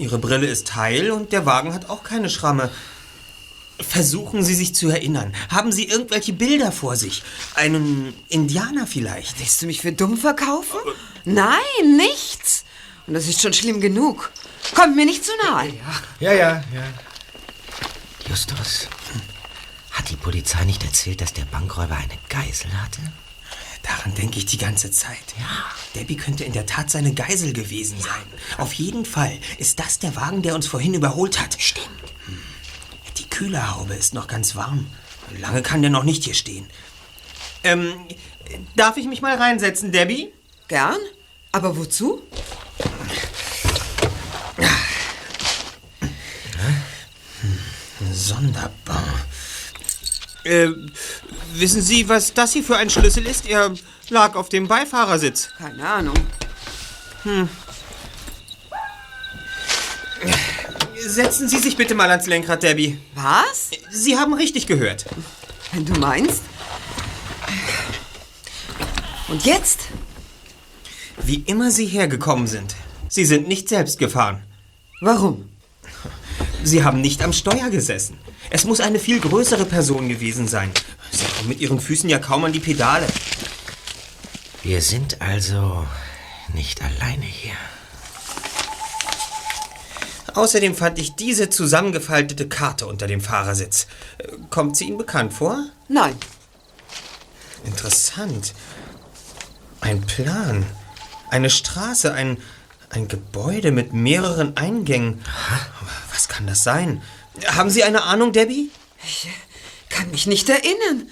Ihre 0.00 0.18
Brille 0.18 0.46
ist 0.46 0.76
heil 0.76 1.10
und 1.10 1.30
der 1.30 1.44
Wagen 1.44 1.74
hat 1.74 1.90
auch 1.90 2.02
keine 2.02 2.30
Schramme. 2.30 2.70
Versuchen 3.78 4.42
Sie 4.42 4.54
sich 4.54 4.74
zu 4.74 4.88
erinnern. 4.88 5.34
Haben 5.50 5.72
Sie 5.72 5.84
irgendwelche 5.84 6.32
Bilder 6.32 6.72
vor 6.72 6.96
sich? 6.96 7.22
Einen 7.54 8.14
Indianer 8.30 8.86
vielleicht? 8.86 9.38
Willst 9.38 9.60
du 9.60 9.66
mich 9.66 9.82
für 9.82 9.92
dumm 9.92 10.16
verkaufen? 10.16 10.78
Nein, 11.26 11.96
nichts. 11.98 12.64
Und 13.06 13.12
das 13.12 13.28
ist 13.28 13.42
schon 13.42 13.52
schlimm 13.52 13.82
genug. 13.82 14.32
Kommt 14.74 14.96
mir 14.96 15.04
nicht 15.04 15.22
zu 15.22 15.32
nahe. 15.44 15.68
Ja, 16.18 16.32
ja, 16.32 16.64
ja. 16.74 16.84
Justus, 18.26 18.88
hat 19.90 20.08
die 20.08 20.16
Polizei 20.16 20.64
nicht 20.64 20.82
erzählt, 20.82 21.20
dass 21.20 21.34
der 21.34 21.44
Bankräuber 21.44 21.96
eine 21.96 22.18
Geisel 22.30 22.70
hatte? 22.82 23.00
Daran 23.82 24.14
denke 24.14 24.38
ich 24.38 24.46
die 24.46 24.58
ganze 24.58 24.90
Zeit. 24.90 25.34
Ja. 25.38 25.46
Debbie 25.94 26.16
könnte 26.16 26.44
in 26.44 26.52
der 26.52 26.66
Tat 26.66 26.90
seine 26.90 27.14
Geisel 27.14 27.52
gewesen 27.52 27.98
sein. 28.00 28.22
Auf 28.58 28.72
jeden 28.74 29.04
Fall 29.04 29.32
ist 29.58 29.78
das 29.80 29.98
der 29.98 30.16
Wagen, 30.16 30.42
der 30.42 30.54
uns 30.54 30.66
vorhin 30.66 30.94
überholt 30.94 31.40
hat. 31.40 31.56
Stimmt. 31.58 31.88
Die 33.18 33.28
Kühlerhaube 33.28 33.94
ist 33.94 34.14
noch 34.14 34.26
ganz 34.28 34.54
warm. 34.54 34.86
Lange 35.38 35.62
kann 35.62 35.82
der 35.82 35.90
noch 35.90 36.04
nicht 36.04 36.24
hier 36.24 36.34
stehen. 36.34 36.66
Ähm, 37.62 37.92
darf 38.76 38.96
ich 38.96 39.06
mich 39.06 39.22
mal 39.22 39.36
reinsetzen, 39.36 39.92
Debbie? 39.92 40.32
Gern. 40.68 40.98
Aber 41.52 41.76
wozu? 41.76 42.22
Sonderbar. 48.12 49.26
Äh, 50.44 50.68
wissen 51.54 51.82
Sie, 51.82 52.08
was 52.08 52.32
das 52.34 52.52
hier 52.52 52.64
für 52.64 52.76
ein 52.76 52.90
Schlüssel 52.90 53.26
ist? 53.26 53.46
Er 53.46 53.74
lag 54.08 54.34
auf 54.34 54.48
dem 54.48 54.68
Beifahrersitz. 54.68 55.50
Keine 55.58 55.86
Ahnung. 55.86 56.16
Hm. 57.24 57.48
Setzen 60.98 61.48
Sie 61.48 61.58
sich 61.58 61.76
bitte 61.76 61.94
mal 61.94 62.10
ans 62.10 62.26
Lenkrad, 62.26 62.62
Debbie. 62.62 62.98
Was? 63.14 63.70
Sie 63.90 64.16
haben 64.16 64.34
richtig 64.34 64.66
gehört. 64.66 65.06
Wenn 65.72 65.84
du 65.84 65.98
meinst. 65.98 66.42
Und 69.28 69.44
jetzt? 69.44 69.80
Wie 71.22 71.42
immer 71.46 71.70
Sie 71.70 71.86
hergekommen 71.86 72.46
sind. 72.46 72.74
Sie 73.08 73.24
sind 73.24 73.48
nicht 73.48 73.68
selbst 73.68 73.98
gefahren. 73.98 74.42
Warum? 75.00 75.48
Sie 76.62 76.84
haben 76.84 77.00
nicht 77.00 77.22
am 77.22 77.32
Steuer 77.32 77.70
gesessen. 77.70 78.18
Es 78.50 78.64
muss 78.64 78.80
eine 78.80 78.98
viel 78.98 79.20
größere 79.20 79.64
Person 79.64 80.08
gewesen 80.08 80.48
sein. 80.48 80.72
Sie 81.12 81.24
kommen 81.24 81.48
mit 81.48 81.60
Ihren 81.60 81.80
Füßen 81.80 82.10
ja 82.10 82.18
kaum 82.18 82.44
an 82.44 82.52
die 82.52 82.60
Pedale. 82.60 83.06
Wir 84.62 84.82
sind 84.82 85.22
also 85.22 85.86
nicht 86.52 86.82
alleine 86.82 87.24
hier. 87.24 87.54
Außerdem 90.34 90.74
fand 90.74 90.98
ich 90.98 91.14
diese 91.14 91.48
zusammengefaltete 91.48 92.48
Karte 92.48 92.86
unter 92.86 93.06
dem 93.06 93.20
Fahrersitz. 93.20 93.86
Kommt 94.50 94.76
sie 94.76 94.86
Ihnen 94.86 94.98
bekannt 94.98 95.32
vor? 95.32 95.64
Nein. 95.88 96.16
Interessant. 97.64 98.54
Ein 99.80 100.00
Plan. 100.02 100.66
Eine 101.30 101.50
Straße, 101.50 102.12
ein, 102.12 102.38
ein 102.90 103.06
Gebäude 103.06 103.70
mit 103.70 103.92
mehreren 103.92 104.56
Eingängen. 104.56 105.22
Was 106.12 106.28
kann 106.28 106.46
das 106.46 106.64
sein? 106.64 107.02
Haben 107.46 107.70
Sie 107.70 107.84
eine 107.84 108.02
Ahnung, 108.02 108.32
Debbie? 108.32 108.70
Ich 109.02 109.28
kann 109.88 110.10
mich 110.10 110.26
nicht 110.26 110.48
erinnern. 110.48 111.08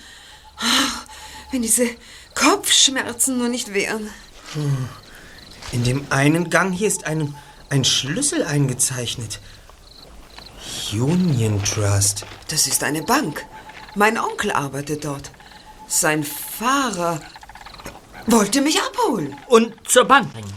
Oh, 0.61 1.13
wenn 1.51 1.63
diese 1.63 1.89
Kopfschmerzen 2.35 3.39
nur 3.39 3.49
nicht 3.49 3.73
wären. 3.75 4.11
Hm. 4.55 4.89
In 5.73 5.85
dem 5.85 6.07
einen 6.11 6.51
Gang 6.51 6.73
hier 6.73 6.89
ist 6.89 7.05
ein, 7.05 7.35
ein 7.71 7.85
Schlüssel 7.85 8.45
eingezeichnet. 8.45 9.41
Union 10.93 11.63
Trust. 11.65 12.25
Das 12.49 12.67
ist 12.67 12.83
eine 12.83 13.03
Bank. 13.03 13.45
Mein 13.95 14.19
Onkel 14.19 14.53
arbeitet 14.53 15.05
dort. 15.05 15.31
Sein 15.87 16.25
Fahrer 16.25 17.21
wollte 18.27 18.61
mich 18.61 18.81
abholen. 18.81 19.37
Und 19.47 19.75
zur 19.89 20.05
Bank 20.05 20.33
bringen. 20.33 20.53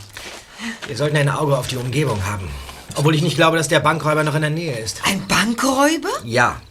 Wir 0.88 0.96
sollten 0.96 1.18
ein 1.18 1.30
Auge 1.30 1.58
auf 1.58 1.68
die 1.68 1.78
Umgebung 1.78 2.24
haben. 2.26 2.50
Obwohl 2.96 3.16
ich 3.16 3.22
nicht 3.22 3.36
glaube, 3.36 3.58
dass 3.58 3.68
der 3.68 3.80
Bankräuber 3.80 4.24
noch 4.24 4.36
in 4.36 4.42
der 4.42 4.50
Nähe 4.50 4.78
ist. 4.78 5.02
Ein 5.06 5.26
Bankräuber? 5.28 6.10
Ja. 6.24 6.62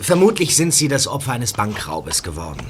Vermutlich 0.00 0.56
sind 0.56 0.72
Sie 0.72 0.88
das 0.88 1.06
Opfer 1.06 1.32
eines 1.32 1.52
Bankraubes 1.52 2.22
geworden. 2.22 2.66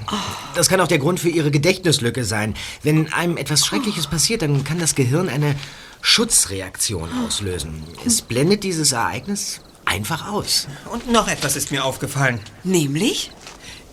Das 0.54 0.68
kann 0.68 0.80
auch 0.80 0.88
der 0.88 0.98
Grund 0.98 1.20
für 1.20 1.28
Ihre 1.28 1.52
Gedächtnislücke 1.52 2.24
sein. 2.24 2.54
Wenn 2.82 3.12
einem 3.12 3.36
etwas 3.36 3.64
Schreckliches 3.64 4.08
passiert, 4.08 4.42
dann 4.42 4.64
kann 4.64 4.80
das 4.80 4.96
Gehirn 4.96 5.28
eine 5.28 5.54
Schutzreaktion 6.00 7.08
auslösen. 7.24 7.84
Es 8.04 8.22
blendet 8.22 8.64
dieses 8.64 8.90
Ereignis 8.90 9.60
einfach 9.84 10.32
aus. 10.32 10.66
Und 10.92 11.12
noch 11.12 11.28
etwas 11.28 11.54
ist 11.54 11.70
mir 11.70 11.84
aufgefallen. 11.84 12.40
Nämlich? 12.64 13.30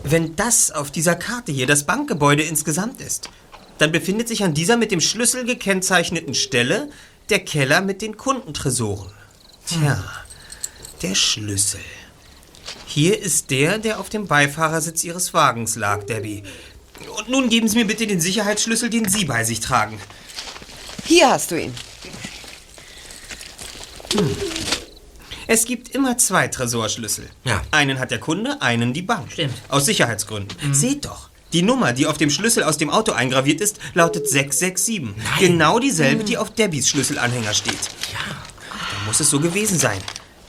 Wenn 0.03 0.35
das 0.35 0.71
auf 0.71 0.91
dieser 0.91 1.15
Karte 1.15 1.51
hier 1.51 1.67
das 1.67 1.83
Bankgebäude 1.83 2.41
insgesamt 2.43 3.01
ist, 3.01 3.29
dann 3.77 3.91
befindet 3.91 4.27
sich 4.27 4.43
an 4.43 4.53
dieser 4.53 4.77
mit 4.77 4.91
dem 4.91 5.01
Schlüssel 5.01 5.45
gekennzeichneten 5.45 6.33
Stelle 6.33 6.89
der 7.29 7.39
Keller 7.39 7.81
mit 7.81 8.01
den 8.01 8.17
Kundentresoren. 8.17 9.11
Tja, 9.65 10.03
der 11.01 11.15
Schlüssel. 11.15 11.81
Hier 12.85 13.19
ist 13.19 13.51
der, 13.51 13.77
der 13.77 13.99
auf 13.99 14.09
dem 14.09 14.27
Beifahrersitz 14.27 15.03
Ihres 15.03 15.33
Wagens 15.33 15.75
lag, 15.75 16.03
Debbie. 16.03 16.43
Und 17.17 17.29
nun 17.29 17.49
geben 17.49 17.67
Sie 17.67 17.77
mir 17.77 17.85
bitte 17.85 18.07
den 18.07 18.19
Sicherheitsschlüssel, 18.19 18.89
den 18.89 19.07
Sie 19.07 19.25
bei 19.25 19.43
sich 19.43 19.59
tragen. 19.59 19.99
Hier 21.05 21.29
hast 21.29 21.51
du 21.51 21.61
ihn. 21.61 21.73
Hm. 24.13 24.35
Es 25.47 25.65
gibt 25.65 25.89
immer 25.95 26.17
zwei 26.17 26.47
Tresorschlüssel. 26.47 27.29
Ja. 27.43 27.61
Einen 27.71 27.99
hat 27.99 28.11
der 28.11 28.19
Kunde, 28.19 28.61
einen 28.61 28.93
die 28.93 29.01
Bank. 29.01 29.31
Stimmt. 29.31 29.55
Aus 29.67 29.85
Sicherheitsgründen. 29.85 30.73
Seht 30.73 31.05
doch. 31.05 31.28
Die 31.53 31.61
Nummer, 31.63 31.93
die 31.93 32.05
auf 32.05 32.17
dem 32.17 32.29
Schlüssel 32.29 32.63
aus 32.63 32.77
dem 32.77 32.89
Auto 32.89 33.11
eingraviert 33.11 33.59
ist, 33.61 33.79
lautet 33.93 34.29
667. 34.29 35.15
Genau 35.39 35.79
dieselbe, 35.79 36.23
die 36.23 36.37
auf 36.37 36.51
Debbys 36.53 36.87
Schlüsselanhänger 36.89 37.53
steht. 37.53 37.73
Ja. 38.13 38.35
Da 38.69 39.05
muss 39.07 39.19
es 39.19 39.29
so 39.29 39.39
gewesen 39.39 39.79
sein. 39.79 39.99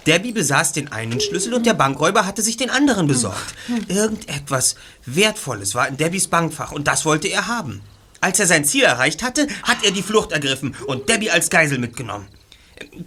Debbie 0.06 0.32
besaß 0.32 0.72
den 0.72 0.92
einen 0.92 1.20
Schlüssel 1.20 1.54
und 1.54 1.66
der 1.66 1.74
Bankräuber 1.74 2.26
hatte 2.26 2.42
sich 2.42 2.56
den 2.56 2.70
anderen 2.70 3.06
besorgt. 3.06 3.54
Irgendetwas 3.88 4.76
Wertvolles 5.06 5.74
war 5.74 5.88
in 5.88 5.96
Debbys 5.96 6.28
Bankfach 6.28 6.72
und 6.72 6.86
das 6.88 7.04
wollte 7.04 7.28
er 7.28 7.46
haben. 7.46 7.82
Als 8.22 8.40
er 8.40 8.46
sein 8.46 8.64
Ziel 8.64 8.84
erreicht 8.84 9.22
hatte, 9.22 9.46
hat 9.62 9.78
er 9.82 9.90
die 9.92 10.02
Flucht 10.02 10.32
ergriffen 10.32 10.74
und 10.86 11.08
Debbie 11.08 11.30
als 11.30 11.48
Geisel 11.50 11.78
mitgenommen. 11.78 12.28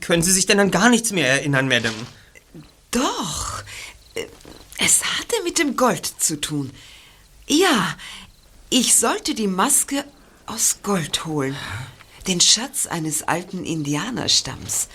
Können 0.02 0.22
Sie 0.24 0.32
sich 0.32 0.46
denn 0.46 0.60
an 0.60 0.72
gar 0.72 0.90
nichts 0.90 1.12
mehr 1.12 1.28
erinnern, 1.28 1.68
Madame? 1.68 1.96
Doch. 2.92 3.64
Äh, 4.16 4.26
Es 4.78 5.02
hatte 5.04 5.36
mit 5.44 5.58
dem 5.60 5.76
Gold 5.76 6.06
zu 6.06 6.40
tun. 6.42 6.72
Ja, 7.48 7.96
ich 8.70 8.96
sollte 8.96 9.36
die 9.36 9.48
Maske 9.48 10.06
aus 10.46 10.80
Gold 10.82 11.26
holen. 11.26 11.56
Den 12.28 12.40
Schatz 12.40 12.88
eines 12.88 13.24
alten 13.24 13.66
Indianerstamms. 13.66 14.88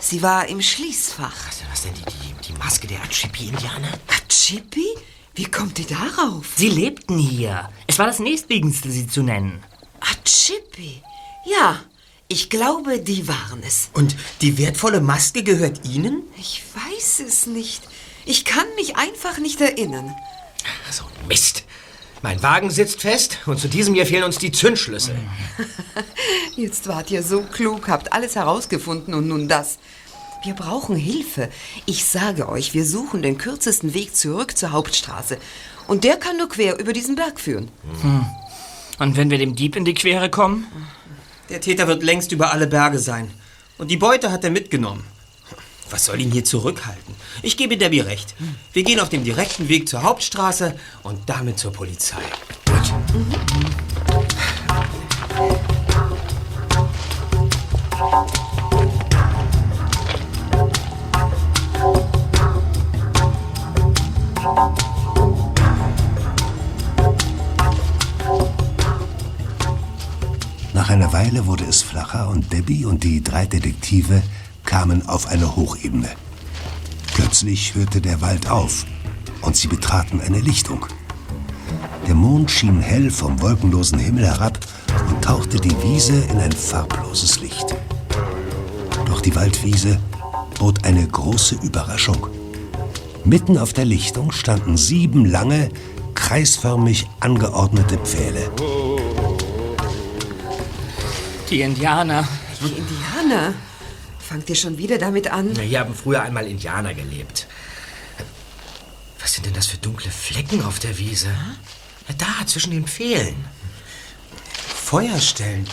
Sie 0.00 0.22
war 0.22 0.48
im 0.48 0.62
Schließfach. 0.62 1.34
Was 1.70 1.82
denn 1.82 1.94
die, 1.94 2.04
die, 2.04 2.48
die 2.48 2.58
Maske 2.58 2.86
der 2.86 3.02
Achipi-Indianer? 3.02 3.92
Achipi? 4.08 4.86
Wie 5.34 5.44
kommt 5.44 5.78
ihr 5.78 5.86
darauf? 5.86 6.46
Sie 6.56 6.68
lebten 6.68 7.18
hier. 7.18 7.68
Es 7.86 7.98
war 7.98 8.06
das 8.06 8.18
nächstliegendste, 8.18 8.90
sie 8.90 9.06
zu 9.06 9.22
nennen. 9.22 9.62
Achipi? 10.00 11.02
Ja, 11.46 11.80
ich 12.28 12.48
glaube, 12.48 13.00
die 13.00 13.26
waren 13.28 13.62
es. 13.62 13.90
Und 13.92 14.16
die 14.40 14.56
wertvolle 14.56 15.00
Maske 15.00 15.42
gehört 15.42 15.84
Ihnen? 15.84 16.22
Ich 16.38 16.62
weiß 16.74 17.20
es 17.26 17.46
nicht. 17.46 17.82
Ich 18.24 18.44
kann 18.44 18.66
mich 18.76 18.96
einfach 18.96 19.38
nicht 19.38 19.60
erinnern. 19.60 20.14
So 20.90 21.04
ein 21.04 21.28
Mist. 21.28 21.64
Mein 22.22 22.40
Wagen 22.42 22.70
sitzt 22.70 23.00
fest 23.00 23.38
und 23.46 23.58
zu 23.58 23.68
diesem 23.68 23.94
hier 23.94 24.06
fehlen 24.06 24.22
uns 24.22 24.38
die 24.38 24.52
Zündschlüssel. 24.52 25.16
Jetzt 26.56 26.86
wart 26.86 27.10
ihr 27.10 27.22
so 27.22 27.42
klug, 27.42 27.88
habt 27.88 28.12
alles 28.12 28.36
herausgefunden 28.36 29.12
und 29.12 29.26
nun 29.26 29.48
das. 29.48 29.78
Wir 30.44 30.54
brauchen 30.54 30.96
Hilfe. 30.96 31.48
Ich 31.84 32.04
sage 32.04 32.48
euch, 32.48 32.74
wir 32.74 32.84
suchen 32.84 33.22
den 33.22 33.38
kürzesten 33.38 33.92
Weg 33.94 34.14
zurück 34.14 34.56
zur 34.56 34.70
Hauptstraße. 34.72 35.38
Und 35.88 36.04
der 36.04 36.16
kann 36.16 36.36
nur 36.36 36.48
quer 36.48 36.78
über 36.78 36.92
diesen 36.92 37.16
Berg 37.16 37.40
führen. 37.40 37.70
Hm. 38.02 38.24
Und 39.00 39.16
wenn 39.16 39.30
wir 39.30 39.38
dem 39.38 39.56
Dieb 39.56 39.74
in 39.74 39.84
die 39.84 39.94
Quere 39.94 40.30
kommen? 40.30 40.66
Der 41.48 41.60
Täter 41.60 41.88
wird 41.88 42.04
längst 42.04 42.30
über 42.30 42.52
alle 42.52 42.68
Berge 42.68 42.98
sein. 42.98 43.30
Und 43.78 43.90
die 43.90 43.96
Beute 43.96 44.30
hat 44.30 44.44
er 44.44 44.50
mitgenommen. 44.50 45.04
Was 45.92 46.06
soll 46.06 46.22
ihn 46.22 46.32
hier 46.32 46.44
zurückhalten? 46.44 47.14
Ich 47.42 47.58
gebe 47.58 47.76
Debbie 47.76 48.00
recht. 48.00 48.34
Wir 48.72 48.82
gehen 48.82 48.98
auf 48.98 49.10
dem 49.10 49.24
direkten 49.24 49.68
Weg 49.68 49.90
zur 49.90 50.02
Hauptstraße 50.02 50.74
und 51.02 51.28
damit 51.28 51.58
zur 51.58 51.70
Polizei. 51.70 52.22
Nach 70.72 70.88
einer 70.88 71.12
Weile 71.12 71.46
wurde 71.46 71.64
es 71.64 71.82
flacher 71.82 72.30
und 72.30 72.50
Debbie 72.50 72.86
und 72.86 73.04
die 73.04 73.22
drei 73.22 73.44
Detektive 73.44 74.22
kamen 74.64 75.08
auf 75.08 75.26
eine 75.26 75.56
Hochebene. 75.56 76.10
Plötzlich 77.14 77.74
hörte 77.74 78.00
der 78.00 78.20
Wald 78.20 78.50
auf 78.50 78.86
und 79.42 79.56
sie 79.56 79.68
betraten 79.68 80.20
eine 80.20 80.40
Lichtung. 80.40 80.86
Der 82.06 82.14
Mond 82.14 82.50
schien 82.50 82.80
hell 82.80 83.10
vom 83.10 83.40
wolkenlosen 83.40 83.98
Himmel 83.98 84.26
herab 84.26 84.58
und 85.08 85.22
tauchte 85.22 85.58
die 85.60 85.76
Wiese 85.82 86.14
in 86.30 86.38
ein 86.38 86.52
farbloses 86.52 87.40
Licht. 87.40 87.74
Doch 89.06 89.20
die 89.20 89.34
Waldwiese 89.34 89.98
bot 90.58 90.84
eine 90.84 91.06
große 91.06 91.56
Überraschung. 91.62 92.26
Mitten 93.24 93.56
auf 93.56 93.72
der 93.72 93.84
Lichtung 93.84 94.32
standen 94.32 94.76
sieben 94.76 95.24
lange, 95.24 95.68
kreisförmig 96.14 97.08
angeordnete 97.20 97.98
Pfähle. 97.98 98.50
Die 101.50 101.60
Indianer. 101.60 102.26
Die 102.60 102.72
Indianer? 102.72 103.54
Fangt 104.32 104.48
ihr 104.48 104.56
schon 104.56 104.78
wieder 104.78 104.96
damit 104.96 105.30
an? 105.30 105.50
Na, 105.54 105.60
hier 105.60 105.80
haben 105.80 105.94
früher 105.94 106.22
einmal 106.22 106.46
Indianer 106.46 106.94
gelebt. 106.94 107.46
Was 109.20 109.34
sind 109.34 109.44
denn 109.44 109.52
das 109.52 109.66
für 109.66 109.76
dunkle 109.76 110.10
Flecken 110.10 110.64
auf 110.64 110.78
der 110.78 110.96
Wiese? 110.96 111.26
Ja, 112.08 112.14
da, 112.16 112.46
zwischen 112.46 112.70
den 112.70 112.86
Pfählen. 112.86 113.36
Feuerstellen, 114.74 115.68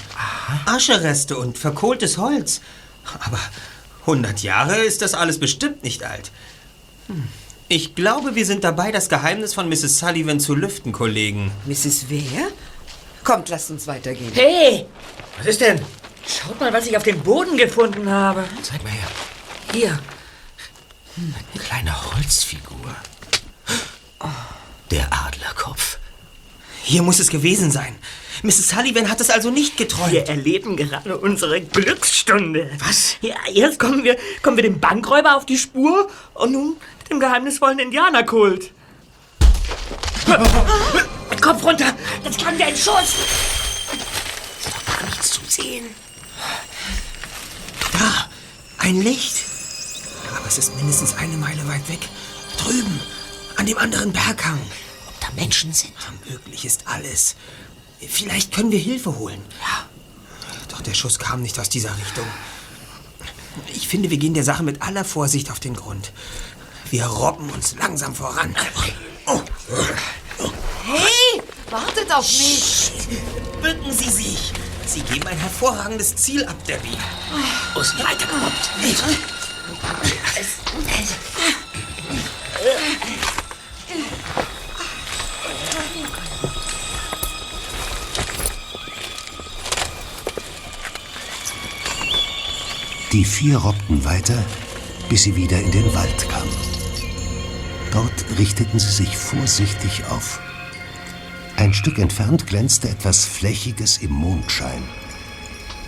Aschereste 0.66 1.38
und 1.38 1.57
verkohltes 1.57 2.18
Holz. 2.18 2.60
Aber 3.22 3.39
100 4.01 4.43
Jahre 4.43 4.76
ist 4.80 5.01
das 5.01 5.14
alles 5.14 5.39
bestimmt 5.39 5.86
nicht 5.86 6.03
alt. 6.03 6.30
Hm. 7.07 7.30
Ich 7.70 7.95
glaube, 7.95 8.36
wir 8.36 8.45
sind 8.45 8.66
dabei, 8.66 8.91
das 8.91 9.07
Geheimnis 9.07 9.53
von 9.53 9.70
Mrs. 9.70 9.99
Sullivan 9.99 10.41
zu 10.41 10.53
lüften, 10.53 10.91
Kollegen. 10.91 11.49
Mrs. 11.66 12.07
Wer? 12.10 12.49
Kommt, 13.24 13.47
lasst 13.47 13.72
uns 13.72 13.88
weitergehen. 13.88 14.34
Hey! 14.34 14.86
Was 15.38 15.47
ist 15.47 15.62
denn? 15.62 15.80
Schaut 16.30 16.59
mal, 16.59 16.71
was 16.71 16.86
ich 16.86 16.95
auf 16.95 17.03
dem 17.03 17.21
Boden 17.21 17.57
gefunden 17.57 18.09
habe. 18.09 18.43
Zeig 18.61 18.84
mal 18.84 18.91
her. 18.91 19.07
Hier. 19.73 19.99
Eine 21.17 21.63
kleine 21.63 22.13
Holzfigur. 22.13 22.95
Der 24.91 25.11
Adlerkopf. 25.11 25.97
Hier 26.84 27.01
muss 27.01 27.19
es 27.19 27.30
gewesen 27.30 27.71
sein. 27.71 27.95
Mrs. 28.43 28.69
Sullivan 28.69 29.09
hat 29.09 29.19
es 29.21 29.30
also 29.30 29.49
nicht 29.49 29.75
geträumt. 29.75 30.11
Wir 30.11 30.27
erleben 30.27 30.77
gerade 30.77 31.17
unsere 31.17 31.61
Glücksstunde. 31.61 32.69
Was? 32.80 33.17
Ja, 33.21 33.36
erst 33.53 33.80
kommen 33.80 34.03
wir, 34.03 34.17
kommen 34.41 34.55
wir 34.55 34.63
dem 34.63 34.80
Bankräuber 34.80 35.36
auf 35.36 35.45
die 35.45 35.57
Spur 35.57 36.09
und 36.36 36.51
nun 36.51 36.77
dem 37.09 37.19
geheimnisvollen 37.19 37.80
Indianerkult. 37.80 38.71
Kopf 41.41 41.63
runter! 41.63 41.93
Das 42.23 42.38
kann 42.38 42.57
wie 42.57 42.63
ein 42.63 42.75
Schuss! 42.75 43.15
Gar 44.86 45.05
nichts 45.05 45.32
zu 45.32 45.41
sehen. 45.47 45.86
Da, 47.94 48.30
ein 48.78 49.02
Licht. 49.02 49.44
Aber 50.36 50.48
es 50.48 50.58
ist 50.58 50.76
mindestens 50.76 51.16
eine 51.16 51.38
Meile 51.38 51.68
weit 51.68 51.88
weg. 51.90 52.08
Drüben, 52.58 53.00
an 53.56 53.66
dem 53.66 53.78
anderen 53.78 54.14
Berghang. 54.14 54.60
Ob 55.08 55.20
da 55.20 55.28
Menschen 55.36 55.74
sind? 55.74 55.94
Möglich 56.30 56.66
ist 56.66 56.88
alles. 56.88 57.36
Vielleicht 58.00 58.54
können 58.54 58.72
wir 58.72 58.80
Hilfe 58.80 59.18
holen. 59.18 59.42
Ja. 59.62 59.86
Doch 60.70 60.82
der 60.82 60.94
Schuss 60.94 61.20
kam 61.20 61.42
nicht 61.42 61.60
aus 61.60 61.70
dieser 61.70 61.96
Richtung. 61.98 62.26
Ich 63.74 63.88
finde, 63.88 64.10
wir 64.10 64.18
gehen 64.18 64.34
der 64.34 64.44
Sache 64.44 64.64
mit 64.64 64.82
aller 64.82 65.04
Vorsicht 65.04 65.52
auf 65.52 65.60
den 65.60 65.74
Grund. 65.74 66.12
Wir 66.90 67.06
robben 67.06 67.50
uns 67.50 67.76
langsam 67.76 68.16
voran. 68.16 68.56
Oh. 69.26 69.42
Hey, 70.86 71.42
wartet 71.70 72.12
auf 72.12 72.26
mich! 72.26 72.92
Bücken 73.62 73.92
Sie 73.92 74.10
sich. 74.10 74.54
Sie 74.90 75.02
geben 75.02 75.28
ein 75.28 75.38
hervorragendes 75.38 76.16
Ziel 76.16 76.44
ab, 76.46 76.56
Debbie. 76.66 76.98
Los, 77.76 77.94
weitergerobbt. 78.00 78.72
Die 93.12 93.26
vier 93.26 93.58
robbten 93.58 94.04
weiter, 94.04 94.44
bis 95.08 95.22
sie 95.22 95.36
wieder 95.36 95.60
in 95.60 95.72
den 95.72 95.94
Wald 95.94 96.30
kamen. 96.30 96.50
Dort 97.92 98.40
richteten 98.40 98.80
sie 98.80 98.92
sich 98.92 99.16
vorsichtig 99.16 100.06
auf. 100.10 100.40
Ein 101.60 101.74
Stück 101.74 101.99
entfernt 101.99 102.47
glänzte 102.47 102.88
etwas 102.88 103.26
Flächiges 103.26 103.97
im 103.97 104.12
Mondschein. 104.12 104.82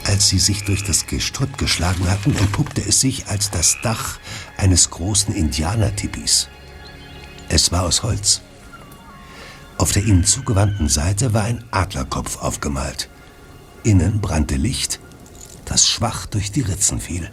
Als 0.04 0.28
sie 0.28 0.38
sich 0.38 0.66
durch 0.66 0.84
das 0.84 1.06
Gestrüpp 1.06 1.58
geschlagen 1.58 2.12
hatten, 2.12 2.36
entpuppte 2.36 2.82
es 2.82 3.00
sich 3.00 3.28
als 3.28 3.52
das 3.52 3.78
Dach 3.82 4.20
eines 4.58 4.90
großen 4.90 5.34
Indianertipis. 5.34 6.50
Es 7.48 7.72
war 7.72 7.84
aus 7.84 8.04
Holz. 8.04 8.42
Auf 9.78 9.94
der 9.94 10.04
ihnen 10.04 10.26
zugewandten 10.26 10.90
Seite 10.90 11.34
war 11.34 11.44
ein 11.44 11.64
Adlerkopf 11.72 12.40
aufgemalt. 12.42 13.10
Innen 13.84 14.20
brannte 14.20 14.56
Licht, 14.58 15.00
das 15.64 15.88
schwach 15.88 16.26
durch 16.26 16.52
die 16.52 16.64
Ritzen 16.64 17.00
fiel. 17.00 17.32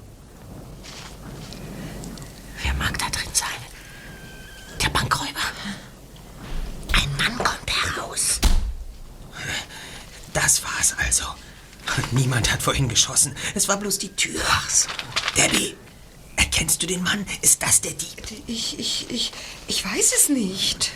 Wer 2.62 2.74
mag 2.74 2.96
da 3.00 3.06
drin 3.10 3.30
sein? 3.32 3.48
Der 4.80 4.90
Bankräuber? 4.90 5.40
Wann 7.18 7.36
kommt 7.38 7.70
er 7.84 8.02
raus? 8.02 8.40
Das 10.32 10.62
war's 10.62 10.94
also. 10.98 11.24
Niemand 12.12 12.52
hat 12.52 12.62
vorhin 12.62 12.88
geschossen. 12.88 13.34
Es 13.54 13.68
war 13.68 13.76
bloß 13.76 13.98
die 13.98 14.14
Tür. 14.14 14.40
Ach 14.48 14.70
so. 14.70 14.88
Debbie, 15.36 15.74
erkennst 16.36 16.82
du 16.82 16.86
den 16.86 17.02
Mann? 17.02 17.26
Ist 17.42 17.62
das 17.62 17.80
der 17.80 17.92
Dieb? 17.92 18.22
Ich, 18.46 18.78
ich, 18.78 19.10
ich, 19.10 19.32
ich 19.66 19.84
weiß 19.84 20.12
es 20.16 20.28
nicht. 20.28 20.92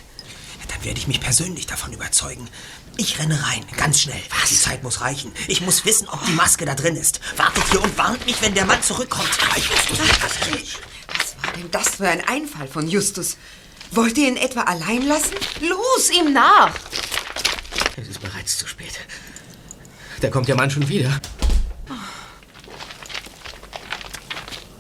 Dann 0.69 0.85
werde 0.85 0.99
ich 0.99 1.09
mich 1.09 1.21
persönlich 1.21 1.67
davon 1.67 1.93
überzeugen. 1.93 2.49
Ich 2.97 3.19
renne 3.19 3.43
rein, 3.43 3.65
ganz 3.77 4.03
schnell. 4.03 4.23
Was? 4.41 4.51
Die 4.51 4.57
Zeit 4.57 4.83
muss 4.83 5.01
reichen. 5.01 5.33
Ich 5.49 5.61
muss 5.63 5.85
wissen, 5.85 6.09
ob 6.09 6.25
die 6.27 6.33
Maske 6.33 6.65
da 6.67 6.75
drin 6.75 6.97
ist. 6.97 7.21
Wartet 7.37 7.65
hier 7.71 7.83
und 7.83 7.97
warnt 7.97 8.25
mich, 8.27 8.41
wenn 8.43 8.55
der 8.55 8.67
Mann 8.67 8.83
zurückkommt. 8.83 9.31
Ich 9.57 9.71
muss 9.71 9.99
Was 9.99 11.37
war 11.43 11.53
denn 11.55 11.71
das 11.71 11.97
für 11.97 12.09
ein 12.09 12.27
Einfall 12.27 12.69
von 12.69 12.87
Justus? 12.89 13.37
Wollt 13.95 14.17
ihr 14.17 14.29
ihn 14.29 14.39
etwa 14.39 14.63
allein 14.63 15.07
lassen? 15.07 15.35
Los, 15.61 16.11
ihm 16.11 16.33
nach! 16.33 16.73
Es 18.01 18.09
ist 18.09 18.23
bereits 18.23 18.57
zu 18.57 18.67
spät. 18.67 18.99
Da 20.21 20.31
kommt 20.31 20.49
der 20.49 20.57
Mann 20.57 20.71
schon 20.71 20.89
wieder. 20.89 21.21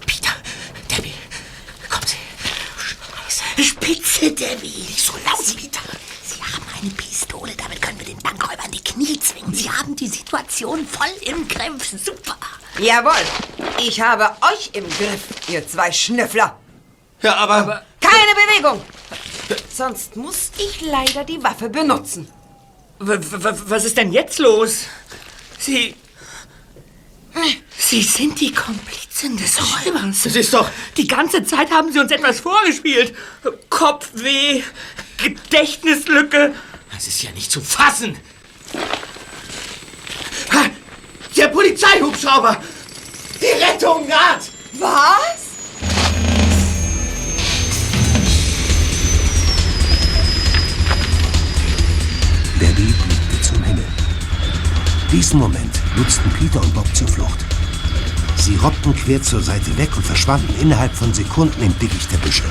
Peter, 0.07 0.33
Debbie, 0.91 1.13
kommen 1.91 2.07
Sie. 2.07 2.17
Scheiße. 3.59 3.63
Spitze, 3.63 4.33
Debbie. 4.33 4.69
Nicht 4.69 5.05
so 5.05 5.13
laut, 5.27 5.57
Peter. 5.57 5.81
Sie 6.25 6.43
haben 6.43 6.65
eine 6.81 6.91
Pistole, 6.93 7.53
damit 7.55 7.83
können 7.83 7.99
wir 7.99 8.07
den 8.07 8.19
Bankräuber 8.19 8.65
in 8.65 8.73
die 8.73 8.83
Knie 8.83 9.21
zwingen. 9.21 9.53
Sie 9.53 9.71
haben 9.71 9.95
die 9.95 10.09
Situation 10.09 10.87
voll 10.87 11.13
im 11.27 11.47
Griff. 11.47 11.91
Super. 12.03 12.39
Jawohl, 12.79 13.13
ich 13.79 14.01
habe 14.01 14.31
euch 14.41 14.71
im 14.73 14.85
Griff, 14.89 15.49
ihr 15.49 15.69
zwei 15.69 15.93
Schnüffler. 15.93 16.59
Ja, 17.21 17.37
aber... 17.37 17.85
Keine 18.03 18.35
Bewegung! 18.35 18.83
Sonst 19.73 20.17
muss 20.17 20.51
ich 20.59 20.83
leider 20.83 21.25
die 21.25 21.43
Waffe 21.43 21.69
benutzen. 21.69 22.29
W 22.99 23.19
was 23.67 23.85
ist 23.85 23.97
denn 23.97 24.13
jetzt 24.13 24.39
los? 24.39 24.85
Sie. 25.59 25.95
Sie 27.79 28.03
sind 28.03 28.41
die 28.41 28.53
Komplizin 28.53 29.37
des 29.37 29.59
Räubers. 29.59 30.23
Das 30.25 30.37
ist 30.37 30.53
doch. 30.53 30.69
Die 30.97 31.07
ganze 31.07 31.43
Zeit 31.45 31.71
haben 31.71 31.91
Sie 31.93 31.99
uns 31.99 32.13
etwas 32.13 32.41
vorgespielt. 32.41 33.15
Kopfweh, 33.71 34.63
Gedächtnislücke. 35.17 36.55
Das 36.93 37.07
ist 37.07 37.23
ja 37.23 37.31
nicht 37.33 37.51
zu 37.51 37.61
fassen. 37.61 38.19
Der 41.43 41.49
Polizeihubschrauber! 41.49 42.63
Die 43.41 43.47
Rettung 43.47 44.07
naht! 44.07 44.43
Was? 44.75 45.42
Diesen 55.13 55.41
Moment 55.41 55.79
nutzten 55.95 56.31
Peter 56.31 56.59
und 56.59 56.73
Bob 56.73 56.87
zur 56.97 57.07
Flucht. 57.07 57.45
Sie 58.39 58.57
robbten 58.57 58.97
quer 58.97 59.23
zur 59.23 59.43
Seite 59.43 59.77
weg 59.77 59.95
und 59.95 60.07
verschwanden 60.07 60.59
innerhalb 60.59 60.95
von 60.95 61.13
Sekunden 61.13 61.63
im 61.63 61.79
Dickicht 61.79 62.11
der 62.11 62.17
Büsche. 62.17 62.51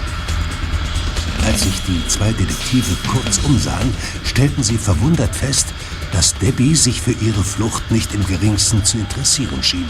Als 1.44 1.62
sich 1.62 1.82
die 1.88 2.08
zwei 2.08 2.32
Detektive 2.34 2.96
kurz 3.08 3.40
umsahen, 3.40 3.92
stellten 4.24 4.62
sie 4.62 4.78
verwundert 4.78 5.36
fest, 5.36 5.70
dass 6.12 6.36
Debbie 6.36 6.76
sich 6.76 7.02
für 7.02 7.14
ihre 7.14 7.44
Flucht 7.44 7.90
nicht 7.90 8.14
im 8.14 8.24
geringsten 8.28 8.86
zu 8.86 9.00
interessieren 9.00 9.64
schien. 9.64 9.90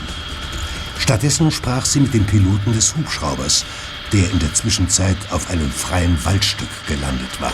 Stattdessen 0.98 1.52
sprach 1.52 1.84
sie 1.84 2.00
mit 2.00 2.14
dem 2.14 2.24
Piloten 2.26 2.72
des 2.72 2.96
Hubschraubers, 2.96 3.66
der 4.14 4.32
in 4.32 4.40
der 4.40 4.54
Zwischenzeit 4.54 5.18
auf 5.32 5.50
einem 5.50 5.70
freien 5.70 6.24
Waldstück 6.24 6.70
gelandet 6.88 7.42
war. 7.42 7.54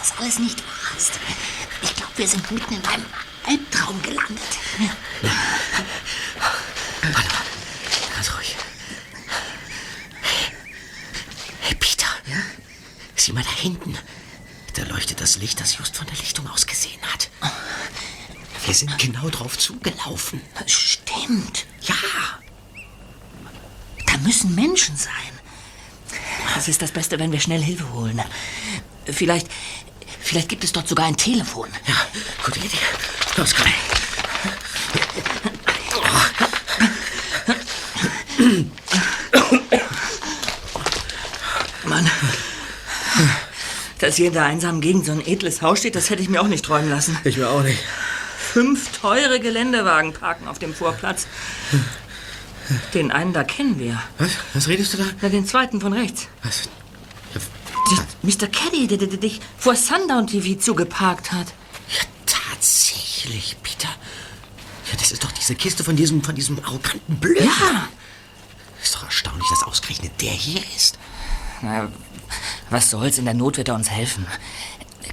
Das 0.00 0.18
alles 0.18 0.38
nicht 0.38 0.58
wahr 0.58 0.96
ist. 0.96 1.12
Ich 1.82 1.94
glaube, 1.94 2.12
wir 2.16 2.26
sind 2.26 2.50
mitten 2.50 2.74
in 2.74 2.84
einem 2.86 3.06
Albtraum 3.46 4.00
gelandet. 4.02 4.58
Warte 7.02 7.28
mal. 7.28 7.44
Ganz 8.14 8.34
ruhig. 8.34 8.56
Hey, 11.60 11.74
Peter. 11.74 12.06
Ja? 12.26 12.36
Sieh 13.16 13.32
mal 13.32 13.44
da 13.44 13.52
hinten. 13.52 13.96
Da 14.74 14.84
leuchtet 14.84 15.20
das 15.20 15.36
Licht, 15.36 15.60
das 15.60 15.76
just 15.76 15.96
von 15.96 16.06
der 16.06 16.16
Lichtung 16.16 16.48
aus 16.48 16.66
gesehen 16.66 17.00
hat. 17.12 17.28
Wir 18.64 18.74
sind 18.74 18.96
genau 18.98 19.28
drauf 19.30 19.58
zugelaufen. 19.58 20.40
Stimmt. 20.66 21.66
Ja. 21.82 21.94
Da 24.06 24.16
müssen 24.18 24.54
Menschen 24.54 24.96
sein. 24.96 25.12
Es 26.56 26.68
ist 26.68 26.82
das 26.82 26.92
Beste, 26.92 27.18
wenn 27.18 27.32
wir 27.32 27.40
schnell 27.40 27.62
Hilfe 27.62 27.92
holen. 27.92 28.22
Vielleicht, 29.06 29.48
vielleicht 30.30 30.48
gibt 30.48 30.62
es 30.62 30.70
dort 30.70 30.86
sogar 30.86 31.06
ein 31.06 31.16
Telefon. 31.16 31.68
Ja, 31.88 31.94
gute 32.44 32.60
Idee. 32.60 32.78
Los, 33.36 33.52
komm. 33.52 33.66
Mann. 41.84 42.08
Dass 43.98 44.14
hier 44.14 44.28
in 44.28 44.32
der 44.32 44.44
einsamen 44.44 44.80
Gegend 44.80 45.04
so 45.04 45.10
ein 45.10 45.26
edles 45.26 45.62
Haus 45.62 45.80
steht, 45.80 45.96
das 45.96 46.10
hätte 46.10 46.22
ich 46.22 46.28
mir 46.28 46.40
auch 46.40 46.46
nicht 46.46 46.64
träumen 46.64 46.90
lassen. 46.90 47.18
Ich 47.24 47.36
mir 47.36 47.50
auch 47.50 47.64
nicht. 47.64 47.82
Fünf 48.38 49.00
teure 49.00 49.40
Geländewagen 49.40 50.12
parken 50.12 50.46
auf 50.46 50.60
dem 50.60 50.74
Vorplatz. 50.74 51.26
Den 52.94 53.10
einen 53.10 53.32
da 53.32 53.42
kennen 53.42 53.80
wir. 53.80 54.00
Was? 54.18 54.30
Was 54.54 54.68
redest 54.68 54.94
du 54.94 54.98
da? 54.98 55.06
Na, 55.22 55.28
den 55.28 55.44
zweiten 55.44 55.80
von 55.80 55.92
rechts. 55.92 56.28
Was? 56.44 56.68
Mr. 58.22 58.46
Caddy, 58.48 58.86
der, 58.86 58.98
der, 58.98 59.08
dich 59.08 59.40
vor 59.58 59.74
Sundown 59.76 60.26
TV 60.26 60.58
zugeparkt 60.58 61.32
hat. 61.32 61.46
Tatsächlich, 62.26 63.56
Peter. 63.62 63.88
Ja, 64.90 64.98
das 64.98 65.12
ist 65.12 65.24
doch 65.24 65.32
diese 65.32 65.54
Kiste 65.54 65.84
von 65.84 65.96
diesem, 65.96 66.22
von 66.22 66.34
diesem 66.34 66.58
arroganten 66.64 67.16
Blöden. 67.16 67.46
Ja. 67.46 67.88
Ist 68.82 68.94
doch 68.94 69.04
erstaunlich, 69.04 69.46
dass 69.50 69.62
ausgerechnet 69.62 70.12
der 70.20 70.32
hier 70.32 70.62
ist. 70.76 70.98
Na, 71.62 71.90
was 72.70 72.90
soll's, 72.90 73.18
in 73.18 73.24
der 73.24 73.34
Not 73.34 73.56
wird 73.56 73.68
er 73.68 73.74
uns 73.74 73.90
helfen. 73.90 74.26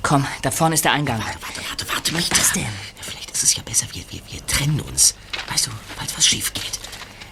Komm, 0.03 0.25
da 0.41 0.51
vorne 0.51 0.75
ist 0.75 0.86
der 0.86 0.93
Eingang. 0.93 1.19
Warte, 1.19 1.61
warte, 1.69 1.89
warte. 1.89 2.13
Was 2.13 2.21
ist 2.21 2.32
das 2.32 2.51
denn? 2.53 2.63
Ja, 2.63 2.69
vielleicht 3.01 3.32
ist 3.32 3.43
es 3.43 3.55
ja 3.55 3.63
besser, 3.63 3.88
wir, 3.91 4.03
wir, 4.09 4.21
wir 4.30 4.45
trennen 4.45 4.80
uns. 4.82 5.15
Weißt 5.49 5.67
du, 5.67 5.71
falls 5.97 6.15
was 6.17 6.25
schief 6.25 6.53
geht. 6.53 6.80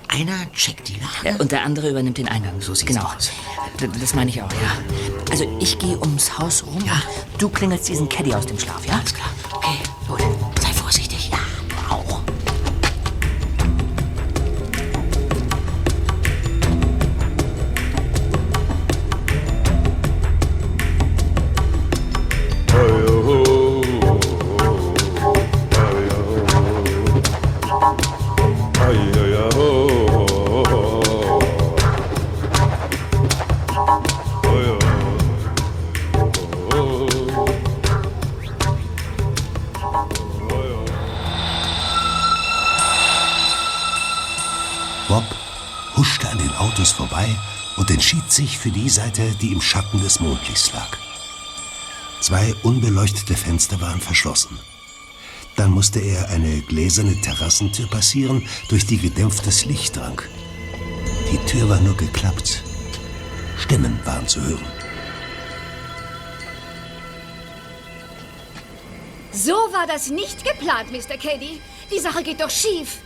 Einer 0.07 0.51
checkt 0.53 0.87
die 0.87 0.97
Lage. 1.23 1.37
Und 1.41 1.51
der 1.51 1.63
andere 1.63 1.89
übernimmt 1.89 2.17
den 2.17 2.27
Eingang. 2.27 2.61
So 2.61 2.73
sieht's 2.73 2.87
genau. 2.93 3.05
aus. 3.15 3.31
D- 3.81 3.89
Das 3.99 4.13
meine 4.13 4.29
ich 4.29 4.41
auch, 4.41 4.51
ja. 4.51 4.71
Also 5.31 5.45
ich 5.59 5.77
gehe 5.79 5.97
ums 5.99 6.37
Haus 6.39 6.63
rum. 6.65 6.83
Ja. 6.85 7.01
Du 7.37 7.49
klingelst 7.49 7.87
diesen 7.89 8.07
Caddy 8.07 8.33
aus 8.33 8.45
dem 8.45 8.57
Schlaf, 8.59 8.85
ja? 8.85 8.93
Alles 8.93 9.13
klar. 9.13 9.27
Okay, 9.53 9.77
gut. 10.07 10.21
Sei 10.61 10.71
vorsichtig. 10.73 11.29
Ja, 11.31 11.39
auch. 11.89 12.21
Bob 22.67 23.14
vorbei 46.95 47.27
und 47.77 47.91
entschied 47.91 48.31
sich 48.31 48.57
für 48.57 48.71
die 48.71 48.89
Seite, 48.89 49.35
die 49.41 49.51
im 49.51 49.61
Schatten 49.61 50.01
des 50.01 50.19
Mondlichts 50.19 50.73
lag. 50.73 50.97
Zwei 52.21 52.55
unbeleuchtete 52.63 53.35
Fenster 53.35 53.79
waren 53.81 54.01
verschlossen. 54.01 54.57
Dann 55.55 55.71
musste 55.71 55.99
er 55.99 56.29
eine 56.29 56.61
gläserne 56.61 57.19
Terrassentür 57.21 57.87
passieren, 57.87 58.47
durch 58.69 58.85
die 58.85 58.97
gedämpftes 58.97 59.65
Licht 59.65 59.95
drang. 59.95 60.21
Die 61.31 61.37
Tür 61.45 61.69
war 61.69 61.79
nur 61.81 61.95
geklappt. 61.95 62.63
Stimmen 63.57 63.99
waren 64.05 64.27
zu 64.27 64.41
hören. 64.41 64.65
So 69.31 69.53
war 69.53 69.85
das 69.87 70.09
nicht 70.09 70.43
geplant, 70.43 70.91
Mr. 70.91 71.17
Caddy. 71.17 71.61
Die 71.93 71.99
Sache 71.99 72.23
geht 72.23 72.41
doch 72.41 72.49
schief. 72.49 72.99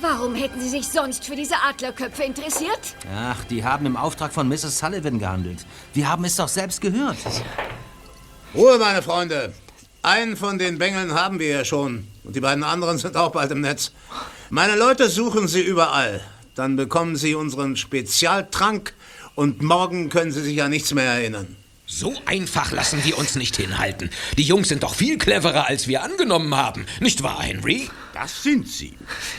Warum 0.00 0.36
hätten 0.36 0.60
Sie 0.60 0.68
sich 0.68 0.86
sonst 0.86 1.24
für 1.24 1.34
diese 1.34 1.56
Adlerköpfe 1.56 2.22
interessiert? 2.22 2.94
Ach, 3.12 3.42
die 3.44 3.64
haben 3.64 3.84
im 3.84 3.96
Auftrag 3.96 4.32
von 4.32 4.48
Mrs. 4.48 4.78
Sullivan 4.78 5.18
gehandelt. 5.18 5.66
Wir 5.92 6.08
haben 6.08 6.24
es 6.24 6.36
doch 6.36 6.46
selbst 6.46 6.80
gehört. 6.80 7.16
Ruhe, 8.54 8.78
meine 8.78 9.02
Freunde. 9.02 9.52
Einen 10.02 10.36
von 10.36 10.58
den 10.58 10.78
Bengeln 10.78 11.14
haben 11.14 11.40
wir 11.40 11.48
ja 11.48 11.64
schon. 11.64 12.06
Und 12.22 12.36
die 12.36 12.40
beiden 12.40 12.62
anderen 12.62 12.98
sind 12.98 13.16
auch 13.16 13.32
bald 13.32 13.50
im 13.50 13.60
Netz. 13.60 13.90
Meine 14.50 14.76
Leute 14.76 15.08
suchen 15.08 15.48
sie 15.48 15.62
überall. 15.62 16.20
Dann 16.54 16.76
bekommen 16.76 17.16
sie 17.16 17.34
unseren 17.34 17.76
Spezialtrank 17.76 18.94
und 19.34 19.62
morgen 19.62 20.10
können 20.10 20.30
sie 20.30 20.42
sich 20.42 20.62
an 20.62 20.70
nichts 20.70 20.94
mehr 20.94 21.12
erinnern. 21.12 21.56
So 21.86 22.14
einfach 22.26 22.70
lassen 22.70 23.02
wir 23.04 23.18
uns 23.18 23.34
nicht 23.34 23.56
hinhalten. 23.56 24.10
Die 24.36 24.42
Jungs 24.42 24.68
sind 24.68 24.82
doch 24.82 24.94
viel 24.94 25.18
cleverer, 25.18 25.66
als 25.66 25.88
wir 25.88 26.02
angenommen 26.02 26.54
haben. 26.54 26.86
Nicht 27.00 27.22
wahr, 27.22 27.42
Henry? 27.42 27.88
Das 28.20 28.42
sind 28.42 28.66
sie. 28.66 28.94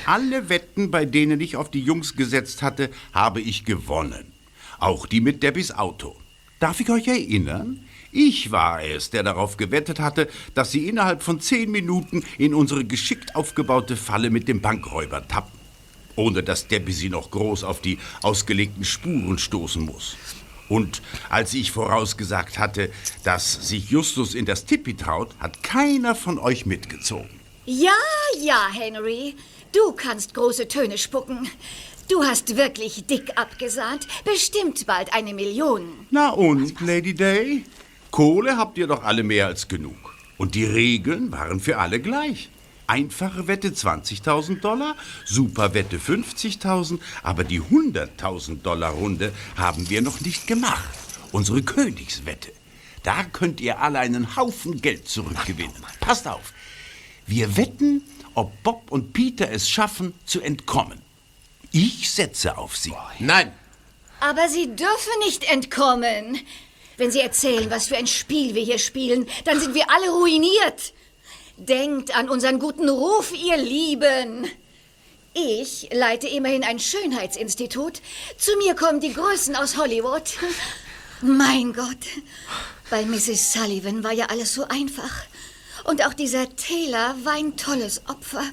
Alle 0.05 0.47
Wetten, 0.47 0.89
bei 0.89 1.03
denen 1.03 1.41
ich 1.41 1.57
auf 1.57 1.69
die 1.69 1.81
Jungs 1.81 2.15
gesetzt 2.15 2.61
hatte, 2.61 2.89
habe 3.11 3.41
ich 3.41 3.65
gewonnen. 3.65 4.31
Auch 4.79 5.05
die 5.05 5.19
mit 5.19 5.43
Debbys 5.43 5.71
Auto. 5.73 6.15
Darf 6.61 6.79
ich 6.79 6.89
euch 6.89 7.09
erinnern? 7.09 7.81
Ich 8.13 8.51
war 8.51 8.81
es, 8.81 9.09
der 9.09 9.23
darauf 9.23 9.57
gewettet 9.57 9.99
hatte, 9.99 10.29
dass 10.53 10.71
sie 10.71 10.87
innerhalb 10.87 11.23
von 11.23 11.41
zehn 11.41 11.69
Minuten 11.69 12.23
in 12.37 12.53
unsere 12.53 12.85
geschickt 12.85 13.35
aufgebaute 13.35 13.97
Falle 13.97 14.29
mit 14.29 14.47
dem 14.47 14.61
Bankräuber 14.61 15.27
tappen. 15.27 15.59
Ohne 16.15 16.41
dass 16.41 16.69
Debbie 16.69 16.93
sie 16.93 17.09
noch 17.09 17.31
groß 17.31 17.65
auf 17.65 17.81
die 17.81 17.99
ausgelegten 18.21 18.85
Spuren 18.85 19.39
stoßen 19.39 19.83
muss. 19.83 20.15
Und 20.69 21.01
als 21.29 21.53
ich 21.53 21.73
vorausgesagt 21.73 22.57
hatte, 22.57 22.91
dass 23.25 23.67
sich 23.67 23.89
Justus 23.89 24.35
in 24.35 24.45
das 24.45 24.63
Tippi 24.63 24.95
traut, 24.95 25.35
hat 25.41 25.63
keiner 25.63 26.15
von 26.15 26.39
euch 26.39 26.65
mitgezogen. 26.65 27.38
Ja, 27.71 27.91
ja, 28.41 28.67
Henry. 28.73 29.35
Du 29.71 29.91
kannst 29.91 30.33
große 30.33 30.67
Töne 30.67 30.97
spucken. 30.97 31.47
Du 32.09 32.23
hast 32.23 32.57
wirklich 32.57 33.05
dick 33.05 33.37
abgesahnt. 33.37 34.07
Bestimmt 34.25 34.87
bald 34.87 35.13
eine 35.13 35.35
Million. 35.35 36.07
Na 36.09 36.31
und, 36.31 36.81
Lady 36.81 37.13
Day? 37.13 37.63
Kohle 38.09 38.57
habt 38.57 38.79
ihr 38.79 38.87
doch 38.87 39.03
alle 39.03 39.21
mehr 39.21 39.45
als 39.45 39.67
genug. 39.67 40.15
Und 40.39 40.55
die 40.55 40.65
Regeln 40.65 41.31
waren 41.31 41.59
für 41.59 41.77
alle 41.77 41.99
gleich. 41.99 42.49
Einfache 42.87 43.47
Wette 43.47 43.67
20.000 43.67 44.61
Dollar, 44.61 44.95
Superwette 45.25 45.99
50.000, 45.99 46.97
aber 47.21 47.43
die 47.43 47.61
100.000 47.61 48.63
Dollar 48.63 48.93
Runde 48.93 49.31
haben 49.57 49.91
wir 49.91 50.01
noch 50.01 50.21
nicht 50.21 50.47
gemacht. 50.47 50.89
Unsere 51.31 51.61
Königswette. 51.61 52.51
Da 53.03 53.23
könnt 53.25 53.61
ihr 53.61 53.79
alle 53.79 53.99
einen 53.99 54.35
Haufen 54.35 54.81
Geld 54.81 55.07
zurückgewinnen. 55.07 55.85
Passt 55.99 56.27
auf. 56.27 56.51
Wir 57.29 57.57
wetten, 57.57 58.03
ob 58.33 58.51
Bob 58.63 58.91
und 58.91 59.13
Peter 59.13 59.51
es 59.51 59.69
schaffen, 59.69 60.15
zu 60.25 60.41
entkommen. 60.41 60.99
Ich 61.71 62.09
setze 62.09 62.57
auf 62.57 62.75
sie. 62.75 62.95
Nein. 63.19 63.53
Aber 64.19 64.49
Sie 64.49 64.75
dürfen 64.75 65.19
nicht 65.23 65.43
entkommen. 65.43 66.39
Wenn 66.97 67.11
Sie 67.11 67.19
erzählen, 67.19 67.69
was 67.69 67.87
für 67.87 67.97
ein 67.97 68.07
Spiel 68.07 68.55
wir 68.55 68.63
hier 68.63 68.79
spielen, 68.79 69.27
dann 69.45 69.59
sind 69.59 69.75
wir 69.75 69.91
alle 69.91 70.09
ruiniert. 70.09 70.93
Denkt 71.57 72.15
an 72.15 72.29
unseren 72.29 72.57
guten 72.57 72.89
Ruf, 72.89 73.31
ihr 73.31 73.57
Lieben. 73.57 74.47
Ich 75.35 75.87
leite 75.93 76.27
immerhin 76.27 76.63
ein 76.63 76.79
Schönheitsinstitut. 76.79 78.01
Zu 78.39 78.57
mir 78.57 78.73
kommen 78.73 79.01
die 79.01 79.13
Größen 79.13 79.55
aus 79.55 79.77
Hollywood. 79.77 80.33
Mein 81.21 81.73
Gott, 81.73 82.07
bei 82.89 83.05
Mrs. 83.05 83.53
Sullivan 83.53 84.03
war 84.03 84.13
ja 84.13 84.25
alles 84.25 84.55
so 84.55 84.67
einfach. 84.67 85.25
Und 85.83 86.05
auch 86.05 86.13
dieser 86.13 86.55
Taylor 86.55 87.15
war 87.23 87.33
ein 87.33 87.55
tolles 87.57 88.01
Opfer. 88.07 88.43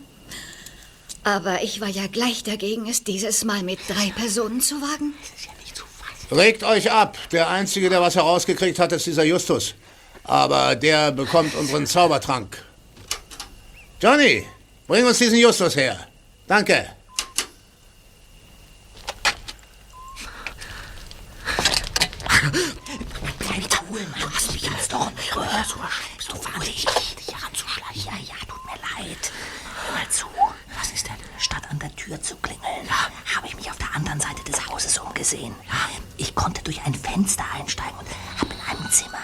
Aber 1.24 1.62
ich 1.62 1.80
war 1.80 1.88
ja 1.88 2.06
gleich 2.06 2.44
dagegen, 2.44 2.88
es 2.88 3.02
dieses 3.02 3.44
Mal 3.44 3.62
mit 3.62 3.80
drei 3.88 4.10
Personen 4.10 4.60
zu 4.60 4.76
wagen. 4.80 5.12
Regt 6.30 6.62
euch 6.64 6.90
ab. 6.90 7.18
Der 7.32 7.48
Einzige, 7.48 7.88
der 7.88 8.00
was 8.00 8.16
herausgekriegt 8.16 8.78
hat, 8.78 8.92
ist 8.92 9.06
dieser 9.06 9.24
Justus. 9.24 9.74
Aber 10.24 10.74
der 10.74 11.12
bekommt 11.12 11.54
unseren 11.54 11.86
Zaubertrank. 11.86 12.64
Johnny, 14.00 14.44
bring 14.86 15.04
uns 15.06 15.18
diesen 15.18 15.38
Justus 15.38 15.76
her. 15.76 16.06
Danke. 16.46 16.86
Bleib 23.38 23.64
cool, 23.90 24.00
Mann. 24.00 24.20
Du 24.20 24.30
hast 24.30 24.52
mich 24.52 24.62
jetzt 24.62 24.92
doch 24.92 25.10
nicht 25.12 25.32
gehört. 25.32 25.76
Du 26.42 26.54
wirklich 26.54 26.84
dich 27.16 27.34
heranzuschleichen. 27.34 28.04
Ja, 28.04 28.18
ja, 28.18 28.34
tut 28.46 28.64
mir 28.64 28.72
leid. 29.04 29.32
Hör 29.86 29.94
mal 29.94 30.08
zu. 30.10 30.26
Was 30.78 30.92
ist 30.92 31.06
denn? 31.06 31.16
Statt 31.38 31.62
an 31.70 31.78
der 31.78 31.94
Tür 31.96 32.20
zu 32.20 32.36
klingeln, 32.36 32.88
habe 33.34 33.46
ich 33.46 33.56
mich 33.56 33.70
auf 33.70 33.76
der 33.78 33.94
anderen 33.94 34.20
Seite 34.20 34.42
des 34.44 34.66
Hauses 34.68 34.98
umgesehen. 34.98 35.54
Ich 36.16 36.34
konnte 36.34 36.62
durch 36.62 36.80
ein 36.84 36.94
Fenster 36.94 37.44
einsteigen 37.54 37.98
und 37.98 38.08
habe 38.40 38.54
in 38.54 38.60
einem 38.78 38.90
Zimmer 38.90 39.18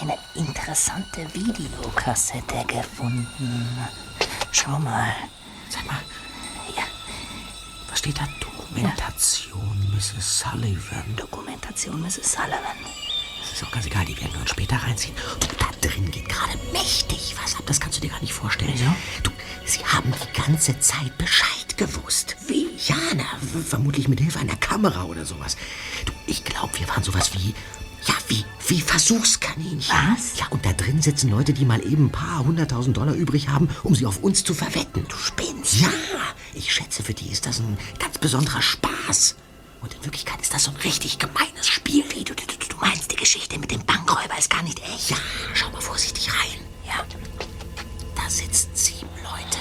eine 0.00 0.18
interessante 0.34 1.26
Videokassette 1.34 2.64
gefunden. 2.66 3.78
Schau 4.52 4.78
mal. 4.78 5.12
Sag 5.68 5.86
mal. 5.86 6.00
Hier. 6.66 6.84
Was 7.88 7.98
steht 7.98 8.18
da? 8.18 8.28
Dokumentation 8.40 9.92
Mrs. 9.94 10.40
Sullivan. 10.40 11.16
Dokumentation 11.16 12.00
Mrs. 12.00 12.32
Sullivan. 12.32 12.76
Ist 13.56 13.64
auch 13.64 13.70
ganz 13.70 13.86
egal, 13.86 14.04
die 14.04 14.14
werden 14.20 14.34
wir 14.34 14.40
uns 14.42 14.50
später 14.50 14.76
reinziehen. 14.76 15.14
Du, 15.40 15.46
da 15.58 15.70
drin 15.80 16.10
geht 16.10 16.28
gerade 16.28 16.58
mächtig 16.74 17.34
was 17.42 17.54
ab. 17.54 17.62
Das 17.64 17.80
kannst 17.80 17.96
du 17.96 18.02
dir 18.02 18.10
gar 18.10 18.20
nicht 18.20 18.34
vorstellen. 18.34 18.74
Du, 19.22 19.30
sie 19.64 19.82
haben 19.82 20.12
die 20.12 20.38
ganze 20.38 20.78
Zeit 20.78 21.16
Bescheid 21.16 21.78
gewusst. 21.78 22.36
Wie? 22.48 22.68
Ja, 22.86 22.96
na, 23.16 23.24
vermutlich 23.62 24.08
mit 24.08 24.20
Hilfe 24.20 24.40
einer 24.40 24.56
Kamera 24.56 25.04
oder 25.04 25.24
sowas. 25.24 25.56
Du, 26.04 26.12
ich 26.26 26.44
glaube, 26.44 26.78
wir 26.78 26.86
waren 26.88 27.02
sowas 27.02 27.30
wie. 27.32 27.54
Ja, 28.06 28.14
wie, 28.28 28.44
wie 28.68 28.82
Versuchskaninchen. 28.82 29.96
Was? 30.12 30.38
Ja, 30.38 30.48
und 30.50 30.66
da 30.66 30.74
drin 30.74 31.00
sitzen 31.00 31.30
Leute, 31.30 31.54
die 31.54 31.64
mal 31.64 31.82
eben 31.82 32.08
ein 32.08 32.12
paar 32.12 32.44
hunderttausend 32.44 32.98
Dollar 32.98 33.14
übrig 33.14 33.48
haben, 33.48 33.70
um 33.84 33.94
sie 33.94 34.04
auf 34.04 34.22
uns 34.22 34.44
zu 34.44 34.52
verwetten. 34.52 35.06
Du 35.08 35.16
spinnst. 35.16 35.80
Ja, 35.80 35.88
ich 36.52 36.74
schätze, 36.74 37.02
für 37.02 37.14
die 37.14 37.30
ist 37.30 37.46
das 37.46 37.60
ein 37.60 37.78
ganz 37.98 38.18
besonderer 38.18 38.60
Spaß. 38.60 39.36
Und 39.80 39.94
in 39.94 40.04
Wirklichkeit 40.04 40.40
ist 40.40 40.52
das 40.52 40.64
so 40.64 40.70
ein 40.70 40.76
richtig 40.78 41.18
gemeines 41.18 41.66
Spiel. 41.66 42.04
Wie, 42.10 42.24
du, 42.24 42.34
du, 42.34 42.44
du, 42.44 42.76
meinst, 42.78 43.10
die 43.12 43.16
Geschichte 43.16 43.58
mit 43.58 43.70
dem 43.70 43.84
Bankräuber 43.84 44.38
ist 44.38 44.50
gar 44.50 44.62
nicht 44.62 44.80
echt? 44.80 45.10
Ja, 45.10 45.16
schau 45.54 45.70
mal 45.70 45.80
vorsichtig 45.80 46.28
rein. 46.30 46.60
Ja. 46.86 47.04
Da 48.14 48.30
sitzen 48.30 48.70
sieben 48.74 49.08
Leute. 49.22 49.58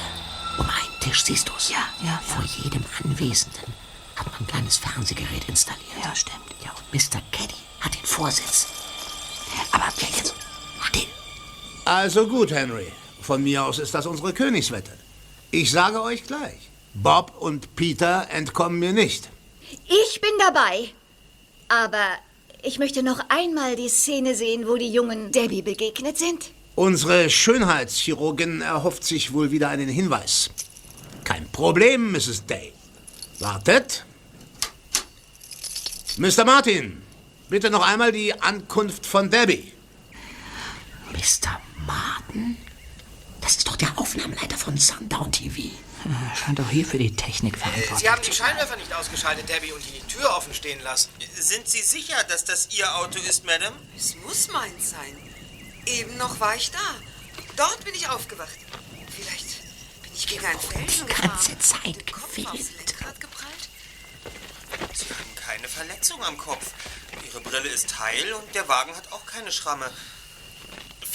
Um 0.57 0.65
einen 0.65 0.99
Tisch, 1.01 1.23
siehst 1.23 1.49
du's? 1.49 1.69
Ja, 1.69 1.87
ja. 2.03 2.19
Vor 2.25 2.43
jedem 2.43 2.83
Anwesenden 3.03 3.73
hat 4.15 4.27
man 4.31 4.41
ein 4.41 4.47
kleines 4.47 4.77
Fernsehgerät 4.77 5.47
installiert. 5.47 5.85
Ja, 6.03 6.15
stimmt. 6.15 6.55
Ja, 6.63 6.71
und 6.71 6.93
Mr. 6.93 7.21
Caddy 7.31 7.55
hat 7.81 7.93
den 7.93 8.05
Vorsitz. 8.05 8.67
Aber 9.71 9.85
wer 9.97 10.09
jetzt? 10.09 10.33
Still. 10.81 11.07
Also 11.83 12.27
gut, 12.27 12.51
Henry. 12.51 12.91
Von 13.21 13.43
mir 13.43 13.65
aus 13.65 13.79
ist 13.79 13.93
das 13.93 14.05
unsere 14.05 14.33
Königswette. 14.33 14.91
Ich 15.51 15.71
sage 15.71 16.01
euch 16.01 16.23
gleich, 16.23 16.69
Bob 16.93 17.33
und 17.39 17.75
Peter 17.75 18.29
entkommen 18.29 18.79
mir 18.79 18.93
nicht. 18.93 19.29
Ich 19.85 20.21
bin 20.21 20.31
dabei. 20.39 20.89
Aber 21.67 22.05
ich 22.63 22.79
möchte 22.79 23.03
noch 23.03 23.19
einmal 23.29 23.75
die 23.75 23.89
Szene 23.89 24.35
sehen, 24.35 24.67
wo 24.67 24.75
die 24.75 24.91
Jungen 24.91 25.31
Debbie 25.31 25.61
begegnet 25.61 26.17
sind. 26.17 26.51
Unsere 26.75 27.29
Schönheitschirurgin 27.29 28.61
erhofft 28.61 29.03
sich 29.03 29.33
wohl 29.33 29.51
wieder 29.51 29.69
einen 29.69 29.87
Hinweis. 29.87 30.49
Kein 31.23 31.49
Problem, 31.51 32.11
Mrs. 32.11 32.45
Day. 32.45 32.73
Wartet. 33.39 34.05
Mr. 36.17 36.45
Martin, 36.45 37.01
bitte 37.49 37.69
noch 37.69 37.85
einmal 37.85 38.11
die 38.11 38.33
Ankunft 38.41 39.05
von 39.05 39.29
Debbie. 39.29 39.71
Mr. 41.11 41.59
Martin? 41.85 42.57
Das 43.41 43.57
ist 43.57 43.67
doch 43.67 43.75
der 43.75 43.97
Aufnahmeleiter 43.97 44.57
von 44.57 44.77
Sundown 44.77 45.31
TV. 45.31 45.69
Scheint 46.35 46.59
auch 46.59 46.69
hier 46.69 46.85
für 46.85 46.97
die 46.97 47.15
Technik 47.15 47.57
verantwortlich. 47.57 47.99
Sie 47.99 48.09
haben 48.09 48.21
die 48.21 48.31
Scheinwerfer 48.31 48.75
nicht 48.75 48.93
ausgeschaltet, 48.93 49.49
Debbie, 49.49 49.71
und 49.71 49.83
die 49.83 50.01
Tür 50.01 50.35
offen 50.35 50.53
stehen 50.53 50.79
lassen. 50.81 51.09
Sind 51.33 51.67
Sie 51.67 51.81
sicher, 51.81 52.23
dass 52.25 52.45
das 52.45 52.69
Ihr 52.77 52.95
Auto 52.95 53.19
ist, 53.19 53.43
Madame? 53.45 53.75
Es 53.97 54.15
muss 54.17 54.47
meins 54.49 54.91
sein. 54.91 55.17
Eben 55.85 56.17
noch 56.17 56.39
war 56.39 56.55
ich 56.55 56.71
da. 56.71 56.95
Dort 57.55 57.83
bin 57.85 57.93
ich 57.95 58.07
aufgewacht. 58.09 58.57
Vielleicht 59.15 59.61
bin 60.03 60.11
ich 60.13 60.27
gegen 60.27 60.45
einen 60.45 60.59
Felsen 60.59 61.07
Die 61.07 61.21
ganze 61.21 61.57
Zeit 61.59 62.05
gefilmt. 62.05 62.71
Sie 64.93 65.09
haben 65.09 65.35
keine 65.35 65.67
Verletzung 65.67 66.23
am 66.23 66.37
Kopf. 66.37 66.71
Ihre 67.25 67.41
Brille 67.41 67.69
ist 67.69 67.99
heil 67.99 68.33
und 68.33 68.55
der 68.55 68.67
Wagen 68.67 68.95
hat 68.95 69.11
auch 69.11 69.25
keine 69.25 69.51
Schramme. 69.51 69.89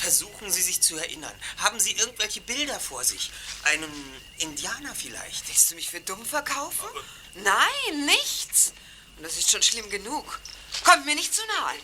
Versuchen 0.01 0.51
Sie 0.51 0.63
sich 0.63 0.81
zu 0.81 0.97
erinnern. 0.97 1.35
Haben 1.59 1.79
Sie 1.79 1.93
irgendwelche 1.93 2.41
Bilder 2.41 2.81
vor 2.81 3.05
sich? 3.05 3.31
Einen 3.65 3.93
Indianer 4.39 4.95
vielleicht? 4.95 5.47
Willst 5.47 5.71
du 5.71 5.75
mich 5.75 5.91
für 5.91 6.01
dumm 6.01 6.25
verkaufen? 6.25 6.89
Nein, 7.35 8.07
nichts. 8.07 8.73
Und 9.19 9.25
das 9.25 9.37
ist 9.37 9.51
schon 9.51 9.63
schlimm 9.63 9.91
genug. 9.91 10.41
Kommt 10.85 11.05
mir 11.05 11.15
nicht 11.15 11.35
zu 11.35 11.43
nahe. 11.47 11.77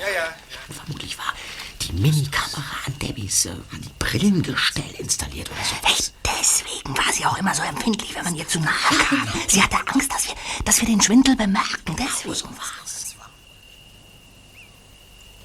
Ja, 0.00 0.08
ja. 0.14 0.36
Vermutlich 0.72 1.18
war 1.18 1.34
die 1.82 1.92
Minikamera 1.94 2.84
an 2.86 2.96
Debbies 3.00 3.46
äh, 3.46 3.56
Brillengestell 3.98 4.94
installiert 4.98 5.50
oder 5.50 5.64
so. 5.64 5.74
Hey, 5.82 5.96
deswegen 6.24 6.96
war 6.96 7.12
sie 7.12 7.26
auch 7.26 7.36
immer 7.36 7.52
so 7.52 7.62
empfindlich, 7.62 8.14
wenn 8.14 8.24
man 8.24 8.36
ihr 8.36 8.46
zu 8.46 8.60
nahe 8.60 8.98
kam. 9.08 9.28
Sie 9.48 9.60
hatte 9.60 9.78
Angst, 9.88 10.12
dass 10.12 10.28
wir, 10.28 10.34
dass 10.64 10.80
wir 10.80 10.86
den 10.86 11.00
Schwindel 11.00 11.34
bemerken. 11.34 11.96
Deswegen 11.98 12.56
war's. 12.56 12.95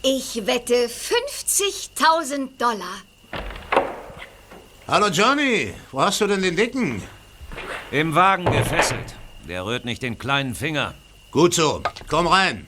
Ich 0.03 0.47
wette 0.47 0.87
50.000 0.87 2.57
Dollar. 2.57 3.01
Hallo 4.87 5.07
Johnny, 5.09 5.75
wo 5.91 6.01
hast 6.01 6.21
du 6.21 6.27
denn 6.27 6.41
den 6.41 6.55
Dicken? 6.55 7.03
Im 7.91 8.15
Wagen 8.15 8.45
gefesselt. 8.45 9.15
Der 9.47 9.63
rührt 9.63 9.85
nicht 9.85 10.01
den 10.01 10.17
kleinen 10.17 10.55
Finger. 10.55 10.95
Gut 11.29 11.53
so, 11.53 11.83
komm 12.09 12.25
rein. 12.25 12.67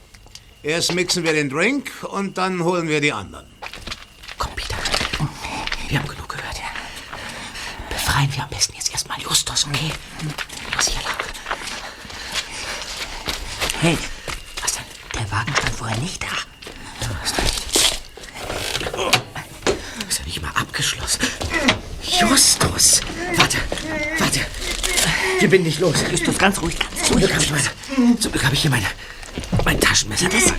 Erst 0.61 0.93
mixen 0.93 1.23
wir 1.23 1.33
den 1.33 1.49
Drink 1.49 1.91
und 2.03 2.37
dann 2.37 2.63
holen 2.63 2.87
wir 2.87 3.01
die 3.01 3.11
anderen. 3.11 3.47
Wir 5.87 5.99
haben 5.99 6.07
genug 6.07 6.29
gehört. 6.29 6.61
Befreien 7.89 8.31
wir 8.35 8.43
am 8.43 8.49
besten 8.49 8.75
jetzt 8.75 8.91
erstmal 8.91 9.19
Justus, 9.19 9.65
okay? 9.67 9.91
Los 10.75 10.87
hier 10.87 11.01
lang. 11.01 11.17
Hey, 13.81 13.97
was 14.61 14.73
denn? 14.73 14.85
Der 15.15 15.31
Wagen 15.31 15.55
stand 15.55 15.75
vorher 15.75 15.97
nicht 15.97 16.21
da. 16.21 16.52
Ist 20.13 20.19
ja 20.19 20.25
nicht 20.25 20.41
mal 20.43 20.51
abgeschlossen. 20.53 21.21
Justus! 22.03 23.01
Warte, 23.35 23.57
warte. 24.19 24.41
Wir 25.39 25.49
binden 25.49 25.65
dich 25.65 25.79
los. 25.79 25.95
Justus, 26.11 26.37
ganz 26.37 26.61
ruhig, 26.61 26.77
ganz 26.77 27.07
Zum 27.07 27.17
Glück 27.17 27.33
habe 27.33 27.43
ich 27.43 27.49
meine. 27.49 28.19
Zum 28.19 28.31
Glück 28.31 28.45
habe 28.45 28.53
ich 28.53 28.61
hier 28.61 28.69
meine. 28.69 28.85
Mein 29.65 29.79
Taschenmesser. 29.79 30.29
Das. 30.29 30.53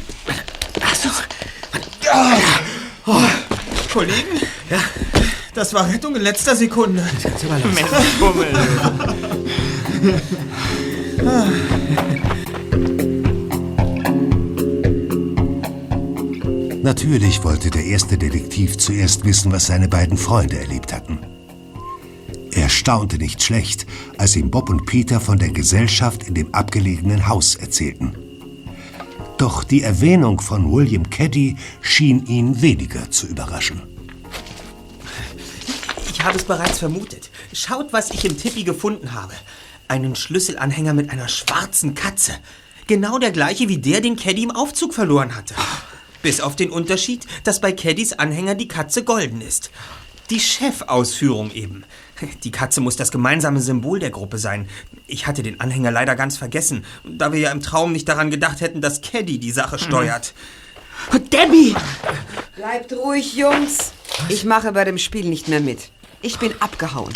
Ach 0.82 0.94
so. 0.96 1.08
Oh, 3.06 3.22
Kollegen? 3.92 4.40
Ja? 4.70 4.80
Das 5.54 5.72
war 5.72 5.88
Rettung 5.88 6.16
in 6.16 6.22
letzter 6.22 6.56
Sekunde. 6.56 7.08
Das 7.14 7.22
kannst 7.22 7.44
du 7.44 7.46
mal 7.46 7.62
los. 12.02 12.20
Natürlich 16.84 17.42
wollte 17.44 17.70
der 17.70 17.86
erste 17.86 18.18
Detektiv 18.18 18.76
zuerst 18.76 19.24
wissen, 19.24 19.50
was 19.50 19.68
seine 19.68 19.88
beiden 19.88 20.18
Freunde 20.18 20.58
erlebt 20.58 20.92
hatten. 20.92 21.18
Er 22.52 22.68
staunte 22.68 23.16
nicht 23.16 23.42
schlecht, 23.42 23.86
als 24.18 24.36
ihm 24.36 24.50
Bob 24.50 24.68
und 24.68 24.84
Peter 24.84 25.18
von 25.18 25.38
der 25.38 25.48
Gesellschaft 25.48 26.24
in 26.24 26.34
dem 26.34 26.54
abgelegenen 26.54 27.26
Haus 27.26 27.54
erzählten. 27.54 28.14
Doch 29.38 29.64
die 29.64 29.80
Erwähnung 29.80 30.42
von 30.42 30.70
William 30.70 31.08
Caddy 31.08 31.56
schien 31.80 32.26
ihn 32.26 32.60
weniger 32.60 33.10
zu 33.10 33.28
überraschen. 33.28 33.80
Ich 36.10 36.22
habe 36.22 36.36
es 36.36 36.44
bereits 36.44 36.80
vermutet. 36.80 37.30
Schaut, 37.54 37.94
was 37.94 38.10
ich 38.10 38.26
im 38.26 38.36
Tippi 38.36 38.62
gefunden 38.62 39.14
habe. 39.14 39.32
Einen 39.88 40.16
Schlüsselanhänger 40.16 40.92
mit 40.92 41.08
einer 41.08 41.28
schwarzen 41.28 41.94
Katze. 41.94 42.32
Genau 42.88 43.18
der 43.18 43.30
gleiche 43.30 43.70
wie 43.70 43.78
der, 43.78 44.02
den 44.02 44.16
Caddy 44.16 44.42
im 44.42 44.50
Aufzug 44.50 44.92
verloren 44.92 45.34
hatte. 45.34 45.54
Bis 46.24 46.40
auf 46.40 46.56
den 46.56 46.70
Unterschied, 46.70 47.26
dass 47.44 47.60
bei 47.60 47.70
Caddys 47.72 48.14
Anhänger 48.14 48.54
die 48.54 48.66
Katze 48.66 49.04
golden 49.04 49.42
ist. 49.42 49.70
Die 50.30 50.40
Chefausführung 50.40 51.50
eben. 51.52 51.84
Die 52.44 52.50
Katze 52.50 52.80
muss 52.80 52.96
das 52.96 53.12
gemeinsame 53.12 53.60
Symbol 53.60 53.98
der 53.98 54.08
Gruppe 54.08 54.38
sein. 54.38 54.66
Ich 55.06 55.26
hatte 55.26 55.42
den 55.42 55.60
Anhänger 55.60 55.90
leider 55.90 56.16
ganz 56.16 56.38
vergessen, 56.38 56.86
da 57.04 57.30
wir 57.30 57.40
ja 57.40 57.52
im 57.52 57.60
Traum 57.60 57.92
nicht 57.92 58.08
daran 58.08 58.30
gedacht 58.30 58.62
hätten, 58.62 58.80
dass 58.80 59.02
Caddy 59.02 59.38
die 59.38 59.50
Sache 59.50 59.78
steuert. 59.78 60.32
Debbie! 61.30 61.76
Bleibt 62.56 62.94
ruhig, 62.94 63.34
Jungs. 63.36 63.92
Ich 64.30 64.46
mache 64.46 64.72
bei 64.72 64.84
dem 64.84 64.96
Spiel 64.96 65.28
nicht 65.28 65.48
mehr 65.48 65.60
mit. 65.60 65.90
Ich 66.22 66.38
bin 66.38 66.54
abgehauen. 66.58 67.12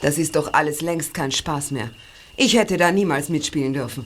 Das 0.00 0.16
ist 0.16 0.36
doch 0.36 0.52
alles 0.52 0.80
längst 0.80 1.12
kein 1.12 1.32
Spaß 1.32 1.72
mehr. 1.72 1.90
Ich 2.36 2.56
hätte 2.56 2.76
da 2.76 2.92
niemals 2.92 3.30
mitspielen 3.30 3.72
dürfen. 3.72 4.04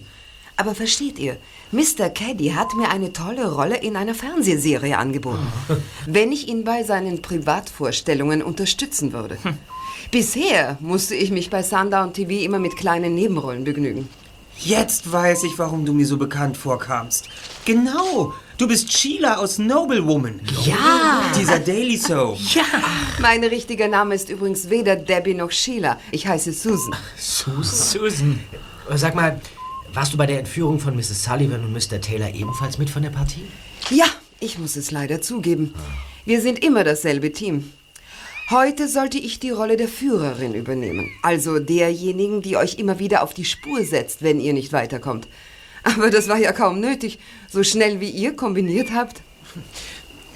Aber 0.63 0.77
versteht 0.77 1.19
ihr, 1.19 1.39
Mr. 1.73 2.09
Caddy 2.09 2.51
hat 2.51 2.73
mir 2.77 2.89
eine 2.89 3.13
tolle 3.13 3.53
Rolle 3.53 3.79
in 3.79 3.97
einer 3.97 4.15
Fernsehserie 4.15 4.97
angeboten, 4.97 5.45
wenn 6.07 6.31
ich 6.31 6.47
ihn 6.47 6.63
bei 6.63 6.85
seinen 6.85 7.21
Privatvorstellungen 7.21 8.43
unterstützen 8.43 9.13
würde. 9.13 9.39
Bisher 10.13 10.79
musste 10.79 11.17
ich 11.17 11.33
mich 11.33 11.51
bei 11.51 11.65
Sundown 11.65 12.13
TV 12.13 12.45
immer 12.45 12.61
mit 12.61 12.77
kleinen 12.77 13.17
Nebenrollen 13.17 13.65
begnügen. 13.65 14.09
Jetzt 14.57 15.11
weiß 15.11 15.43
ich, 15.43 15.59
warum 15.59 15.85
du 15.85 15.93
mir 15.93 16.07
so 16.07 16.17
bekannt 16.17 16.57
vorkamst. 16.57 17.29
Genau, 17.65 18.33
du 18.57 18.69
bist 18.69 18.93
Sheila 18.93 19.39
aus 19.39 19.59
Noble 19.59 20.07
Woman. 20.07 20.41
Ja. 20.65 21.25
Dieser 21.37 21.59
Daily 21.59 21.97
Soap. 21.97 22.39
Ja. 22.55 22.63
Mein 23.19 23.43
richtiger 23.43 23.89
Name 23.89 24.15
ist 24.15 24.31
übrigens 24.31 24.71
weder 24.71 24.95
Debbie 24.95 25.35
noch 25.35 25.51
Sheila. 25.51 25.99
Ich 26.13 26.25
heiße 26.25 26.53
Susan. 26.53 26.95
Susan? 27.19 27.65
Susan. 27.65 28.41
Sag 28.95 29.17
mal, 29.17 29.41
warst 29.95 30.13
du 30.13 30.17
bei 30.17 30.27
der 30.27 30.39
Entführung 30.39 30.79
von 30.79 30.97
Mrs. 30.97 31.25
Sullivan 31.25 31.65
und 31.65 31.73
Mr. 31.73 32.01
Taylor 32.01 32.35
ebenfalls 32.35 32.79
mit 32.79 32.91
von 32.91 33.03
der 33.03 33.11
Partie? 33.11 33.45
Ja, 33.91 34.07
ich 34.41 34.59
muss 34.59 34.77
es 34.77 34.91
leider 34.91 35.21
zugeben. 35.21 35.75
Wir 36.25 36.41
sind 36.41 36.65
immer 36.65 36.85
dasselbe 36.85 37.33
Team. 37.33 37.73
Heute 38.51 38.89
sollte 38.89 39.19
ich 39.19 39.41
die 39.41 39.51
Rolle 39.51 39.77
der 39.77 39.89
Führerin 39.89 40.55
übernehmen. 40.55 41.11
Also 41.23 41.59
derjenigen, 41.59 42.43
die 42.43 42.57
euch 42.57 42.79
immer 42.79 42.99
wieder 42.99 43.23
auf 43.23 43.35
die 43.35 43.45
Spur 43.45 43.85
setzt, 43.85 44.23
wenn 44.23 44.41
ihr 44.41 44.53
nicht 44.53 44.73
weiterkommt. 44.73 45.29
Aber 45.85 46.11
das 46.11 46.29
war 46.29 46.39
ja 46.39 46.53
kaum 46.53 46.81
nötig. 46.81 47.19
So 47.51 47.63
schnell 47.63 48.01
wie 48.01 48.11
ihr 48.11 48.35
kombiniert 48.35 48.93
habt. 48.93 49.23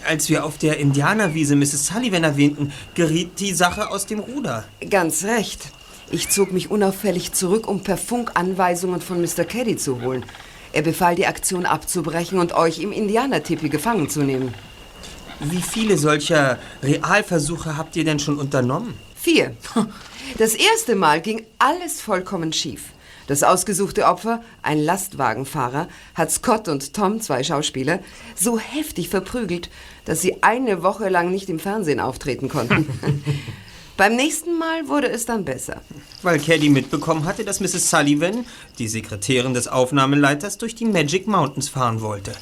Als 0.06 0.28
wir 0.28 0.44
auf 0.44 0.56
der 0.58 0.78
Indianerwiese 0.78 1.56
Mrs. 1.56 1.86
Sullivan 1.86 2.24
erwähnten, 2.24 2.72
geriet 2.94 3.40
die 3.40 3.52
Sache 3.52 3.90
aus 3.90 4.06
dem 4.06 4.20
Ruder. 4.20 4.64
Ganz 4.88 5.24
recht. 5.24 5.62
Ich 6.10 6.28
zog 6.28 6.52
mich 6.52 6.70
unauffällig 6.70 7.32
zurück, 7.32 7.66
um 7.66 7.82
per 7.82 7.96
Funk 7.96 8.32
Anweisungen 8.34 9.00
von 9.00 9.20
Mr. 9.20 9.44
Caddy 9.44 9.76
zu 9.76 10.02
holen. 10.02 10.24
Er 10.72 10.82
befahl, 10.82 11.16
die 11.16 11.26
Aktion 11.26 11.66
abzubrechen 11.66 12.38
und 12.38 12.52
euch 12.52 12.78
im 12.78 12.92
Indianertipi 12.92 13.68
gefangen 13.68 14.08
zu 14.08 14.22
nehmen. 14.22 14.54
Wie 15.40 15.62
viele 15.62 15.98
solcher 15.98 16.58
Realversuche 16.82 17.76
habt 17.76 17.96
ihr 17.96 18.04
denn 18.04 18.18
schon 18.18 18.38
unternommen? 18.38 18.94
Vier. 19.14 19.56
Das 20.38 20.54
erste 20.54 20.96
Mal 20.96 21.20
ging 21.20 21.46
alles 21.60 22.00
vollkommen 22.00 22.52
schief. 22.52 22.86
Das 23.28 23.44
ausgesuchte 23.44 24.06
Opfer, 24.06 24.42
ein 24.60 24.82
Lastwagenfahrer, 24.82 25.86
hat 26.16 26.32
Scott 26.32 26.66
und 26.66 26.94
Tom, 26.94 27.20
zwei 27.20 27.44
Schauspieler, 27.44 28.00
so 28.34 28.58
heftig 28.58 29.08
verprügelt, 29.08 29.70
dass 30.04 30.20
sie 30.20 30.42
eine 30.42 30.82
Woche 30.82 31.08
lang 31.08 31.30
nicht 31.30 31.48
im 31.48 31.60
Fernsehen 31.60 32.00
auftreten 32.00 32.48
konnten. 32.48 32.88
Beim 33.96 34.14
nächsten 34.14 34.58
Mal 34.58 34.88
wurde 34.88 35.08
es 35.08 35.24
dann 35.24 35.46
besser. 35.46 35.80
Weil 36.22 36.38
Caddy 36.38 36.68
mitbekommen 36.68 37.24
hatte, 37.24 37.44
dass 37.44 37.60
Mrs. 37.60 37.88
Sullivan, 37.88 38.44
die 38.78 38.88
Sekretärin 38.88 39.54
des 39.54 39.68
Aufnahmeleiters, 39.68 40.58
durch 40.58 40.74
die 40.74 40.84
Magic 40.84 41.26
Mountains 41.26 41.70
fahren 41.70 42.02
wollte. 42.02 42.32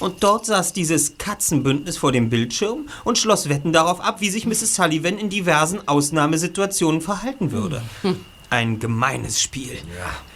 Und 0.00 0.24
dort 0.24 0.44
saß 0.46 0.72
dieses 0.72 1.16
Katzenbündnis 1.16 1.98
vor 1.98 2.10
dem 2.10 2.30
Bildschirm 2.30 2.88
und 3.04 3.16
schloss 3.16 3.48
Wetten 3.48 3.72
darauf 3.72 4.00
ab, 4.00 4.20
wie 4.20 4.30
sich 4.30 4.44
Mrs. 4.44 4.74
Sullivan 4.74 5.18
in 5.18 5.30
diversen 5.30 5.86
Ausnahmesituationen 5.86 7.00
verhalten 7.00 7.52
würde. 7.52 7.82
Ein 8.50 8.80
gemeines 8.80 9.40
Spiel. 9.40 9.78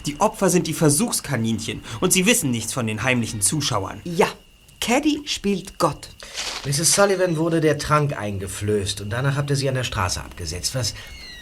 Die 0.07 0.21
Opfer 0.21 0.49
sind 0.49 0.69
die 0.69 0.75
Versuchskaninchen 0.75 1.83
und 2.01 2.13
sie 2.13 2.25
wissen 2.25 2.53
nichts 2.53 2.73
von 2.73 2.87
den 2.87 3.03
heimlichen 3.03 3.41
Zuschauern. 3.41 4.01
Ja, 4.05 4.29
Caddy 4.81 5.23
spielt 5.27 5.79
Gott. 5.79 6.09
Mrs. 6.65 6.95
Sullivan 6.95 7.37
wurde 7.37 7.61
der 7.61 7.79
Trank 7.79 8.17
eingeflößt 8.17 9.01
und 9.01 9.11
danach 9.11 9.37
habt 9.37 9.51
ihr 9.51 9.57
sie 9.57 9.69
an 9.69 9.75
der 9.75 9.85
Straße 9.85 10.21
abgesetzt. 10.21 10.75
Was 10.75 10.95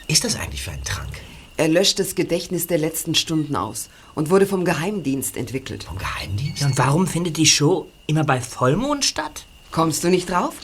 ist 0.08 0.24
das 0.24 0.36
eigentlich 0.36 0.62
für 0.62 0.72
ein 0.72 0.84
Trank? 0.84 1.20
Er 1.58 1.68
löscht 1.68 1.98
das 1.98 2.14
Gedächtnis 2.14 2.66
der 2.66 2.78
letzten 2.78 3.14
Stunden 3.14 3.56
aus 3.56 3.88
und 4.14 4.30
wurde 4.30 4.46
vom 4.46 4.64
Geheimdienst 4.64 5.36
entwickelt. 5.36 5.84
Vom 5.84 5.98
Geheimdienst? 5.98 6.62
Und 6.62 6.76
warum 6.76 7.06
findet 7.06 7.38
die 7.38 7.46
Show 7.46 7.88
immer 8.06 8.24
bei 8.24 8.40
Vollmond 8.40 9.04
statt? 9.04 9.46
Kommst 9.70 10.04
du 10.04 10.08
nicht 10.08 10.30
drauf? 10.30 10.54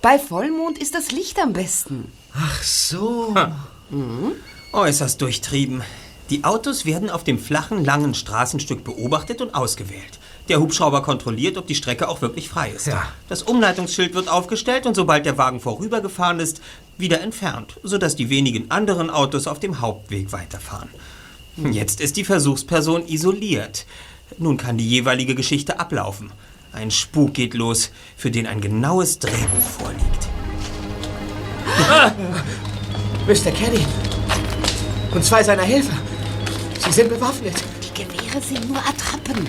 Bei 0.00 0.18
Vollmond 0.18 0.78
ist 0.78 0.94
das 0.94 1.10
Licht 1.10 1.40
am 1.40 1.52
besten. 1.52 2.12
Ach 2.34 2.62
so. 2.62 3.34
Mhm. 3.90 4.32
Äußerst 4.72 5.20
durchtrieben. 5.20 5.82
Die 6.30 6.44
Autos 6.44 6.84
werden 6.84 7.10
auf 7.10 7.24
dem 7.24 7.38
flachen, 7.38 7.84
langen 7.84 8.14
Straßenstück 8.14 8.84
beobachtet 8.84 9.40
und 9.40 9.54
ausgewählt. 9.54 10.18
Der 10.48 10.60
Hubschrauber 10.60 11.02
kontrolliert, 11.02 11.58
ob 11.58 11.66
die 11.66 11.74
Strecke 11.74 12.08
auch 12.08 12.22
wirklich 12.22 12.48
frei 12.48 12.70
ist. 12.70 12.86
Ja. 12.86 13.02
Das 13.28 13.42
Umleitungsschild 13.42 14.14
wird 14.14 14.28
aufgestellt 14.28 14.86
und 14.86 14.94
sobald 14.94 15.26
der 15.26 15.36
Wagen 15.36 15.60
vorübergefahren 15.60 16.40
ist, 16.40 16.62
wieder 16.96 17.20
entfernt, 17.20 17.78
sodass 17.82 18.16
die 18.16 18.30
wenigen 18.30 18.70
anderen 18.70 19.10
Autos 19.10 19.46
auf 19.46 19.60
dem 19.60 19.80
Hauptweg 19.80 20.32
weiterfahren. 20.32 20.88
Jetzt 21.70 22.00
ist 22.00 22.16
die 22.16 22.24
Versuchsperson 22.24 23.06
isoliert. 23.06 23.84
Nun 24.38 24.56
kann 24.56 24.78
die 24.78 24.88
jeweilige 24.88 25.34
Geschichte 25.34 25.80
ablaufen. 25.80 26.32
Ein 26.72 26.90
Spuk 26.90 27.34
geht 27.34 27.54
los, 27.54 27.90
für 28.16 28.30
den 28.30 28.46
ein 28.46 28.60
genaues 28.60 29.18
Drehbuch 29.18 29.60
vorliegt. 29.60 30.28
Mr. 33.26 33.50
Caddy 33.50 33.84
und 35.12 35.24
zwei 35.24 35.42
seiner 35.42 35.62
Helfer. 35.62 35.96
Sie 36.78 36.92
sind 36.92 37.08
bewaffnet. 37.08 37.54
Die 37.82 38.02
Gewehre 38.02 38.40
sind 38.40 38.68
nur 38.68 38.78
Attrappen. 38.78 39.48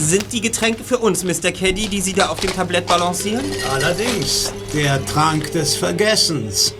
Sind 0.00 0.32
die 0.32 0.40
Getränke 0.40 0.82
für 0.82 0.96
uns, 0.96 1.24
Mr. 1.24 1.52
Caddy, 1.52 1.86
die 1.86 2.00
Sie 2.00 2.14
da 2.14 2.30
auf 2.30 2.40
dem 2.40 2.50
Tablett 2.50 2.86
balancieren? 2.86 3.44
Allerdings, 3.70 4.50
der 4.72 5.04
Trank 5.04 5.52
des 5.52 5.76
Vergessens. 5.76 6.74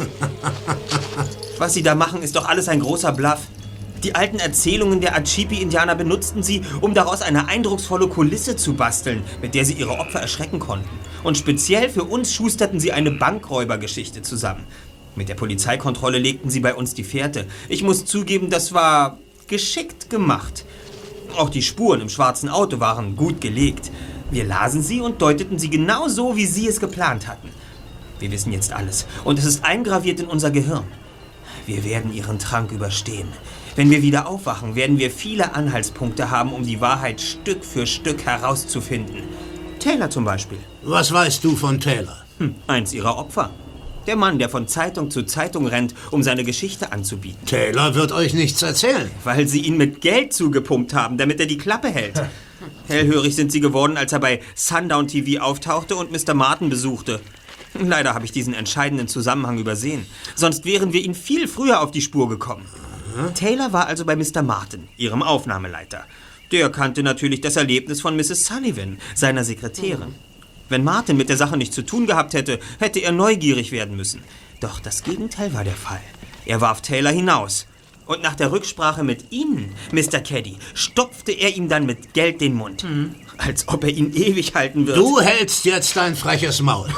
Was 1.59 1.75
Sie 1.75 1.83
da 1.83 1.95
machen, 1.95 2.23
ist 2.23 2.35
doch 2.35 2.49
alles 2.49 2.69
ein 2.69 2.81
großer 2.81 3.13
Bluff. 3.13 3.41
Die 4.05 4.15
alten 4.15 4.39
Erzählungen 4.39 5.03
der 5.03 5.15
Achipi-Indianer 5.17 5.97
benutzten 5.97 6.43
sie, 6.43 6.63
um 6.81 6.95
daraus 6.95 7.21
eine 7.21 7.47
eindrucksvolle 7.47 8.09
Kulisse 8.09 8.57
zu 8.57 8.73
basteln, 8.73 9.23
mit 9.43 9.55
der 9.55 9.67
sie 9.67 9.75
ihre 9.75 9.99
Opfer 9.99 10.21
erschrecken 10.21 10.59
konnten. 10.59 10.89
Und 11.23 11.37
speziell 11.37 11.91
für 11.91 12.05
uns 12.05 12.33
schusterten 12.33 12.81
sie 12.81 12.93
eine 12.93 13.11
Bankräubergeschichte 13.11 14.23
zusammen. 14.23 14.65
Mit 15.15 15.29
der 15.29 15.35
Polizeikontrolle 15.35 16.19
legten 16.19 16.49
sie 16.49 16.61
bei 16.61 16.75
uns 16.75 16.95
die 16.95 17.05
Fährte. 17.05 17.45
Ich 17.69 17.83
muss 17.83 18.07
zugeben, 18.07 18.49
das 18.49 18.73
war 18.73 19.19
geschickt 19.47 20.09
gemacht. 20.09 20.65
Auch 21.37 21.51
die 21.51 21.63
Spuren 21.63 22.01
im 22.01 22.09
schwarzen 22.09 22.49
Auto 22.49 22.81
waren 22.81 23.17
gut 23.17 23.41
gelegt. 23.41 23.91
Wir 24.31 24.45
lasen 24.45 24.83
sie 24.83 25.01
und 25.01 25.21
deuteten 25.21 25.59
sie 25.59 25.71
genau 25.71 26.09
so, 26.09 26.37
wie 26.37 26.47
Sie 26.47 26.69
es 26.69 26.81
geplant 26.81 27.27
hatten. 27.27 27.49
Wir 28.19 28.31
wissen 28.31 28.53
jetzt 28.53 28.73
alles 28.73 29.07
und 29.25 29.39
es 29.39 29.45
ist 29.45 29.65
eingraviert 29.65 30.21
in 30.21 30.27
unser 30.27 30.51
Gehirn. 30.51 30.85
Wir 31.67 31.85
werden 31.85 32.13
Ihren 32.13 32.39
Trank 32.39 32.71
überstehen. 32.73 33.29
Wenn 33.77 33.91
wir 33.91 34.03
wieder 34.03 34.29
aufwachen, 34.29 34.75
werden 34.75 34.99
wir 34.99 35.11
viele 35.11 35.55
Anhaltspunkte 35.55 36.31
haben, 36.31 36.53
um 36.53 36.65
die 36.65 36.81
Wahrheit 36.81 37.21
Stück 37.21 37.65
für 37.65 37.87
Stück 37.87 38.25
herauszufinden. 38.27 39.23
Taylor 39.79 40.11
zum 40.11 40.25
Beispiel. 40.25 40.59
Was 40.83 41.13
weißt 41.13 41.43
du 41.43 41.57
von 41.57 41.81
Taylor? 41.81 42.19
Hm, 42.39 42.55
eins 42.67 42.93
ihrer 42.93 43.17
Opfer. 43.17 43.51
Der 44.11 44.17
Mann, 44.17 44.41
der 44.41 44.49
von 44.49 44.67
Zeitung 44.67 45.09
zu 45.13 45.23
Zeitung 45.23 45.69
rennt, 45.69 45.95
um 46.11 46.25
seine 46.25 46.43
Geschichte 46.43 46.91
anzubieten. 46.91 47.47
Taylor 47.47 47.95
wird 47.95 48.11
euch 48.11 48.35
nichts 48.35 48.61
erzählen. 48.61 49.09
Weil 49.23 49.47
sie 49.47 49.61
ihn 49.61 49.77
mit 49.77 50.01
Geld 50.01 50.33
zugepumpt 50.33 50.95
haben, 50.95 51.17
damit 51.17 51.39
er 51.39 51.47
die 51.47 51.59
Klappe 51.59 51.91
hält. 51.91 52.21
Hellhörig 52.89 53.37
sind 53.37 53.53
sie 53.53 53.61
geworden, 53.61 53.97
als 53.97 54.13
er 54.13 54.19
bei 54.19 54.41
Sundown 54.57 55.07
TV 55.07 55.41
auftauchte 55.41 55.95
und 55.95 56.11
Mr. 56.11 56.35
Martin 56.35 56.71
besuchte. 56.71 57.21
Leider 57.81 58.13
habe 58.13 58.25
ich 58.25 58.33
diesen 58.33 58.53
entscheidenden 58.53 59.07
Zusammenhang 59.07 59.59
übersehen. 59.59 60.05
Sonst 60.35 60.65
wären 60.65 60.93
wir 60.93 61.05
ihn 61.05 61.15
viel 61.15 61.47
früher 61.47 61.81
auf 61.81 61.93
die 61.93 62.03
Spur 62.03 62.29
gekommen. 62.29 62.67
Taylor 63.37 63.73
war 63.73 63.87
also 63.87 64.05
bei 64.05 64.17
Mr. 64.17 64.43
Martin, 64.43 64.89
ihrem 64.97 65.23
Aufnahmeleiter. 65.23 66.05
Der 66.51 66.69
kannte 66.71 67.05
natürlich 67.05 67.43
das 67.43 67.55
Erlebnis 67.55 68.01
von 68.01 68.17
Mrs. 68.17 68.45
Sullivan, 68.45 68.99
seiner 69.15 69.45
Sekretärin. 69.45 70.17
Wenn 70.71 70.85
Martin 70.85 71.17
mit 71.17 71.29
der 71.29 71.37
Sache 71.37 71.57
nichts 71.57 71.75
zu 71.75 71.83
tun 71.83 72.07
gehabt 72.07 72.33
hätte, 72.33 72.61
hätte 72.79 73.01
er 73.01 73.11
neugierig 73.11 73.73
werden 73.73 73.97
müssen. 73.97 74.23
Doch 74.61 74.79
das 74.79 75.03
Gegenteil 75.03 75.53
war 75.53 75.65
der 75.65 75.75
Fall. 75.75 76.01
Er 76.47 76.61
warf 76.61 76.81
Taylor 76.81 77.11
hinaus. 77.11 77.67
Und 78.07 78.23
nach 78.23 78.37
der 78.37 78.53
Rücksprache 78.53 79.03
mit 79.03 79.33
Ihnen, 79.33 79.75
Mr. 79.93 80.21
Caddy, 80.21 80.57
stopfte 80.75 81.33
er 81.33 81.57
ihm 81.57 81.69
dann 81.69 81.87
mit 81.87 82.15
Geld 82.15 82.41
den 82.41 82.55
Mund. 82.55 82.87
Als 83.37 83.69
ob 83.69 83.85
er 83.85 83.91
ihn 83.91 84.15
ewig 84.15 84.55
halten 84.55 84.87
würde. 84.87 85.01
Du 85.01 85.21
hältst 85.21 85.65
jetzt 85.65 85.97
dein 85.97 86.15
freches 86.15 86.63
Maul. 86.63 86.89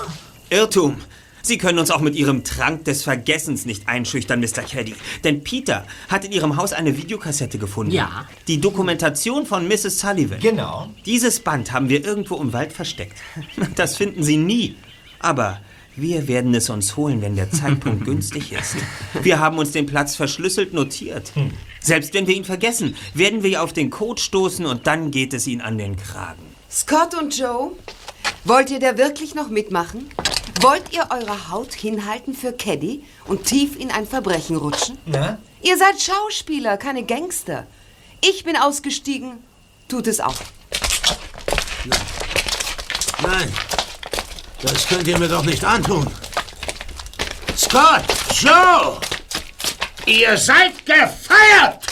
Irrtum. 0.50 0.96
Sie 1.42 1.58
können 1.58 1.78
uns 1.78 1.90
auch 1.90 2.00
mit 2.00 2.14
Ihrem 2.14 2.44
Trank 2.44 2.84
des 2.84 3.02
Vergessens 3.02 3.66
nicht 3.66 3.88
einschüchtern, 3.88 4.40
Mr. 4.40 4.62
Caddy. 4.62 4.94
Denn 5.24 5.42
Peter 5.42 5.84
hat 6.08 6.24
in 6.24 6.32
Ihrem 6.32 6.56
Haus 6.56 6.72
eine 6.72 6.96
Videokassette 6.96 7.58
gefunden. 7.58 7.92
Ja. 7.92 8.26
Die 8.48 8.60
Dokumentation 8.60 9.44
von 9.46 9.66
Mrs. 9.66 10.00
Sullivan. 10.00 10.40
Genau. 10.40 10.88
Dieses 11.04 11.40
Band 11.40 11.72
haben 11.72 11.88
wir 11.88 12.04
irgendwo 12.04 12.36
im 12.36 12.52
Wald 12.52 12.72
versteckt. 12.72 13.18
Das 13.76 13.96
finden 13.96 14.22
Sie 14.22 14.36
nie. 14.36 14.76
Aber 15.18 15.60
wir 15.96 16.28
werden 16.28 16.54
es 16.54 16.70
uns 16.70 16.96
holen, 16.96 17.20
wenn 17.22 17.36
der 17.36 17.50
Zeitpunkt 17.50 18.04
günstig 18.06 18.52
ist. 18.52 18.76
Wir 19.22 19.38
haben 19.38 19.58
uns 19.58 19.72
den 19.72 19.86
Platz 19.86 20.16
verschlüsselt 20.16 20.72
notiert. 20.72 21.32
Selbst 21.80 22.14
wenn 22.14 22.26
wir 22.26 22.34
ihn 22.34 22.44
vergessen, 22.44 22.96
werden 23.14 23.42
wir 23.42 23.62
auf 23.62 23.72
den 23.72 23.90
Code 23.90 24.20
stoßen 24.20 24.64
und 24.66 24.86
dann 24.86 25.10
geht 25.10 25.34
es 25.34 25.46
Ihnen 25.46 25.60
an 25.60 25.78
den 25.78 25.96
Kragen. 25.96 26.42
Scott 26.70 27.14
und 27.14 27.36
Joe, 27.36 27.72
wollt 28.44 28.70
ihr 28.70 28.80
da 28.80 28.96
wirklich 28.98 29.34
noch 29.34 29.48
mitmachen? 29.48 30.08
Wollt 30.60 30.92
ihr 30.92 31.06
eure 31.10 31.50
Haut 31.50 31.72
hinhalten 31.72 32.34
für 32.34 32.52
Caddy 32.52 33.04
und 33.26 33.44
tief 33.44 33.76
in 33.78 33.90
ein 33.90 34.06
Verbrechen 34.06 34.56
rutschen? 34.56 34.98
Na? 35.06 35.38
Ihr 35.62 35.76
seid 35.76 36.00
Schauspieler, 36.00 36.76
keine 36.76 37.04
Gangster. 37.04 37.66
Ich 38.20 38.44
bin 38.44 38.56
ausgestiegen, 38.56 39.42
tut 39.88 40.06
es 40.06 40.20
auch. 40.20 40.36
Nein, 43.22 43.52
das 44.62 44.86
könnt 44.86 45.08
ihr 45.08 45.18
mir 45.18 45.28
doch 45.28 45.44
nicht 45.44 45.64
antun. 45.64 46.06
Scott, 47.56 48.04
Joe, 48.34 49.00
ihr 50.06 50.36
seid 50.36 50.84
gefeiert! 50.86 51.84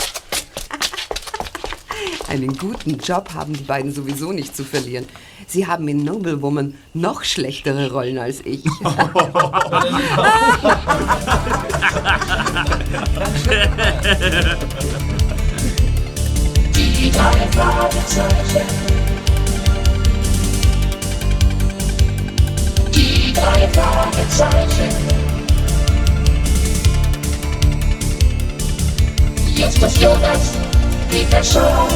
Einen 2.29 2.57
guten 2.57 2.99
Job 2.99 3.35
haben 3.35 3.53
die 3.53 3.65
beiden 3.65 3.93
sowieso 3.93 4.33
nicht 4.33 4.57
zu 4.57 4.65
verlieren. 4.65 5.09
Sie 5.51 5.67
haben 5.67 5.89
in 5.89 6.05
Noble 6.05 6.41
Woman 6.43 6.75
noch 6.95 7.25
schlechtere 7.25 7.91
Rollen 7.91 8.19
als 8.19 8.41
ich. 8.47 8.63
Die 16.73 17.11
drei 17.11 17.49
Fragezeichen. 17.51 18.63
Die 22.95 23.33
drei 23.33 23.69
Fragezeichen. 23.73 24.95
Jetzt 29.57 29.83
ist 29.83 30.01
Jonas 30.01 30.53
mit 31.11 31.33
der 31.33 31.43
Show 31.43 31.89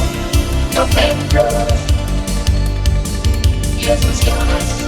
noch 0.75 0.89
endlos. 0.97 2.04
Jetzt 3.77 4.05
ist 4.05 4.23
Jonas 4.23 4.85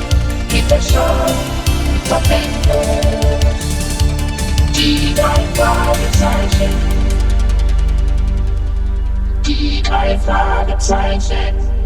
mit 0.52 0.72
der 0.72 0.82
Show 0.82 1.00
noch 2.10 2.24
endlos. 2.30 3.68
Die 4.76 5.14
drei 5.14 5.44
Fragezeichen. 5.54 6.74
Die 9.46 9.82
drei 9.84 10.18
Fragezeichen. 10.20 11.77